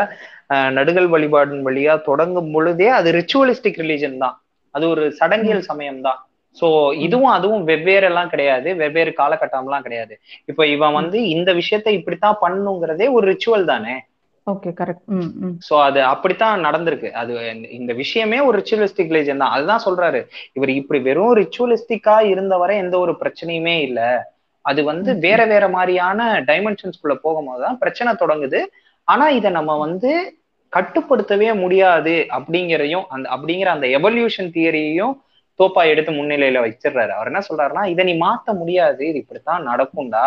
[0.78, 4.36] நடுகள் வழிபாடின் வழியா தொடங்கும் பொழுதே அது ரிச்சுவலிஸ்டிக் ரிலீஜன் தான்.
[4.76, 6.20] அது ஒரு சடங்கியல் சமயம் தான்
[6.62, 8.76] சோ இதுவும் அதுவும் வெவ்வேறு எல்லாம் கிடையாது.
[8.76, 10.20] வெவ்வேறு காலகட்டம்லாம் கிடையாது.
[10.46, 14.04] இப்ப இவன் வந்து இந்த விஷயத்த இப்படித்தான் பண்ணுங்கிறதே ஒரு ரிச்சுவல் தானே?
[14.52, 17.12] ஓகே கரெக்ட் சோ அது அப்படித்தான் நடந்திருக்கு.
[17.12, 19.52] அது இந்த- விஷயமே ஒரு ரிச்சுவலிஸ்டிக் ரிலீஜன் தான்.
[19.52, 20.26] அதுதான் சொல்றாரு.
[20.54, 24.32] இவர் இப்படி வெறும் ரிச்சுவலிஸ்டிக்கா இருந்த வரை எந்த ஒரு பிரச்சனையுமே இல்ல.
[24.62, 25.18] அது வந்து.
[25.18, 28.60] வேற வேற மாதிரியான டைமென்ஷன்ஸ்குள்ள போகும்போதுதான் பிரச்சனை தொடங்குது.
[29.04, 30.38] ஆனா இதை நம்ம வந்து
[30.76, 35.24] கட்டுப்படுத்தவே முடியாது அப்படிங்கிறதையும் அந்த அப்படிங்கிற அந்த எவல்யூஷன் தியரியையும்
[35.60, 37.14] தோப்பா எடுத்து முன்னிலையில வச்சிடுறாரு.
[37.18, 39.02] அவர் என்ன சொல்றாருன்னா இதை நீ மாத்த முடியாது.
[39.08, 40.26] இது இப்படித்தான் நடக்கும்டா.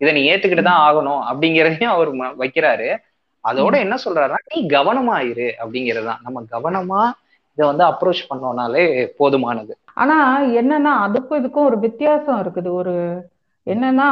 [0.00, 1.22] இதை நீ ஏத்துக்கிட்டு தான் ஆகணும்.
[1.30, 2.10] அப்படிங்கிறதையும் அவர்
[2.42, 2.88] வைக்கிறாரு.
[3.44, 5.48] அதோட என்ன சொல்றாருன்னா நீ கவனமா இரு.
[5.64, 7.02] அப்படிங்கறதுதான் நம்ம கவனமா
[7.52, 8.84] இதை வந்து அப்ரோச் பண்ணோம்னாலே
[9.18, 9.72] போதுமானது.
[9.94, 10.16] ஆனா
[10.60, 12.70] என்னன்னா அதுக்கும் இதுக்கும் ஒரு வித்தியாசம் இருக்குது.
[12.70, 12.94] ஒரு
[13.66, 14.08] என்னன்னா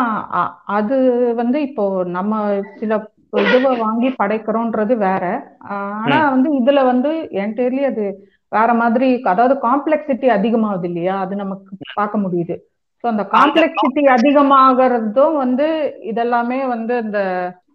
[0.77, 0.97] அது
[1.35, 1.85] வந்து இப்போ
[2.17, 2.93] நம்ம சில
[3.37, 5.25] இதுவை வாங்கி படைக்கிறோன்றது வேற.
[5.59, 8.05] ஆனா வந்து இதுல வந்து என்டையர்லி அது
[8.53, 11.21] வேற மாதிரி அதாவது காம்ப்ளெக்சிட்டி அதிகமாகுது இல்லையா?
[11.21, 12.57] அது நமக்கு பார்க்க முடியுது.
[13.05, 15.67] ஸோ அந்த காம்ப்ளெக்சிட்டி அதிகமாகறதும் வந்து
[16.11, 17.21] இதெல்லாமே வந்து இந்த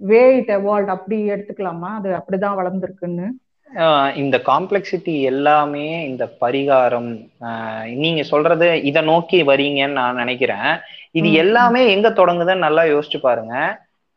[0.01, 1.89] வே இட் எவால்வ் அப்படி எடுத்துக்கலாமா?
[1.97, 3.27] அது அப்படிதான் வளர்ந்துருக்குன்னு.
[3.69, 7.09] ஆஹ் இந்த காம்ப்ளெக்சிட்டி எல்லாமே இந்த பரிகாரம்
[7.95, 10.69] நீங்க சொல்றது இதை நோக்கி வரீங்கன்னு நான் நினைக்கிறேன்.
[11.11, 11.27] இது.
[11.33, 13.53] எல்லாமே எங்க தொடங்குதுன்னு நல்லா யோசிச்சு பாருங்க.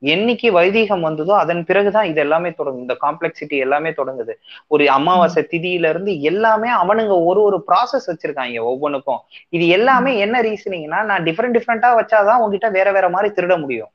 [0.02, 4.32] என்னைக்கு வைதீகம் வந்ததோ அதன் பிறகுதான் இது எல்லாமே தொடங்குது இந்த காம்ப்ளெக்சிட்டி எல்லாமே தொடங்குது.
[4.68, 9.20] ஒரு அமாவாசை திதியில இருந்து எல்லாமே அவனுங்க ஒரு ஒரு ப்ராசஸ் வச்சிருக்காங்க ஒவ்வொன்றுக்கும்
[9.52, 13.90] இது எல்லாமே என்ன ரீசனிங்னா நான் டிஃப்ரெண்ட் டிஃப்ரெண்டா வச்சாதான் உங்ககிட்ட வேற வேற மாதிரி திருட முடியும்.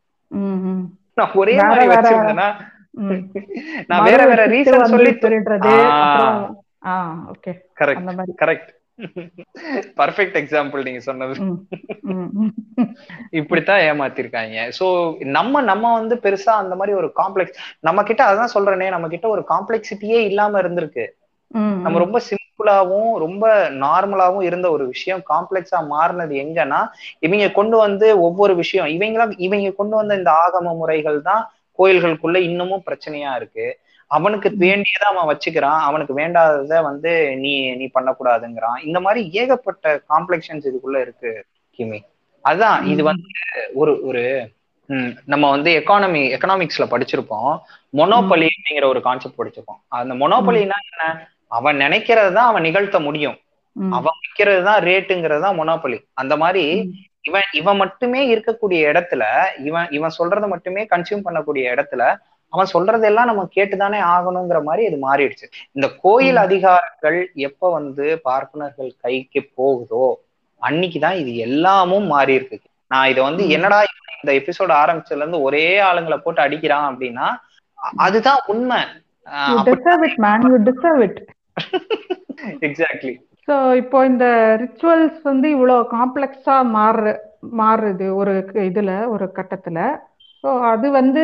[1.17, 2.47] நான் ஒரே மாதிரி வச்சிருந்தேன்னா
[3.89, 5.73] நான் வேற வேற ரீசன் சொல்லி திருடுறது
[7.79, 8.05] கரெக்ட்
[8.41, 8.71] கரெக்ட்
[9.97, 11.33] பர்ஃபெக்ட் எக்ஸாம்பிள் நீங்க சொன்னது.
[13.31, 14.57] இப்படித்தான் ஏமாத்திருக்காங்க.
[14.79, 14.85] சோ
[15.37, 19.43] நம்ம நம்ம வந்து பெருசா அந்த மாதிரி ஒரு காம்ப்ளெக்ஸ் நம்ம கிட்ட அதான் சொல்றேனே நம்ம கிட்ட ஒரு
[19.53, 21.05] காம்ப்ளெக்சிட்டியே இல்லாம இருந்திருக்கு.
[21.83, 23.45] நம்ம ரொம்ப சிம்பிளாவும் ரொம்ப
[23.83, 26.79] நார்மலாவும் இருந்த ஒரு விஷயம் காம்ப்ளெக்ஸா மாறினது எங்கன்னா
[27.19, 31.43] இவங்க கொண்டு வந்து ஒவ்வொரு விஷயம் இவங்களா இவங்க கொண்டு வந்த இந்த ஆகம முறைகள் தான்
[31.79, 33.65] கோயில்களுக்குள்ள இன்னமும் பிரச்சனையா இருக்கு.
[34.11, 35.79] அவனுக்கு வேண்டியதை அவன் வச்சுக்கிறான்.
[35.79, 38.77] அவனுக்கு வேண்டாததை வந்து நீ நீ பண்ணக்கூடாதுங்கிறான்.
[38.83, 41.31] இந்த மாதிரி ஏகப்பட்ட காம்ப்ளெக்ஷன்ஸ் இதுக்குள்ள இருக்கு
[41.79, 41.99] கிமி.
[42.45, 43.01] அதான் இது.
[43.03, 43.29] வந்து
[43.73, 44.23] ஒரு ஒரு
[45.25, 47.53] நம்ம வந்து எக்கானமி எக்கனாமிக்ஸ்ல படிச்சிருப்போம்.
[47.93, 49.79] மொனோபலி அப்படிங்கிற ஒரு கான்செப்ட் படிச்சிருப்போம்.
[49.99, 51.05] அந்த மொனோபலினா என்ன?
[51.47, 53.37] அவன் நினைக்கிறது தான் அவன் நிகழ்த்த முடியும்.
[53.91, 56.63] அவன் விற்கிறது தான் ரேட்டுங்கிறது தான் மொனோபலி அந்த மாதிரி.
[57.21, 59.23] இவன் இவன் மட்டுமே இருக்கக்கூடிய இடத்துல
[59.63, 62.03] இவன் இவன் சொல்றதை மட்டுமே கன்சியூம் பண்ணக்கூடிய இடத்துல
[62.53, 65.45] அவன் சொல்றதெல்லாம் நம்ம கேட்டுதானே ஆகணுங்கிற மாதிரி இது மாறிடுச்சு.
[65.75, 66.39] இந்த கோயில்.
[66.45, 67.17] அதிகாரங்கள்
[67.47, 70.05] எப்ப வந்து பார்ப்பனர்கள் கைக்கு போகுதோ
[70.61, 72.57] அன்னைக்குதான் இது எல்லாமும் மாறி இருக்கு
[72.91, 73.43] நான் இதை வந்து.
[73.55, 73.79] என்னடா
[74.17, 77.27] இந்த எபிசோட் ஆரம்பிச்சதுல இருந்து ஒரே ஆளுங்களை போட்டு அடிக்கிறான் அப்படின்னா
[78.01, 78.81] அதுதான் உண்மை.
[82.67, 83.13] எக்ஸாக்ட்லி
[83.47, 84.25] ஸோ இப்போ இந்த
[84.61, 87.11] ரிச்சுவல்ஸ் வந்து இவ்வளோ காம்ப்ளெக்ஸா மாறு
[87.59, 88.33] மாறுது ஒரு
[88.67, 89.79] இதுல ஒரு கட்டத்துல.
[90.43, 91.23] ஸோ அது வந்து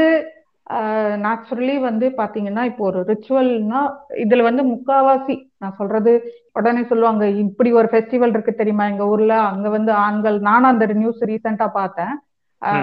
[1.23, 3.79] நேச்சுரலி வந்து பாத்தீங்கன்னா இப்போ ஒரு ரிச்சுவல்னா
[4.23, 6.11] இதுல வந்து முக்காவாசி நான் சொல்றது
[6.55, 8.85] உடனே சொல்லுவாங்க இப்படி ஒரு ஃபெஸ்டிவல் இருக்கு தெரியுமா?
[8.91, 12.13] எங்க ஊர்ல அங்க வந்து ஆண்கள் நானும் அந்த நியூஸ் ரீசெண்டா பார்த்தேன்.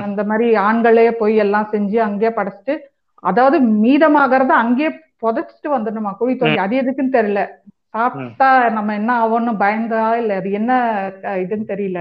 [0.07, 2.75] அந்த மாதிரி ஆண்களே போய் எல்லாம் செஞ்சு அங்கேயே படைச்சிட்டு
[3.23, 4.91] அதாவது மீதமாகறத அங்கேயே
[5.23, 6.11] புதைச்சிட்டு வந்துடணுமா?
[6.19, 7.41] குழி தோண்டி அது எதுக்குன்னு தெரியல.
[7.95, 10.73] சாப்பிட்டா நம்ம என்ன ஆகும்னு பயந்தா இல்ல அது என்ன
[11.43, 12.01] இதுன்னு தெரியல.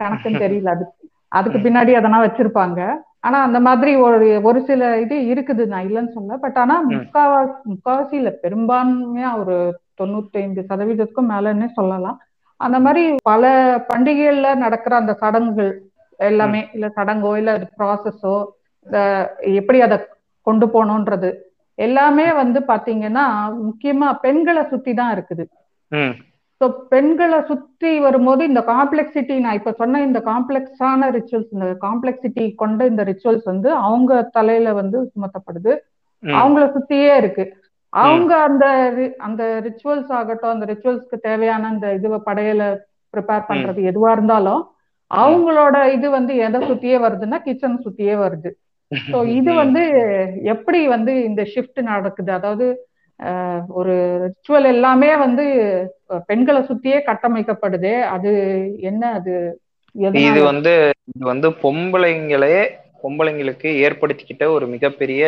[0.00, 0.84] கணக்குன்னு தெரியல அது.
[1.32, 2.80] அதுக்கு பின்னாடி அதெல்லாம் வச்சிருப்பாங்க.
[3.26, 8.14] ஆனா அந்த மாதிரி ஒரு ஒரு சில இது இருக்குது நான் இல்லைன்னு சொல்ல பட் ஆனா முக்காவாசி முக்காவாசி
[8.16, 9.56] இல்ல பெரும்பான்மையா ஒரு
[10.00, 12.18] தொண்ணூத்தி ஐந்து சதவீதத்துக்கும் மேலன்னே சொல்லலாம்.
[12.60, 13.44] அந்த மாதிரி பல
[13.88, 15.72] பண்டிகைகள்ல நடக்கிற அந்த சடங்குகள்
[16.20, 18.34] எல்லாமே இல்ல சடங்கோ இல்ல ப்ராசஸோ
[19.58, 19.96] எப்படி அதை
[20.46, 21.30] கொண்டு போகணுன்றது
[21.78, 23.24] எல்லாமே வந்து பாத்தீங்கன்னா
[23.62, 25.44] முக்கியமா பெண்களை சுத்தி தான் இருக்குது
[26.60, 32.86] ஸோ பெண்களை சுத்தி வரும்போது இந்த காம்ப்ளெக்சிட்டி நான் இப்ப சொன்ன இந்த காம்ப்ளெக்ஸான ரிச்சுவல்ஸ் இந்த காம்ப்ளெக்சிட்டி கொண்ட
[32.86, 35.72] இந்த ரிச்சுவல்ஸ் வந்து அவங்க தலையில வந்து சுமத்தப்படுது.
[36.22, 37.44] அவங்கள சுத்தியே இருக்கு.
[37.92, 38.64] அவங்க அந்த
[39.26, 42.62] அந்த ரிச்சுவல்ஸ் ஆகட்டும் அந்த ரிச்சுவல்ஸ்க்கு தேவையான அந்த இதுவ படையல
[43.14, 44.62] ப்ரிப்பேர் பண்றது எதுவா இருந்தாலும்
[45.10, 48.50] அவங்களோட இது வந்து எதை சுத்தியே வருதுன்னா கிச்சன் சுத்தியே வருது.
[49.10, 49.82] ஸோ இது வந்து
[50.54, 52.30] எப்படி வந்து இந்த ஷிஃப்ட் நடக்குது?
[52.32, 52.66] அதாவது
[53.74, 53.94] ஒரு
[54.24, 55.44] ரிச்சுவல் எல்லாமே வந்து
[56.28, 58.32] பெண்களை சுத்தியே கட்டமைக்கப்படுது அது
[58.82, 59.34] என்ன அது
[59.94, 60.72] இது வந்து
[61.10, 62.56] இது வந்து பொம்பளைங்களே
[63.06, 65.24] பொம்பளைங்களுக்கு ஏற்படுத்திக்கிட்ட ஒரு மிகப்பெரிய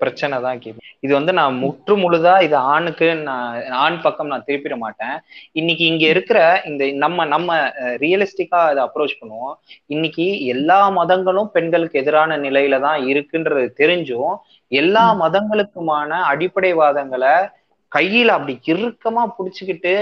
[0.00, 3.54] பிரச்சனை தான் கீது இது வந்து நான் முற்று முழுதா இது ஆணுக்கு நான்
[3.84, 5.16] ஆண் பக்கம் நான் திருப்பிட மாட்டேன்.
[5.60, 6.38] இன்னைக்கு இங்க இருக்கிற
[6.70, 7.56] இந்த நம்ம நம்ம
[8.02, 9.54] ரியலிஸ்டிக்கா இதை அப்ரோச் பண்ணுவோம்.
[9.94, 14.32] இன்னைக்கு எல்லா மதங்களும் பெண்களுக்கு எதிரான நிலையில தான் இருக்குன்றது தெரிஞ்சும்
[14.72, 17.34] எல்லா மதங்களுக்குமான அடிப்படைவாதங்களை
[17.92, 19.94] கையில அப்படி இறுக்கமா புடிச்சுக்கிட்டு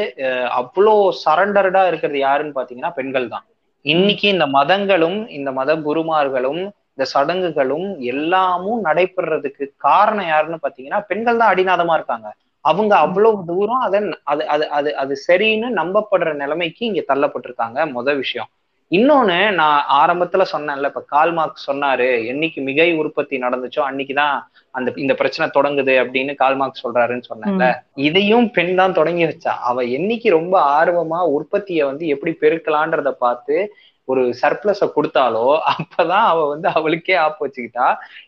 [0.60, 0.94] அவ்வளோ
[1.24, 3.46] சரண்டர்டா இருக்கிறது யாருன்னு பாத்தீங்கன்னா பெண்கள் தான்.
[3.84, 6.62] இன்னைக்கு இந்த மதங்களும் இந்த மத குருமார்களும்
[7.02, 12.28] இந்த சடங்குகளும் எல்லாமும் நடைபெறதுக்கு காரணம் யாருன்னு பாத்தீங்கன்னா பெண்கள் தான் அடிநாதமா இருக்காங்க.
[12.64, 18.50] அவங்க அவ்வளவு தூரம் அதை அது அது அது அது சரின்னு நம்பப்படுற நிலைமைக்கு இங்க தள்ளப்பட்டிருக்காங்க முத விஷயம்.
[18.90, 24.34] இன்னொன்னு நான் ஆரம்பத்துல சொன்னேன்ல இப்ப கால்மார்க் சொன்னாரு என்னைக்கு மிகை உற்பத்தி நடந்துச்சோ அன்னைக்குதான்
[24.74, 27.66] அந்த இந்த பிரச்சனை தொடங்குது அப்படின்னு கால்மார்க் சொல்றாருன்னு சொன்னேன்ல.
[28.08, 33.56] இதையும் பெண் தான் தொடங்கி வச்சா அவ என்னைக்கு ரொம்ப ஆர்வமா உற்பத்தியை வந்து எப்படி பெருக்கலான்றத பார்த்து
[34.12, 35.42] ஒரு சர்ப்ளஸ கொடுத்தாலோ
[35.72, 37.86] அப்பதான் அவ வந்து அவளுக்கே ஆப் வச்சுக்கிட்டா.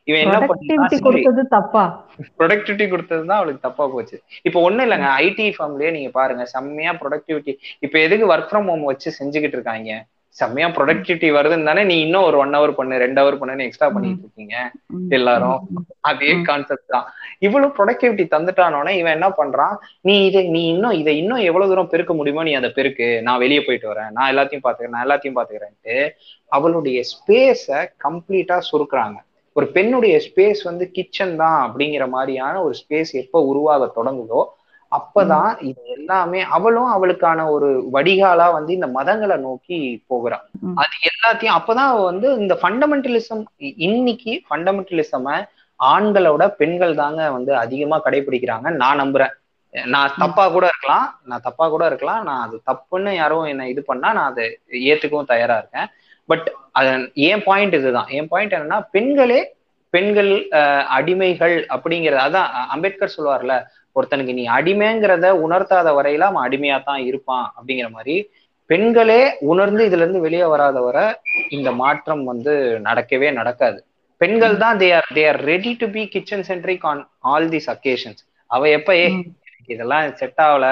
[0.08, 1.84] இவன் என்ன பண்ணா கொடுத்தது தப்பா?
[2.38, 4.16] ப்ரொடக்டிவிட்டி கொடுத்ததுதான் அவளுக்கு தப்பா போச்சு.
[4.48, 9.10] இப்ப ஒண்ணும் இல்லைங்க ஐடி ஃபார்ம்லயே நீங்க பாருங்க செம்மையா ப்ரொடக்டிவிட்டி இப்ப எதுக்கு ஒர்க் ஃப்ரம் ஹோம் வச்சு
[9.18, 9.92] செஞ்சுக்கிட்டு இருக்காங்க?
[10.36, 14.22] செம்மையா ப்ரொடக்டிவிட்டி வருதுன்னு தானே நீ இன்னும் ஒரு ஒன் ஹவர் பண்ணு ரெண்டு ஹவர் பண்ணுன்னு எக்ஸ்ட்ரா பண்ணிட்டு
[14.24, 14.54] இருக்கீங்க
[15.10, 15.58] எல்லாரும்.
[16.10, 16.30] அதே.
[16.48, 17.06] கான்செப்ட் தான்.
[17.46, 19.74] இவ்வளவு ப்ரொடக்டிவிட்டி தந்துட்டானோனே இவன் என்ன பண்றான்?
[20.08, 23.08] நீ இதை நீ இன்னும் இதை இன்னும் எவ்வளவு தூரம் பெருக்க முடியுமோ நீ அதை பெருக்கு.
[23.26, 24.10] நான் வெளியே போயிட்டு வரேன்.
[24.16, 25.96] நான் எல்லாத்தையும் பாத்துக்கிறேன் நான் எல்லாத்தையும் பாத்துக்கிறேன்ட்டு
[26.52, 27.64] அவளுடைய ஸ்பேஸ
[28.06, 29.16] கம்ப்ளீட்டா சுருக்குறாங்க.
[29.56, 34.42] ஒரு பெண்ணுடைய ஸ்பேஸ் வந்து கிச்சன் தான் அப்படிங்கிற மாதிரியான ஒரு ஸ்பேஸ் எப்ப உருவாக தொடங்குதோ
[34.92, 39.78] அப்பதான் இது எல்லாமே அவளும் அவளுக்கான ஒரு வடிகாலா வந்து இந்த மதங்களை நோக்கி
[40.10, 40.44] போகிறான்.
[40.82, 43.42] அது எல்லாத்தையும் அப்பதான் அவ வந்து இந்த ஃபண்டமெண்டலிசம்
[43.86, 45.36] இன்னைக்கு ஃபண்டமெண்டலிசம
[45.80, 48.68] ஆண்களோட பெண்கள் தாங்க வந்து அதிகமா கடைபிடிக்கிறாங்க.
[48.82, 49.32] நான் நம்புறேன்.
[49.74, 51.06] நான் தப்பா கூட இருக்கலாம்.
[51.30, 52.22] நான் தப்பா கூட இருக்கலாம்.
[52.28, 54.44] நான் அது தப்புன்னு யாரும் என்ன இது பண்ணா நான் அதை
[54.90, 55.88] ஏத்துக்கவும் தயாரா இருக்கேன்.
[56.28, 56.46] பட்
[56.78, 56.90] அது
[57.30, 58.08] என் பாயிண்ட் இதுதான்.
[58.18, 59.40] என் பாயிண்ட் என்னன்னா பெண்களே
[59.94, 60.30] பெண்கள்
[60.98, 63.56] அடிமைகள் அப்படிங்கறது அதான் அம்பேத்கர் சொல்லுவார்ல
[63.96, 68.16] ஒருத்தனுக்கு நீ அடிமைங்கிறத உணர்த்தாத வரையில அவன் அடிமையா தான் இருப்பான் அப்படிங்கிற மாதிரி
[68.70, 69.20] பெண்களே
[69.52, 71.04] உணர்ந்து இதுல இருந்து வெளியே வராத வரை
[71.48, 72.52] இந்த மாற்றம் வந்து
[72.86, 73.78] நடக்கவே நடக்காது.
[74.24, 77.00] பெண்கள் தான் they are they are ready to be kitchen centric on
[77.30, 78.20] all these occasions
[78.50, 79.06] அவ எப்ப ஏ.
[79.66, 80.66] இதெல்லாம் செட் ஆகல.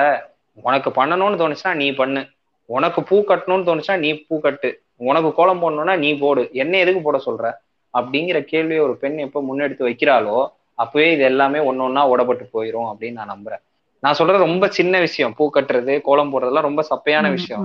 [0.63, 2.23] உனக்கு பண்ணணும்னு தோணுச்சுன்னா நீ பண்ணு.
[2.67, 4.71] உனக்கு பூ கட்டணும்னு தோணுச்சுன்னா நீ பூ கட்டு.
[4.97, 6.49] உனக்கு கோலம் போடணும்னா நீ போடு.
[6.53, 7.47] என்ன எதுக்கு போட சொல்ற?
[7.95, 10.39] அப்படிங்கிற கேள்வியை ஒரு பெண் எப்ப முன்னெடுத்து வைக்கிறாளோ
[10.75, 13.63] அப்பவே இது எல்லாமே ஒன்னொன்னா ஓடப்பட்டு போயிரும் அப்படின்னு நான் நம்புறேன்.
[14.03, 15.35] நான் சொல்றது ரொம்ப சின்ன விஷயம்.
[15.37, 17.65] பூ கட்டுறது கோலம் போடுறதெல்லாம் ரொம்ப சப்பையான விஷயம்.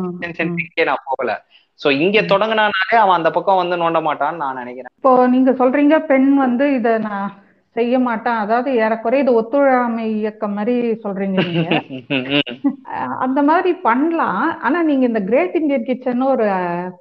[0.86, 1.32] நான் போகல.
[1.80, 4.94] சோ இங்க தொடங்கினாலே அவன் அந்த பக்கம் வந்து நோண்ட மாட்டான்னு நான் நினைக்கிறேன்.
[4.96, 7.28] இப்போ நீங்க சொல்றீங்க பெண் வந்து இத நான்
[7.76, 8.40] செய்ய மாட்டேன்.
[8.44, 11.40] அதாவது ஏறக்குறைய இது ஒத்துழையாமை இயக்கம் மாதிரி சொல்றீங்க
[13.26, 14.46] அந்த மாதிரி பண்ணலாம்.
[14.66, 16.46] ஆனா நீங்க இந்த கிரேட் இந்தியன் கிச்சன் ஒரு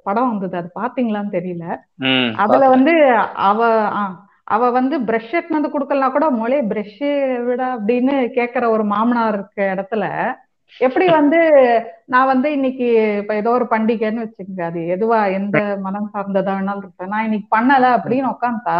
[0.07, 0.55] படம் வந்தது.
[0.61, 1.65] அது பாத்தீங்களான்னு தெரியல.
[2.43, 2.65] அதுல.
[2.75, 2.93] வந்து
[3.49, 3.59] அவ
[4.47, 6.27] அவ வந்து பிரஷ் எடுத்து வந்து கொடுக்கலாம் கூட.
[6.39, 7.01] மொழி பிரஷ்
[7.47, 10.05] விட அப்படின்னு கேக்குற ஒரு மாமனார் இருக்க இடத்துல
[10.75, 11.39] எப்படி வந்து
[12.05, 12.87] நான் வந்து இன்னைக்கு
[13.21, 17.85] இப்ப ஏதோ ஒரு பண்டிகைன்னு வச்சுக்கோங்க அது எதுவா எந்த மனம் சார்ந்ததா வேணாலும் இருப்பேன் நான் இன்னைக்கு பண்ணல
[17.97, 18.79] அப்படின்னு உட்காந்தா.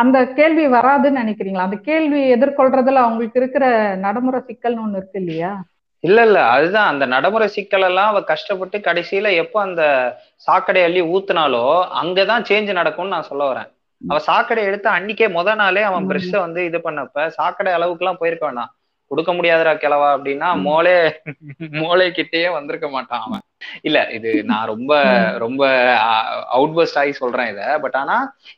[0.00, 1.66] அந்த கேள்வி வராதுன்னு நினைக்கிறீங்களா?
[1.66, 3.64] அந்த கேள்வி எதிர்கொள்றதுல அவங்களுக்கு இருக்கிற
[4.04, 5.52] நடைமுறை சிக்கல்னு ஒண்ணு இருக்கு இல்லையா?
[6.04, 6.90] இல்ல இல்ல அதுதான்.
[6.92, 9.82] அந்த நடைமுறை சிக்கல் எல்லாம் அவ கஷ்டப்பட்டு கடைசியில எப்போ அந்த
[10.46, 11.64] சாக்கடை அள்ளி ஊத்துனாலோ
[12.02, 13.68] அங்கதான் சேஞ்ச் நடக்கும்னு நான் சொல்ல வரேன்.
[14.02, 16.10] அவ சாக்கடை எடுத்து அன்னைக்கே முத நாளே அவன் ம்.
[16.10, 18.70] பிரஷ்ஷ வந்து இது பண்ணப்ப சாக்கடை அளவுக்கு எல்லாம் போயிருக்க வேணாம்.
[19.10, 20.96] கொடுக்க முடியாதுடா கிழவா அப்படின்னா மோளே
[21.80, 23.44] மோளை கிட்டேயே வந்திருக்க மாட்டான் அவன்.
[23.82, 24.92] இல்ல இது நான் ரொம்ப
[25.44, 25.62] ரொம்ப
[26.56, 27.62] அவுட் பஸ்ட் ஆகி சொல்றேன் இத.
[27.84, 28.16] பட் ஆனா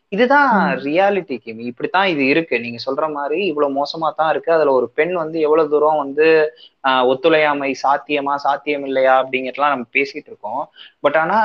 [0.08, 0.52] இதுதான்.
[0.86, 1.64] ரியாலிட்டி கிமி.
[1.70, 2.56] இப்படித்தான் இது இருக்கு.
[2.60, 4.50] நீங்க சொல்ற மாதிரி இவ்வளவு மோசமா தான் இருக்கு.
[4.52, 6.26] அதுல ஒரு பெண் வந்து எவ்வளவு தூரம் வந்து
[7.12, 10.62] ஒத்துழையாமை சாத்தியமா சாத்தியம் இல்லையா அப்படிங்கிறதுலாம் நம்ம பேசிட்டு இருக்கோம்.
[11.00, 11.38] பட் ஆனா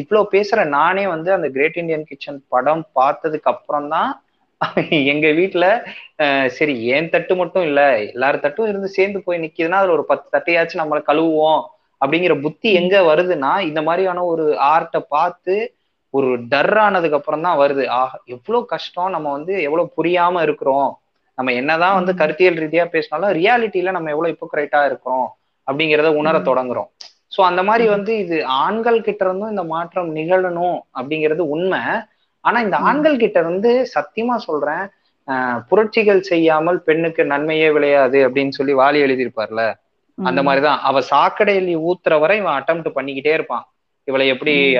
[0.00, 4.10] இவ்வளவு பேசுற நானே வந்து அந்த கிரேட் இந்தியன் கிச்சன் படம் பார்த்ததுக்கு அப்புறம் தான்
[5.12, 5.66] எங்க வீட்டுல
[6.56, 10.82] சரி ஏன் தட்டு மட்டும் இல்ல எல்லார் தட்டும் இருந்து சேர்ந்து போய் நிக்குதுன்னா அதுல ஒரு பத்து தட்டையாச்சும்
[10.82, 11.62] நம்மள கழுவுவோம்
[12.00, 15.56] அப்படிங்கிற புத்தி எங்க வருதுன்னா இந்த மாதிரியான ஒரு ஆர்ட்டை பார்த்து
[16.14, 20.90] ஒரு டர் ஆனதுக்கு அப்புறம் தான் வருது ஆஹ் எவ்வளவு கஷ்டம் நம்ம வந்து எவ்வளவு புரியாம இருக்கிறோம்
[21.38, 22.12] நம்ம என்னதான் வந்து.
[22.20, 25.26] கருத்தியல் ரீதியா பேசினாலும் ரியாலிட்டியில நம்ம எவ்வளவு இப்போக்ரைட்டா இருக்கிறோம்
[25.66, 26.36] அப்படிங்கிறத உணர.
[26.48, 26.90] தொடங்குறோம்
[27.32, 27.84] சோ அந்த மாதிரி.
[27.94, 31.80] வந்து இது ஆண்கள் கிட்ட இருந்தும் இந்த மாற்றம் நிகழணும் அப்படிங்கிறது உண்மை
[32.44, 32.76] ஆனா இந்த.
[32.76, 34.88] ஆண்கள் கிட்ட இருந்து சத்தியமா சொல்றேன்
[35.26, 39.74] ஆஹ் புரட்சிகள் செய்யாமல் பெண்ணுக்கு நன்மையே விளையாது அப்படின்னு சொல்லி வாலி எழுதியிருப்பார்ல
[40.24, 40.42] அந்த.
[40.42, 40.80] மாதிரிதான்.
[40.80, 43.72] அவ சாக்கடையில் ஊத்துற வரை இவன் அட்டம் பண்ணிக்கிட்டே இருப்பான்.
[44.04, 44.76] இவளை எப்படி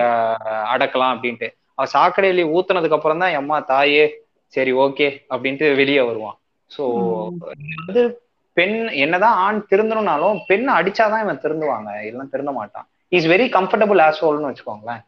[0.74, 1.48] அடக்கலாம் அப்படின்ட்டு.
[1.74, 6.38] அவ சாக்கடையில் ஊத்துனதுக்கு அப்புறம் தான் அம்மா தாயே சரி ஓகே அப்படின்ட்டு வெளியே வருவான்.
[6.78, 6.82] சோ.
[7.86, 11.90] வந்து பெண் என்னதான் ஆண் திருந்தணும்னாலும் பெண் அடிச்சாதான் இவன் திருந்துவாங்க.
[12.02, 12.88] இல்லைன்னா திருந்த மாட்டான்.
[13.08, 15.04] இஸ் வெரி கம்ஃபர்டபுள் ஆசோல்னு வச்சுக்கோங்களேன்.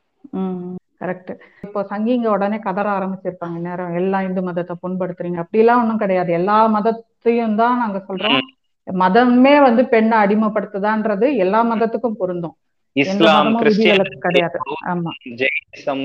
[1.07, 1.33] கரெக்ட்
[1.67, 3.57] இப்போ சங்கிங்க உடனே கதற ஆரம்பிச்சிருப்பாங்க.
[3.69, 5.41] நேரம் எல்லா இந்து மதத்தை புண்படுத்துறீங்க.
[5.45, 6.33] அப்படிலாம் ஒண்ணும் கிடையாது.
[6.41, 8.45] எல்லா மதத்தையும் தான் நாங்க சொல்றோம்.
[8.87, 12.57] மதமே வந்து பெண்ணை அடிமைப்படுத்துதான்றது எல்லா மதத்துக்கும் பொருந்தும்.
[12.97, 13.57] இஸ்லாம்
[14.27, 14.59] கிடையாது.
[14.93, 15.11] ஆமா.
[15.41, 16.05] ஜெயினிசம்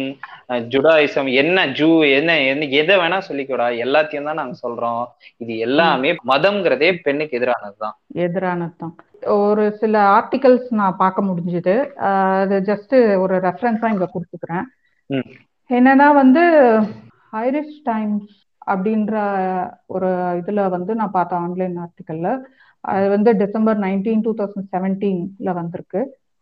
[0.73, 2.31] ஜுடாயிசம் என்ன ஜூ என்ன
[2.79, 3.67] எதை வேணா சொல்லிக்கூடா.
[3.83, 5.05] எல்லாத்தையும் தான் நாங்க சொல்றோம்.
[5.43, 7.95] இது எல்லாமே மதம்ங்கிறதே பெண்ணுக்கு எதிரானதுதான்
[8.25, 8.93] எதிரானதுதான்
[9.37, 11.75] ஒரு சில ஆர்டிகல்ஸ் நான் பார்க்க முடிஞ்சுது.
[12.41, 14.65] அது ஜஸ்ட் ஒரு ரெஃபரன்ஸா இங்க கொடுத்துக்கிறேன்.
[15.69, 16.43] என்னன்னா வந்து
[17.43, 18.31] ஐரிஷ் டைம்ஸ்
[18.67, 19.13] அப்படின்ற
[19.87, 20.09] ஒரு
[20.41, 22.29] இதுல வந்து நான் பார்த்தேன் ஆன்லைன் ஆர்டிக்கல்ல
[22.83, 26.01] அது வந்து டிசம்பர் நைன்டீன் டூ தௌசண்ட் செவன்டீன்ல வந்திருக்கு.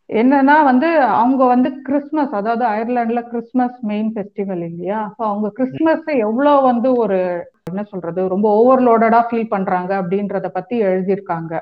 [0.09, 0.87] என்னன்னா வந்து
[1.21, 4.99] அவங்க வந்து கிறிஸ்மஸ் அதாவது அயர்லாந்துல கிறிஸ்மஸ் மெயின் ஃபெஸ்டிவல் இல்லையா?
[5.17, 7.17] ஸோ அவங்க கிறிஸ்மஸ் எவ்வளோ வந்து ஒரு
[7.63, 11.53] என்ன சொல்றது ரொம்ப ஓவர்லோடடா ஃபீல் பண்றாங்க அப்படின்றத பத்தி எழுதியிருக்காங்க.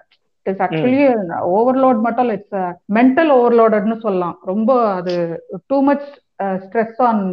[0.45, 1.01] இட்ஸ் ஆக்சுவலி
[1.57, 2.59] ஓவர்லோட் மட்டும் இட்ஸ்
[2.97, 4.37] மென்டல் ஓவர்லோடட்னு சொல்லலாம்.
[4.43, 5.15] ரொம்ப அது
[5.71, 6.07] too much
[6.63, 7.23] stress on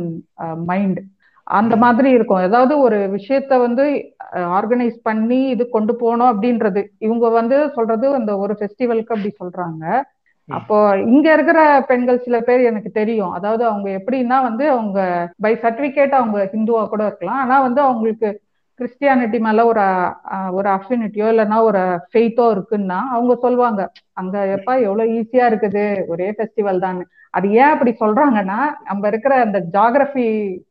[0.70, 1.00] mind
[1.46, 2.44] அந்த மாதிரி இருக்கும்.
[2.48, 3.84] ஏதாவது ஒரு விஷயத்த வந்து
[4.58, 6.82] ஆர்கனைஸ் பண்ணி இது கொண்டு போகணும் அப்படின்றது.
[6.98, 9.84] இவங்க வந்து சொல்றது அந்த ஒரு ஃபெஸ்டிவலுக்கு அப்படி சொல்றாங்க.
[10.48, 10.76] அப்போ
[11.12, 13.32] இங்க இருக்கிற பெண்கள் சில பேர் எனக்கு தெரியும்.
[13.32, 14.98] அதாவது அவங்க எப்படின்னா வந்து அவங்க
[15.40, 17.40] பை சர்டிபிகேட் அவங்க ஹிந்துவா கூட இருக்கலாம்.
[17.44, 18.30] ஆனா வந்து அவங்களுக்கு
[18.80, 19.84] கிறிஸ்டியானிட்டி மேல ஒரு
[20.52, 23.82] ஒரு அஃபினிட்டியோ இல்லைன்னா ஒரு ஃபெய்த்தோ இருக்குன்னா அவங்க சொல்லுவாங்க
[24.16, 25.84] அங்க எப்பா எவ்வளவு ஈஸியா இருக்குது?
[26.12, 26.98] ஒரே ஃபெஸ்டிவல் தான்.
[27.36, 28.58] அது ஏன் அப்படி சொல்றாங்கன்னா
[28.88, 30.26] நம்ம இருக்கிற அந்த ஜாகிரபி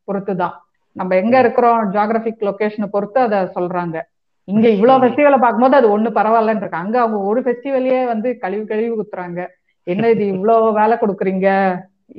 [0.08, 0.54] பொறுத்து தான்
[0.96, 3.96] நம்ம எங்க இருக்கிறோம் ஜாகிரபிக் லொகேஷனை பொறுத்து அதை சொல்றாங்க.
[4.48, 6.82] இங்க இவ்வளவு ஃபெஸ்டிவலை பார்க்கும்போது அது ஒண்ணு பரவாயில்லன்னு இருக்கு.
[6.84, 9.40] அங்க அவங்க ஒரு ஃபெஸ்டிவலையே வந்து கழிவு கழிவு குத்துறாங்க.
[9.86, 11.48] என்ன இது இவ்வளவு வேலை கொடுக்குறீங்க?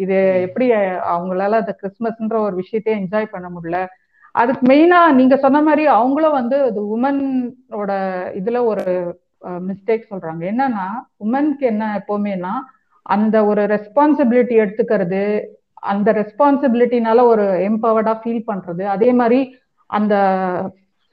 [0.04, 0.18] இது
[0.48, 0.66] எப்படி
[1.14, 3.80] அவங்களால அந்த கிறிஸ்மஸ்ன்ற ஒரு விஷயத்தையே என்ஜாய் பண்ண முடியல?
[4.36, 7.92] அதுக்கு மெயினா நீங்க சொன்ன மாதிரி அவங்களும் வந்து அது உமனோட
[8.40, 8.84] இதுல ஒரு
[9.68, 10.42] மிஸ்டேக் சொல்றாங்க.
[10.52, 10.88] என்னன்னா
[11.26, 12.54] உமனுக்கு என்ன எப்பவுமேனா
[13.16, 15.24] அந்த ஒரு ரெஸ்பான்சிபிலிட்டி எடுத்துக்கிறது
[15.92, 18.84] அந்த ரெஸ்பான்சிபிலிட்டினால ஒரு எம்பவர்டா ஃபீல் பண்றது.
[18.96, 19.40] அதே மாதிரி
[19.90, 20.16] அந்த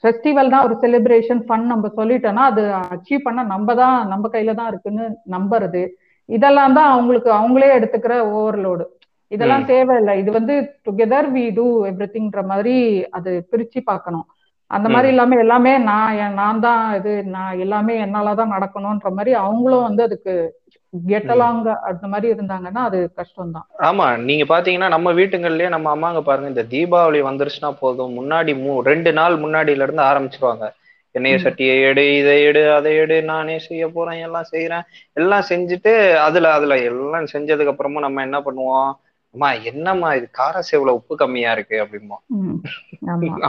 [0.04, 2.62] ஃபெஸ்டிவல்னா ஒரு செலிப்ரேஷன் ஃபன் நம்ம சொல்லிட்டோம்னா அது
[2.94, 5.04] அச்சீவ் பண்ண நம்ம தான் நம்ம கையில தான் இருக்குன்னு
[5.34, 5.82] நம்புறது.
[6.28, 8.84] இதெல்லாம் தான் அவங்களுக்கு அவங்களே எடுத்துக்கிற ஓவர்லோடு
[9.30, 10.14] இதெல்லாம் தேவையில்லை.
[10.22, 10.54] இது வந்து
[10.86, 12.74] டுகெதர் வி டூ எவ்ரி திங்ன்ற மாதிரி
[13.18, 14.26] அது பிரிச்சு பார்க்கணும்.
[14.72, 20.02] அந்த மாதிரி இல்லாம எல்லாமே நான் நான் தான் இது நான் எல்லாமே என்னாலதான் நடக்கணும்ன்ற மாதிரி அவங்களும் வந்து
[20.08, 20.34] அதுக்கு
[20.94, 26.52] கெட்டலாங்க அந்த மாதிரி இருந்தாங்கன்னா அது கஷ்டம் தான் ஆமா நீங்க பாத்தீங்கன்னா நம்ம வீட்டுங்கள்லயே நம்ம அம்மாங்க பாருங்க
[26.52, 30.64] இந்த தீபாவளி வந்துருச்சுன்னா போதும் முன்னாடி மூ ரெண்டு நாள் முன்னாடில இருந்து ஆரம்பிச்சிருவாங்க.
[31.14, 34.84] எண்ணெய சட்டியை எடு இதை எடு அதை எடு நானே செய்ய போறேன் எல்லாம் செய்யறேன்
[35.16, 35.92] எல்லாம் செஞ்சுட்டு
[36.26, 38.92] அதுல அதுல எல்லாம் செஞ்சதுக்கு அப்புறமா நம்ம என்ன பண்ணுவோம்?
[39.34, 42.18] அம்மா என்னம்மா இது கார சேவுல உப்பு கம்மியா இருக்கு அப்படிமோ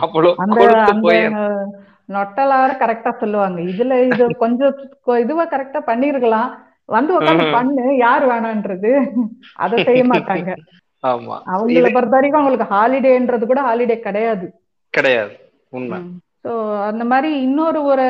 [0.04, 0.34] அவ்வளவு
[2.10, 3.60] நொட்டலார கரெக்டா சொல்லுவாங்க.
[3.72, 4.74] இதுல இது கொஞ்சம்
[5.24, 6.50] இதுவா கரெக்டா பண்ணிருக்கலாம்.
[6.90, 8.92] வந்து உட்காந்து பண்ணு யாரு வேணான்றது.
[9.64, 10.50] அதை செய்ய மாட்டாங்க.
[11.04, 11.38] ஆமா.
[11.54, 14.46] அவங்கள பொறுத்த வரைக்கும் அவங்களுக்கு ஹாலிடேன்றது கூட ஹாலிடே கிடையாது.
[14.94, 15.34] கிடையாது.
[15.74, 16.00] உண்மை.
[16.44, 16.54] ஸோ
[16.88, 18.06] அந்த மாதிரி இன்னொரு ஒரு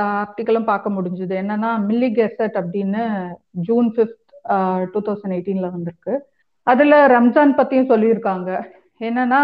[0.00, 1.34] ஆர்டிக்கலும் பார்க்க முடிஞ்சுது.
[1.42, 3.02] என்னன்னா மில்லி கெசட் அப்படின்னு
[3.68, 4.18] ஜூன் ஃபிஃப்த்
[4.92, 6.14] டூ தௌசண்ட் எயிட்டீன்ல வந்திருக்கு.
[6.66, 8.50] அதுல ரம்ஜான் பத்தியும் சொல்லியிருக்காங்க.
[9.08, 9.42] என்னன்னா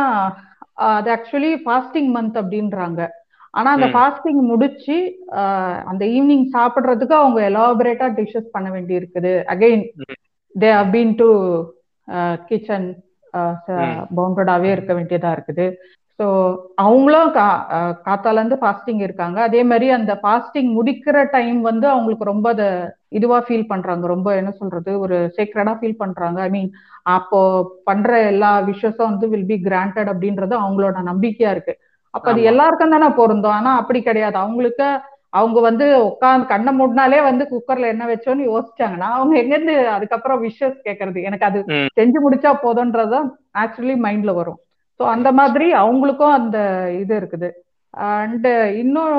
[0.89, 3.01] அது ஆக்சுவலி ஃபாஸ்டிங் மந்த் அப்படின்றாங்க.
[3.59, 4.97] ஆனா அந்த ஃபாஸ்டிங் முடிச்சு
[5.91, 9.85] அந்த ஈவினிங் சாப்பிடுறதுக்கு அவங்க எலாபரேட்டா டிஷ்ஷஸ் பண்ண வேண்டி இருக்குது again
[10.55, 11.29] they have been to
[12.49, 12.89] kitchen
[14.17, 15.67] பவுண்டடாவே இருக்க வேண்டியதா இருக்குது.
[16.19, 16.27] ஸோ
[16.75, 17.47] அவங்களும் கா
[18.07, 19.39] காத்தால இருந்து ஃபாஸ்டிங் இருக்காங்க.
[19.41, 22.69] அதே மாதிரி அந்த ஃபாஸ்டிங் முடிக்கிற டைம் வந்து அவங்களுக்கு ரொம்ப அதை
[23.11, 24.07] இதுவா ஃபீல் பண்றாங்க.
[24.07, 24.93] ரொம்ப என்ன சொல்றது?
[25.01, 26.39] ஒரு சீக்ரெடா ஃபீல் பண்றாங்க.
[26.41, 26.71] ஐ மீன்
[27.09, 27.41] அப்போ
[27.85, 31.75] பண்ற எல்லா விஷயஸும் வந்து வில் பி கிராண்டட் அப்படின்றது அவங்களோட நம்பிக்கையா இருக்கு.
[32.15, 33.57] அப்ப அது எல்லாருக்கும் தானே பொருந்தும்.
[33.59, 34.37] ஆனா அப்படி கிடையாது.
[34.37, 34.87] அவங்களுக்கு
[35.31, 41.21] அவங்க வந்து உட்காந்து கண்ணை மூடினாலே வந்து குக்கர்ல என்ன வச்சோன்னு யோசிச்சாங்கன்னா அவங்க எங்கிருந்து அதுக்கப்புறம் விஷஸ் கேட்கறது
[41.23, 41.61] எனக்கு அது
[41.99, 44.59] செஞ்சு முடிச்சா போதும்ன்றதுதான் ஆக்சுவலி மைண்ட்ல வரும்.
[45.01, 46.59] ஸோ அந்த மாதிரி அவங்களுக்கும் அந்த
[47.03, 47.49] இது இருக்குது.
[47.95, 48.47] அண்ட்
[48.83, 49.17] இன்னும்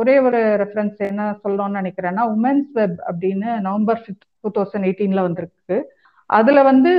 [0.00, 5.78] ஒரே ஒரு ரெஃபரன்ஸ் என்ன சொல்லணும்னு நினைக்கிறேன்னா உமன்ஸ் வெப் அப்படின்னு நவம்பர் ஃபிஃப்த் டூ தௌசண்ட் எயிட்டீன்ல வந்திருக்கு.
[6.30, 6.92] அதுல வந்து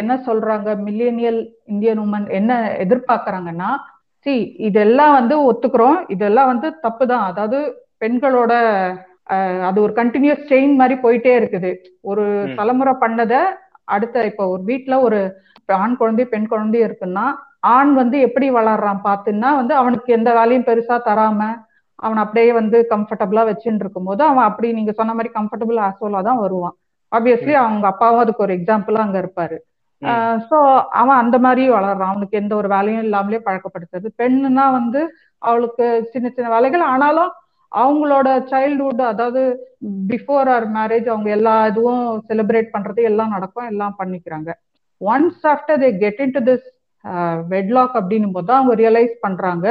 [0.00, 0.70] என்ன சொல்றாங்க?
[0.86, 1.40] மில்லேனியல்
[1.72, 3.70] இந்தியன் உமன் என்ன எதிர்பார்க்கறாங்கன்னா
[4.26, 4.34] சி
[4.68, 5.98] இதெல்லாம் வந்து ஒத்துக்கிறோம்.
[6.14, 7.60] இதெல்லாம் வந்து தப்பு தான் அதாவது
[8.02, 8.52] பெண்களோட
[9.68, 11.70] அது ஒரு கண்டினியூஸ் செயின் மாதிரி போயிட்டே இருக்குது.
[12.10, 12.24] ஒரு
[12.58, 13.34] தலைமுறை பண்ணத
[13.96, 15.20] அடுத்த இப்போ ஒரு வீட்டுல ஒரு
[15.82, 17.24] ஆண் குழந்தை பெண் குழந்தை இருக்குன்னா
[17.74, 21.40] ஆண் வந்து எப்படி வளர்றான் பார்த்துன்னா வந்து அவனுக்கு எந்த வேலையும் பெருசா தராம
[21.98, 26.40] அவன் அப்படியே வந்து கம்ஃபர்டபுளா வச்சுட்டு இருக்கும் போது அவன் அப்படி நீங்க சொன்ன மாதிரி கம்ஃபர்டபுள் ஆசோலா தான்
[26.44, 26.74] வருவான்.
[27.12, 29.56] ஆப்வியஸ்லி அவங்க அப்பாவும் அதுக்கு ஒரு எக்ஸாம்பிளா அங்க இருப்பாரு.
[30.48, 30.58] சோ
[31.00, 32.12] அவன் அந்த மாதிரி வளர்றான்.
[32.12, 34.08] அவனுக்கு எந்த ஒரு வேலையும் இல்லாமலே பழக்கப்படுத்துறது.
[34.22, 35.00] பெண்ணுனா வந்து
[35.42, 36.84] அவளுக்கு சின்ன சின்ன வேலைகள்.
[36.92, 37.30] ஆனாலும்
[37.72, 39.42] அவங்களோட சைல்ட்ஹுட் அதாவது
[40.12, 44.50] பிஃபோர் ஆர் மேரேஜ் அவங்க எல்லா இதுவும் செலிப்ரேட் பண்றது எல்லாம் நடக்கும் எல்லாம் பண்ணிக்கிறாங்க.
[45.00, 46.66] Once after they get into this
[47.52, 49.66] wedlock அப்படின்னும் போது அவங்க ரியலைஸ் பண்றாங்க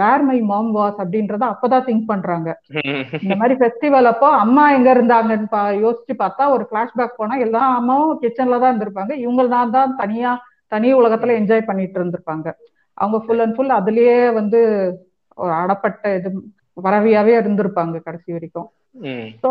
[0.00, 2.48] வேர் மை மாம் வாஸ் அப்படின்றத அப்பதான் திங்க் பண்றாங்க.
[3.24, 5.48] இந்த மாதிரி ஃபெஸ்டிவல் அப்போ அம்மா எங்க இருந்தாங்கன்னு
[5.84, 9.12] யோசிச்சு பார்த்தா ஒரு பிளாஷ்பேக் போனா எல்லா அம்மாவும் கிச்சன்ல தான் இருந்திருப்பாங்க.
[9.24, 10.32] இவங்க தான் தான் தனியா
[10.72, 12.46] தனி உலகத்துல என்ஜாய் பண்ணிட்டு இருந்திருப்பாங்க.
[12.98, 14.60] அவங்க ஃபுல் அண்ட் ஃபுல் அதுலயே வந்து
[15.58, 16.30] அடப்பட்ட இது
[16.86, 18.68] பறவையாவே இருந்திருப்பாங்க கடைசி வரைக்கும்.
[19.42, 19.48] ஸோ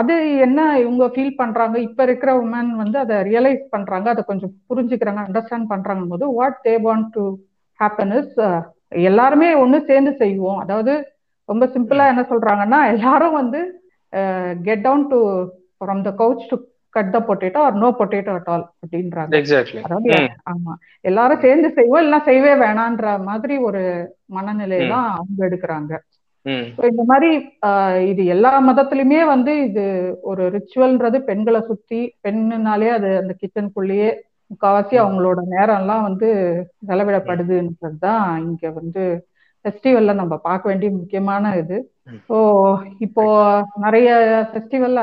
[0.00, 0.14] அது
[0.46, 1.76] என்ன இவங்க ஃபீல் பண்றாங்க?
[1.88, 6.74] இப்ப இருக்கிற உமன் வந்து அதை ரியலைஸ் பண்றாங்க அதை கொஞ்சம் புரிஞ்சுக்கிறாங்க அண்டர்ஸ்டாண்ட் பண்றாங்க போது what they
[6.86, 7.24] want to
[7.78, 8.36] happen is
[9.08, 10.60] எல்லாருமே ஒண்ணு சேர்ந்து செய்வோம்.
[10.64, 10.92] அதாவது
[11.48, 13.60] ரொம்ப சிம்பிளா என்ன சொல்றாங்கன்னா எல்லாரும் வந்து
[14.68, 15.18] get down to
[15.78, 16.56] from the couch to
[16.94, 19.32] cut the potato or no potato at all அப்படின்றாங்க.
[19.86, 20.10] அதாவது
[20.52, 20.72] ஆமா.
[21.10, 23.82] எல்லாரும் சேர்ந்து செய்வோம் இல்லைன்னா செய்யவே வேணான்ற மாதிரி ஒரு
[24.36, 25.92] மனநிலையை தான் அவங்க எடுக்கிறாங்க.
[26.90, 27.30] இந்த மாதிரி
[28.10, 29.84] இது எல்லா மதத்திலுமே வந்து இது
[30.30, 34.10] ஒரு ரிச்சுவல்ன்றது பெண்களை சுத்தி பெண்ணுனாலே அது அந்த கிச்சனுக்குள்ளேயே
[34.50, 36.28] முக்காவாசி அவங்களோட நேரம் எல்லாம் வந்து
[36.88, 39.04] செலவிடப்படுதுன்றது தான் இங்க வந்து
[39.64, 41.76] ஃபெஸ்டிவல்ல நம்ம பார்க்க வேண்டிய முக்கியமான இது.
[42.28, 42.36] ஸோ
[43.06, 43.24] இப்போ
[43.84, 44.08] நிறைய
[44.50, 45.02] ஃபெஸ்டிவல்ல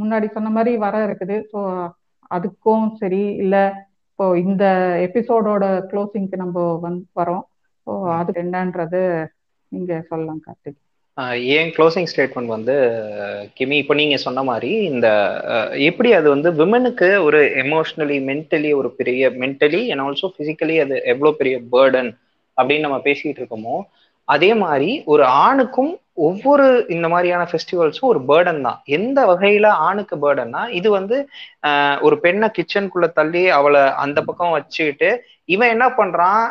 [0.00, 1.36] முன்னாடி சொன்ன மாதிரி வர இருக்குது.
[1.52, 1.58] ஸோ
[2.30, 3.56] அதுக்கும் சரி இல்ல
[4.10, 4.64] இப்போ இந்த
[5.06, 7.44] எபிசோடோட க்ளோசிங்க்கு நம்ம வந்து வரோம்.
[7.86, 9.02] ஸோ அது என்னன்றது
[9.72, 10.78] நீங்க சொல்லலாம் கார்த்திக்.
[11.52, 12.74] ஏன் க்ளோசிங் ஸ்டேட்மெண்ட் வந்து
[13.58, 15.08] கிமி இப்போ நீங்கள் சொன்ன மாதிரி இந்த
[15.86, 21.32] எப்படி அது வந்து விமனுக்கு ஒரு எமோஷ்னலி மென்டலி ஒரு பெரிய மென்டலி அண்ட் ஆல்சோ ஃபிசிக்கலி அது எவ்வளோ
[21.32, 22.10] பெரிய பேர்டன்
[22.56, 23.76] அப்படின்னு நம்ம பேசிக்கிட்டு இருக்கோமோ
[24.28, 25.92] அதே மாதிரி ஒரு ஆணுக்கும்
[26.26, 28.78] ஒவ்வொரு இந்த மாதிரியான ஃபெஸ்டிவல்ஸும் ஒரு பேர்டன் தான்.
[28.96, 31.18] எந்த வகையில ஆணுக்கு பேர்டன்னா இது வந்து
[32.06, 35.10] ஒரு பெண்ணை கிச்சனுக்குள்ள தள்ளி அவளை அந்த பக்கம் வச்சுக்கிட்டு
[35.54, 36.42] இவன் என்ன பண்றான்?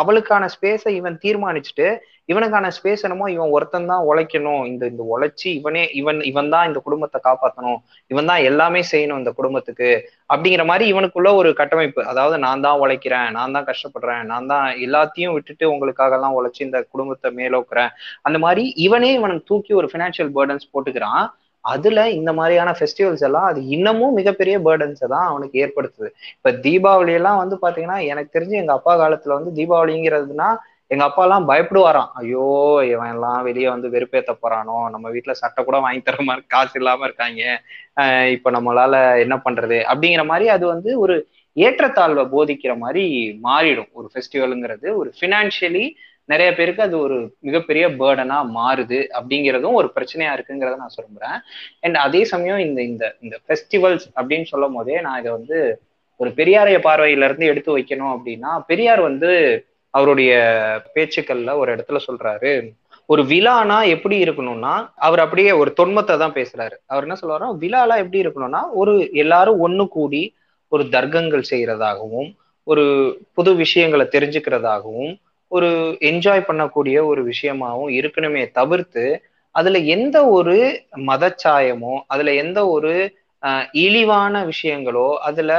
[0.00, 1.88] அவளுக்கான ஸ்பேஸை இவன் தீர்மானிச்சுட்டு
[2.30, 4.62] இவனுக்கான ஸ்பேஸ் என்னமோ இவன் ஒருத்தன் தான் உழைக்கணும்.
[4.70, 7.78] இந்த இந்த உழைச்சி இவனே இவன் இவன் தான் இந்த குடும்பத்தை காப்பாற்றணும்
[8.12, 9.90] இவன் தான் எல்லாமே செய்யணும் இந்த குடும்பத்துக்கு.
[10.32, 12.00] அப்படிங்கிற மாதிரி இவனுக்குள்ள ஒரு கட்டமைப்பு.
[12.12, 16.80] அதாவது நான் தான் உழைக்கிறேன் நான் தான் கஷ்டப்படுறேன் நான் தான் எல்லாத்தையும் விட்டுட்டு உங்களுக்காக எல்லாம் உழைச்சி இந்த
[16.94, 17.92] குடும்பத்தை மேலோக்குறேன்.
[18.28, 21.24] அந்த மாதிரி இவனே இவனுக்கு தூக்கி ஒரு ஃபினான்ஷியல் பேர்டன்ஸ் போட்டுக்கிறான்.
[21.64, 26.08] அதுல இந்த மாதிரியான ஃபெஸ்டிவல்ஸ் எல்லாம் அது இன்னமும் மிகப்பெரிய பேர்டன்ஸை தான் அவனுக்கு ஏற்படுத்துது.
[26.36, 30.48] இப்ப தீபாவளி எல்லாம் வந்து பாத்தீங்கன்னா எனக்கு தெரிஞ்சு எங்க அப்பா காலத்துல வந்து தீபாவளிங்கிறதுனா
[30.90, 32.10] எங்க அப்பா எல்லாம் பயப்படுவாராம்.
[32.14, 32.44] ஐயோ
[32.92, 37.04] இவன் எல்லாம் வெளியே வந்து வெறுப்பேத்த போறானோ நம்ம வீட்டுல சட்டை கூட வாங்கி தர மாதிரி காசு இல்லாம
[37.04, 37.40] இருக்காங்க.
[38.36, 39.78] இப்ப நம்மளால என்ன பண்றது?
[39.92, 41.16] அப்படிங்கிற மாதிரி அது வந்து ஒரு
[41.56, 43.04] ஏற்றத்தாழ்வை போதிக்கிற மாதிரி
[43.42, 43.90] மாறிடும்.
[43.92, 45.84] ஒரு ஃபெஸ்டிவலுங்கிறது ஒரு ஃபினான்ஷியலி
[46.28, 51.36] நிறைய பேருக்கு அது ஒரு மிகப்பெரிய பேர்டனா மாறுது அப்படிங்கிறதும் ஒரு பிரச்சனையா இருக்குங்கிறத நான் சொல்றேன்.
[51.80, 55.58] அண்ட் அதே சமயம் இந்த இந்த இந்த ஃபெஸ்டிவல்ஸ் அப்படின்னு சொல்லும் போதே நான் இதை வந்து
[56.20, 59.30] ஒரு பெரியாரைய பார்வையில இருந்து எடுத்து வைக்கணும் அப்படின்னா பெரியார் வந்து
[59.94, 60.32] அவருடைய
[60.94, 62.52] பேச்சுக்கள்ல ஒரு இடத்துல சொல்றாரு
[63.08, 66.76] ஒரு விழானா எப்படி இருக்கணும்னா அவர் அப்படியே ஒரு தொன்மத்தை தான் பேசுறாரு.
[66.86, 70.22] அவர் என்ன சொல்றாருன்னா விழாலாம் எப்படி இருக்கணும்னா ஒரு எல்லாரும் ஒண்ணு கூடி
[70.72, 72.28] ஒரு தர்க்கங்கள் செய்யறதாகவும்
[72.66, 72.84] ஒரு
[73.32, 75.12] புது விஷயங்களை தெரிஞ்சுக்கிறதாகவும்
[75.52, 75.68] ஒரு
[76.00, 79.04] என்ஜாய் பண்ணக்கூடிய ஒரு விஷயமாவும் இருக்கணுமே தவிர்த்து
[79.54, 80.56] அதுல எந்த ஒரு
[81.06, 82.92] மதச்சாயமோ அதுல எந்த ஒரு
[83.72, 85.52] இழிவான விஷயங்களோ அதுல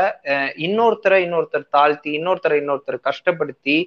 [0.57, 3.77] இன்னொருத்தரை இன்னொருத்தர் தாழ்த்தி இன்னொருத்தரை இன்னொருத்தர் கஷ்டப்படுத்தி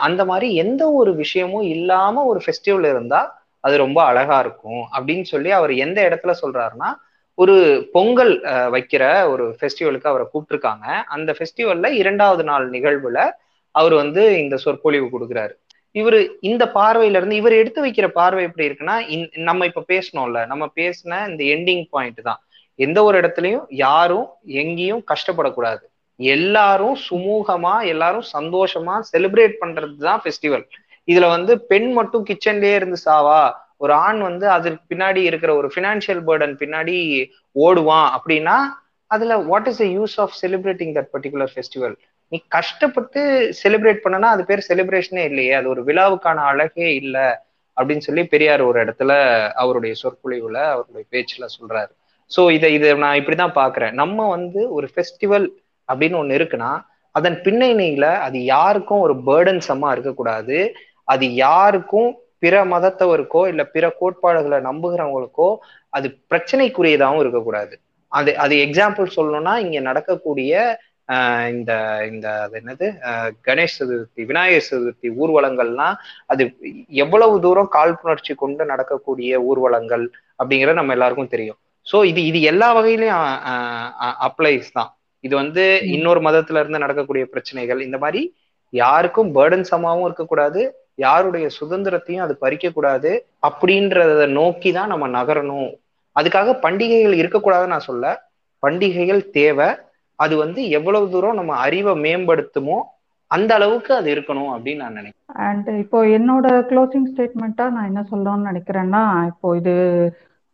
[0.00, 3.20] அந்த மாதிரி எந்த ஒரு விஷயமும் இல்லாம ஒரு ஃபெஸ்டிவல் இருந்தா
[3.64, 4.82] அது ரொம்ப அழகா இருக்கும்.
[4.96, 6.90] அப்படின்னு சொல்லி அவர் எந்த இடத்துல சொல்றாருன்னா
[7.38, 7.54] ஒரு
[7.92, 8.32] பொங்கல்
[8.74, 10.86] வைக்கிற ஒரு ஃபெஸ்டிவலுக்கு அவரை கூப்பிட்டுருக்காங்க.
[11.06, 13.18] அந்த ஃபெஸ்டிவல்ல இரண்டாவது நாள் நிகழ்வுல
[13.74, 15.52] அவர் வந்து இந்த சொற்பொழிவு கொடுக்குறாரு.
[15.94, 16.16] இவர்
[16.50, 18.96] இந்த பார்வையில இருந்து இவர் எடுத்து வைக்கிற பார்வை எப்படி இருக்குன்னா
[19.48, 22.40] நம்ம இப்ப பேசணும்ல நம்ம பேசின இந்த எண்டிங் பாயிண்ட் தான்.
[22.78, 24.28] எந்த ஒரு இடத்துலயும் யாரும்
[24.62, 25.82] எங்கேயும் கஷ்டப்படக்கூடாது.
[26.20, 30.64] எல்லாரும் சுமூகமா எல்லாரும் சந்தோஷமா செலிப்ரேட் பண்றது தான் ஃபெஸ்டிவல்
[31.08, 33.42] இதுல வந்து பெண் மட்டும் கிச்சன்லயே இருந்து சாவா?
[33.84, 36.96] ஒரு ஆண் வந்து அதுக்கு பின்னாடி இருக்கிற ஒரு ஃபினான்ஷியல் பேர்டன் பின்னாடி
[37.56, 38.56] ஓடுவான் அப்படின்னா
[39.10, 41.96] அதுல what is the use of celebrating that particular festival
[42.32, 43.20] நீ கஷ்டப்பட்டு
[43.60, 45.54] செலிப்ரேட் பண்ணனா அது பேர் செலிப்ரேஷனே இல்லையே.
[45.58, 47.26] அது ஒரு விழாவுக்கான அழகே இல்லை
[47.76, 49.12] அப்படின்னு சொல்லி பெரியார் ஒரு இடத்துல
[49.62, 51.90] அவருடைய சொற்பொழிவுல அவருடைய பேச்சுல சொல்றாரு.
[52.30, 55.46] ஸோ இதை இதை நான் இப்படிதான் பாக்குறேன் நம்ம வந்து ஒரு ஃபெஸ்டிவல்
[55.88, 56.70] அப்படின்னு ஒண்ணு இருக்குன்னா
[57.14, 60.58] அதன் பின்னணியில அது யாருக்கும் ஒரு பேர்டன் சம்மா இருக்கக்கூடாது.
[61.08, 65.48] அது யாருக்கும் பிற மதத்தவருக்கோ இல்ல பிற கோட்பாடுகளை நம்புகிறவங்களுக்கோ
[65.92, 67.74] அது பிரச்சனைக்குரியதாகவும் இருக்கக்கூடாது.
[68.12, 70.52] அது அது எக்ஸாம்பிள் சொல்லணும்னா இங்க நடக்கக்கூடிய
[71.52, 71.72] இந்த
[72.10, 72.86] இந்த அது என்னது?
[73.48, 75.96] கணேஷ் சதுர்த்தி விநாயகர் சதுர்த்தி ஊர்வலங்கள்லாம்
[76.32, 76.42] அது
[77.04, 80.04] எவ்வளவு தூரம் காழ்ப்புணர்ச்சி கொண்டு நடக்கக்கூடிய ஊர்வலங்கள்
[80.40, 81.58] அப்படிங்கிறது நம்ம எல்லாருக்கும் தெரியும்.
[81.86, 83.24] சோ இது இது எல்லா வகையிலயும்
[84.28, 84.90] அப்ளைஸ் தான்.
[85.24, 85.64] இது வந்து
[85.96, 87.80] இன்னொரு மதத்துல இருந்து நடக்கக்கூடிய பிரச்சனைகள்.
[87.86, 88.22] இந்த மாதிரி
[88.72, 90.60] யாருக்கும் பேர்டன் சமாவும் இருக்கக்கூடாது.
[91.04, 93.10] யாருடைய சுதந்திரத்தையும் அது பறிக்க கூடாது
[93.48, 95.70] அப்படின்றத நோக்கி தான் நம்ம நகரணும்.
[96.16, 98.06] அதுக்காக பண்டிகைகள் இருக்கக்கூடாதுன்னு நான் சொல்ல.
[98.62, 99.68] பண்டிகைகள் தேவை.
[100.20, 102.78] அது வந்து எவ்வளவு தூரம் நம்ம அறிவை மேம்படுத்துமோ
[103.30, 105.36] அந்த அளவுக்கு அது இருக்கணும் அப்படின்னு நான் நினைக்கிறேன்.
[105.46, 109.02] அண்ட் இப்போ என்னோட க்ளோசிங் ஸ்டேட்மெண்ட்டா நான் என்ன சொல்லணும்னு நினைக்கிறேன்னா
[109.32, 109.74] இப்போ இது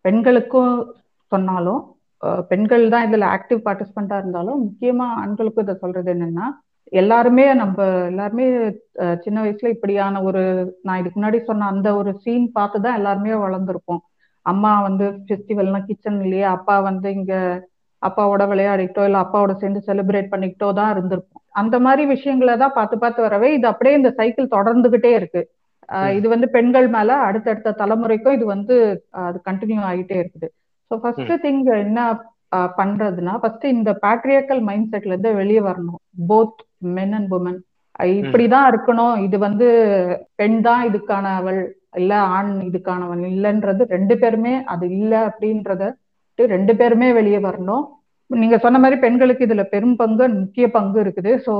[0.04, 0.74] பெண்களுக்கும்
[1.32, 1.82] சொன்னாலும்
[2.50, 6.46] பெண்கள் தான் இதுல ஆக்டிவ் பார்ட்டிசிபெண்டா இருந்தாலும் முக்கியமா ஆண்களுக்கும் இதை சொல்றது என்னன்னா
[6.92, 7.78] எல்லாருமே நம்ம
[8.10, 8.44] எல்லாருமே
[9.24, 10.42] சின்ன வயசுல இப்படியான ஒரு
[10.86, 14.02] நான் இதுக்கு முன்னாடி சொன்ன அந்த ஒரு சீன் பார்த்து தான் எல்லாருமே வளர்ந்துருப்போம்.
[14.46, 17.34] அம்மா வந்து ஃபெஸ்டிவல்னா கிச்சன்லயே அப்பா வந்து இங்க
[18.02, 21.42] அப்பாவோட விளையாடிக்கிட்டோ இல்ல அப்பாவோட சேர்ந்து செலிப்ரேட் பண்ணிக்கிட்டோ தான் இருந்திருப்போம்.
[21.60, 25.42] அந்த மாதிரி விஷயங்களை தான் பார்த்து பார்த்து வரவே இது அப்படியே இந்த சைக்கிள் தொடர்ந்துகிட்டே இருக்கு.
[26.18, 28.76] இது வந்து பெண்கள் மேல அடுத்தடுத்த தலைமுறைக்கும் இது வந்து
[29.26, 30.48] அது கண்டினியூ ஆகிட்டே இருக்குது.
[30.90, 32.00] ஸோ ஃபர்ஸ்ட் திங் என்ன
[32.80, 36.00] பண்றதுன்னா ஃபர்ஸ்ட் இந்த பேட்ரியக்கல் மைண்ட் செட்ல இருந்து வெளியே வரணும்.
[36.30, 36.60] போத்
[36.96, 37.58] மென் அண்ட் உமன்
[38.20, 39.14] இப்படிதான் இருக்கணும்.
[39.26, 39.66] இது வந்து
[40.40, 41.60] பெண் தான் இதுக்கான அவள்
[42.00, 45.84] இல்ல ஆண் இதுக்கானவன் இல்லைன்றது ரெண்டு பேருமே அது இல்ல அப்படின்றத
[46.38, 47.84] ரெண்டு பேருமே வெளியே வரணும்.
[48.30, 51.32] நீங்க சொன்ன மாதிரி பெண்களுக்கு இதுல பெரும் பங்கு முக்கிய பங்கு இருக்குது.
[51.46, 51.54] சோ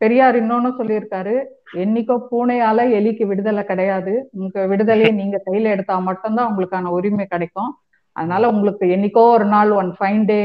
[0.00, 1.34] பெரியார் இன்னொன்னு சொல்லியிருக்காரு.
[1.82, 4.12] என்னைக்கோ பூனையால எலிக்கு விடுதலை கிடையாது.
[4.40, 7.70] உங்க விடுதலையை நீங்க கையில எடுத்தா மட்டும்தான் உங்களுக்கான உரிமை கிடைக்கும்.
[8.16, 10.40] அதனால உங்களுக்கு என்னைக்கோ ஒரு நாள் ஒன் ஃபைன் டே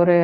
[0.00, 0.16] ஒரு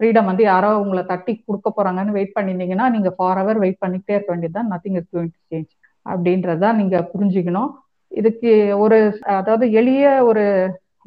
[0.00, 4.30] ஃப்ரீடம் வந்து யாரோ உங்களை தட்டி கொடுக்க போறாங்கன்னு வெயிட் பண்ணிருந்தீங்கன்னா நீங்க ஃபார் ஹவர் வெயிட் பண்ணிக்கிட்டே இருக்க
[4.32, 4.70] வேண்டியதுதான்.
[4.72, 5.70] Nothing is going to change
[6.06, 7.70] அப்படின்றதான் நீங்க புரிஞ்சுக்கணும்.
[8.12, 8.52] இதுக்கு
[8.84, 8.98] ஒரு
[9.40, 10.44] அதாவது எளிய ஒரு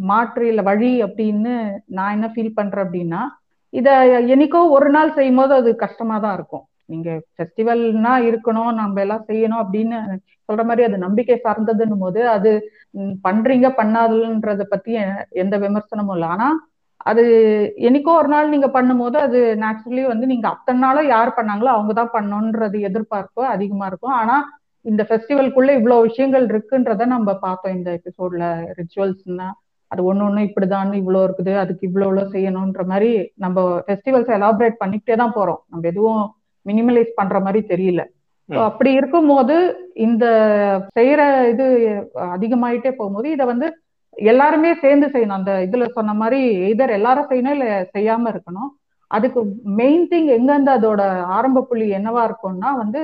[0.09, 1.53] மாற்று இல்ல வழி அப்படின்னு
[1.97, 3.21] நான் என்ன ஃபீல் பண்றேன் அப்படின்னா
[3.73, 3.89] இத
[4.33, 6.65] என்னைக்கோ ஒரு நாள் செய்யும் போது அது கஷ்டமா தான் இருக்கும்.
[6.91, 9.97] நீங்க ஃபெஸ்டிவல்னா இருக்கணும் நம்ம எல்லாம் செய்யணும் அப்படின்னு
[10.49, 12.51] சொல்ற மாதிரி அது நம்பிக்கை சார்ந்ததுன்னும் போது அது
[13.27, 14.93] பண்றீங்க பண்ணாதுன்றத பத்தி
[15.43, 16.29] எந்த விமர்சனமும் இல்லை.
[16.35, 16.47] ஆனா
[17.11, 17.23] அது
[17.87, 22.13] என்னைக்கோ ஒரு நாள் நீங்க பண்ணும்போது அது நேச்சுரலி வந்து நீங்க அத்தனை நாளும் யார் பண்ணாங்களோ அவங்க தான்
[22.17, 24.17] பண்ணணுன்றது எதிர்பார்ப்பு அதிகமா இருக்கும்.
[24.21, 24.35] ஆனா
[24.85, 27.75] இந்த ஃபெஸ்டிவல்குள்ள இவ்வளவு விஷயங்கள் இருக்குன்றத நம்ம பார்த்தோம்.
[27.77, 28.45] இந்த எபிசோட்ல
[28.79, 29.47] ரிச்சுவல்ஸ்னா
[29.91, 33.11] அது ஒண்ணு ஒண்ணு இப்படிதான் இவ்வளோ இருக்குது அதுக்கு இவ்வளோ இவ்வளோ செய்யணுன்ற மாதிரி
[33.43, 35.61] நம்ம ஃபெஸ்டிவல்ஸ் எலாபரேட் பண்ணிக்கிட்டே தான் போறோம்.
[35.71, 36.21] நம்ம எதுவும்
[36.65, 38.01] மினிமலைஸ் பண்ற மாதிரி தெரியல.
[38.67, 39.55] அப்படி இருக்கும்போது
[40.05, 40.25] இந்த
[40.97, 41.21] செய்யற
[41.53, 41.65] இது
[42.35, 43.67] அதிகமாயிட்டே போகும்போது இதை வந்து
[44.31, 45.39] எல்லாருமே சேர்ந்து செய்யணும்.
[45.39, 46.39] அந்த இதுல சொன்ன மாதிரி
[46.71, 48.71] எதர் எல்லாரும் செய்யணும் இல்ல செய்யாம இருக்கணும்.
[49.11, 49.39] அதுக்கு
[49.79, 51.01] மெயின் திங் எங்கேருந்து அதோட
[51.37, 53.01] ஆரம்ப புள்ளி என்னவா இருக்கும்னா வந்து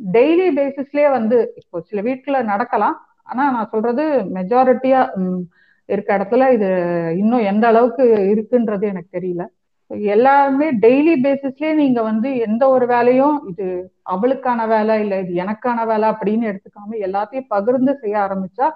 [0.00, 2.96] டெய்லி பேசிஸ்லயே வந்து இப்போ சில வீட்டுல நடக்கலாம்.
[3.30, 4.04] ஆனா நான் சொல்றது
[4.36, 5.00] மெஜாரிட்டியா
[5.88, 6.68] இருக்க இடத்துல இது
[7.18, 9.44] இன்னும் எந்த அளவுக்கு இருக்குன்றது எனக்கு தெரியல.
[10.12, 13.66] எல்லாருமே டெய்லி பேசிஸ்லயே நீங்க வந்து எந்த ஒரு வேலையும் இது
[14.02, 18.68] அவளுக்கான வேலை இல்ல இது எனக்கான வேலை அப்படின்னு எடுத்துக்காம எல்லாத்தையும் பகிர்ந்து செய்ய ஆரம்பிச்சா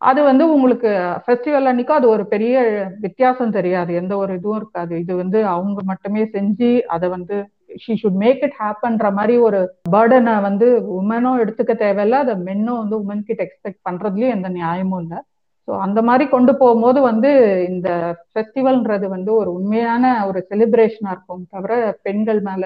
[0.00, 0.90] அது வந்து உங்களுக்கு
[1.26, 2.54] ஃபெஸ்டிவல் அன்னைக்கும் அது ஒரு பெரிய
[3.00, 3.94] வித்தியாசம் தெரியாது.
[3.94, 4.94] எந்த ஒரு இதுவும் இருக்காது.
[4.98, 7.36] இது வந்து அவங்க மட்டுமே செஞ்சு அதை வந்து
[7.84, 9.60] ஷீ ஷுட் மேக் இட் ஹேப்பன்ற மாதிரி ஒரு
[9.92, 10.66] பேர்டனை வந்து
[10.98, 12.18] உமனும் எடுத்துக்க தேவையில்ல.
[12.24, 15.20] அதை மென்னும் வந்து உமன் கிட்ட எக்ஸ்பெக்ட் பண்றதுலயும் எந்த நியாயமும் இல்லை.
[15.68, 17.30] ஸோ அந்த மாதிரி கொண்டு போகும்போது வந்து
[17.68, 17.88] இந்த
[18.30, 21.44] ஃபெஸ்டிவல்ன்றது வந்து ஒரு உண்மையான ஒரு செலிப்ரேஷனா இருக்கும்.
[21.50, 21.72] தவிர
[22.02, 22.64] பெண்கள் மேல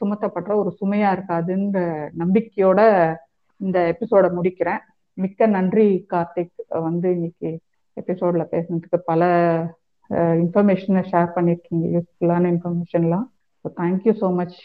[0.00, 1.78] சுமத்தப்படுற ஒரு சுமையா இருக்காதுன்ற
[2.22, 2.80] நம்பிக்கையோட
[3.60, 4.80] இந்த எபிசோட முடிக்கிறேன்.
[5.18, 6.54] மிக்க நன்றி கார்த்திக்.
[6.88, 7.50] வந்து இன்னைக்கு
[7.96, 9.22] எபிசோட்ல பேசுனதுக்கு பல
[10.40, 11.84] இன்ஃபர்மேஷனை ஷேர் பண்ணிருக்கீங்க.
[11.96, 13.26] யூஸ்ஃபுல்லான இன்ஃபர்மேஷன்லாம்
[13.64, 14.56] so thank you so much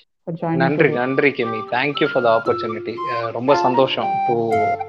[0.61, 2.95] நன்றி நன்றி Kimi thank you for the opportunity
[3.31, 4.35] ரொம்ப சந்தோஷம் to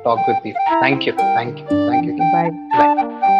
[0.05, 3.39] talk with you thank you thank you thank you bye bye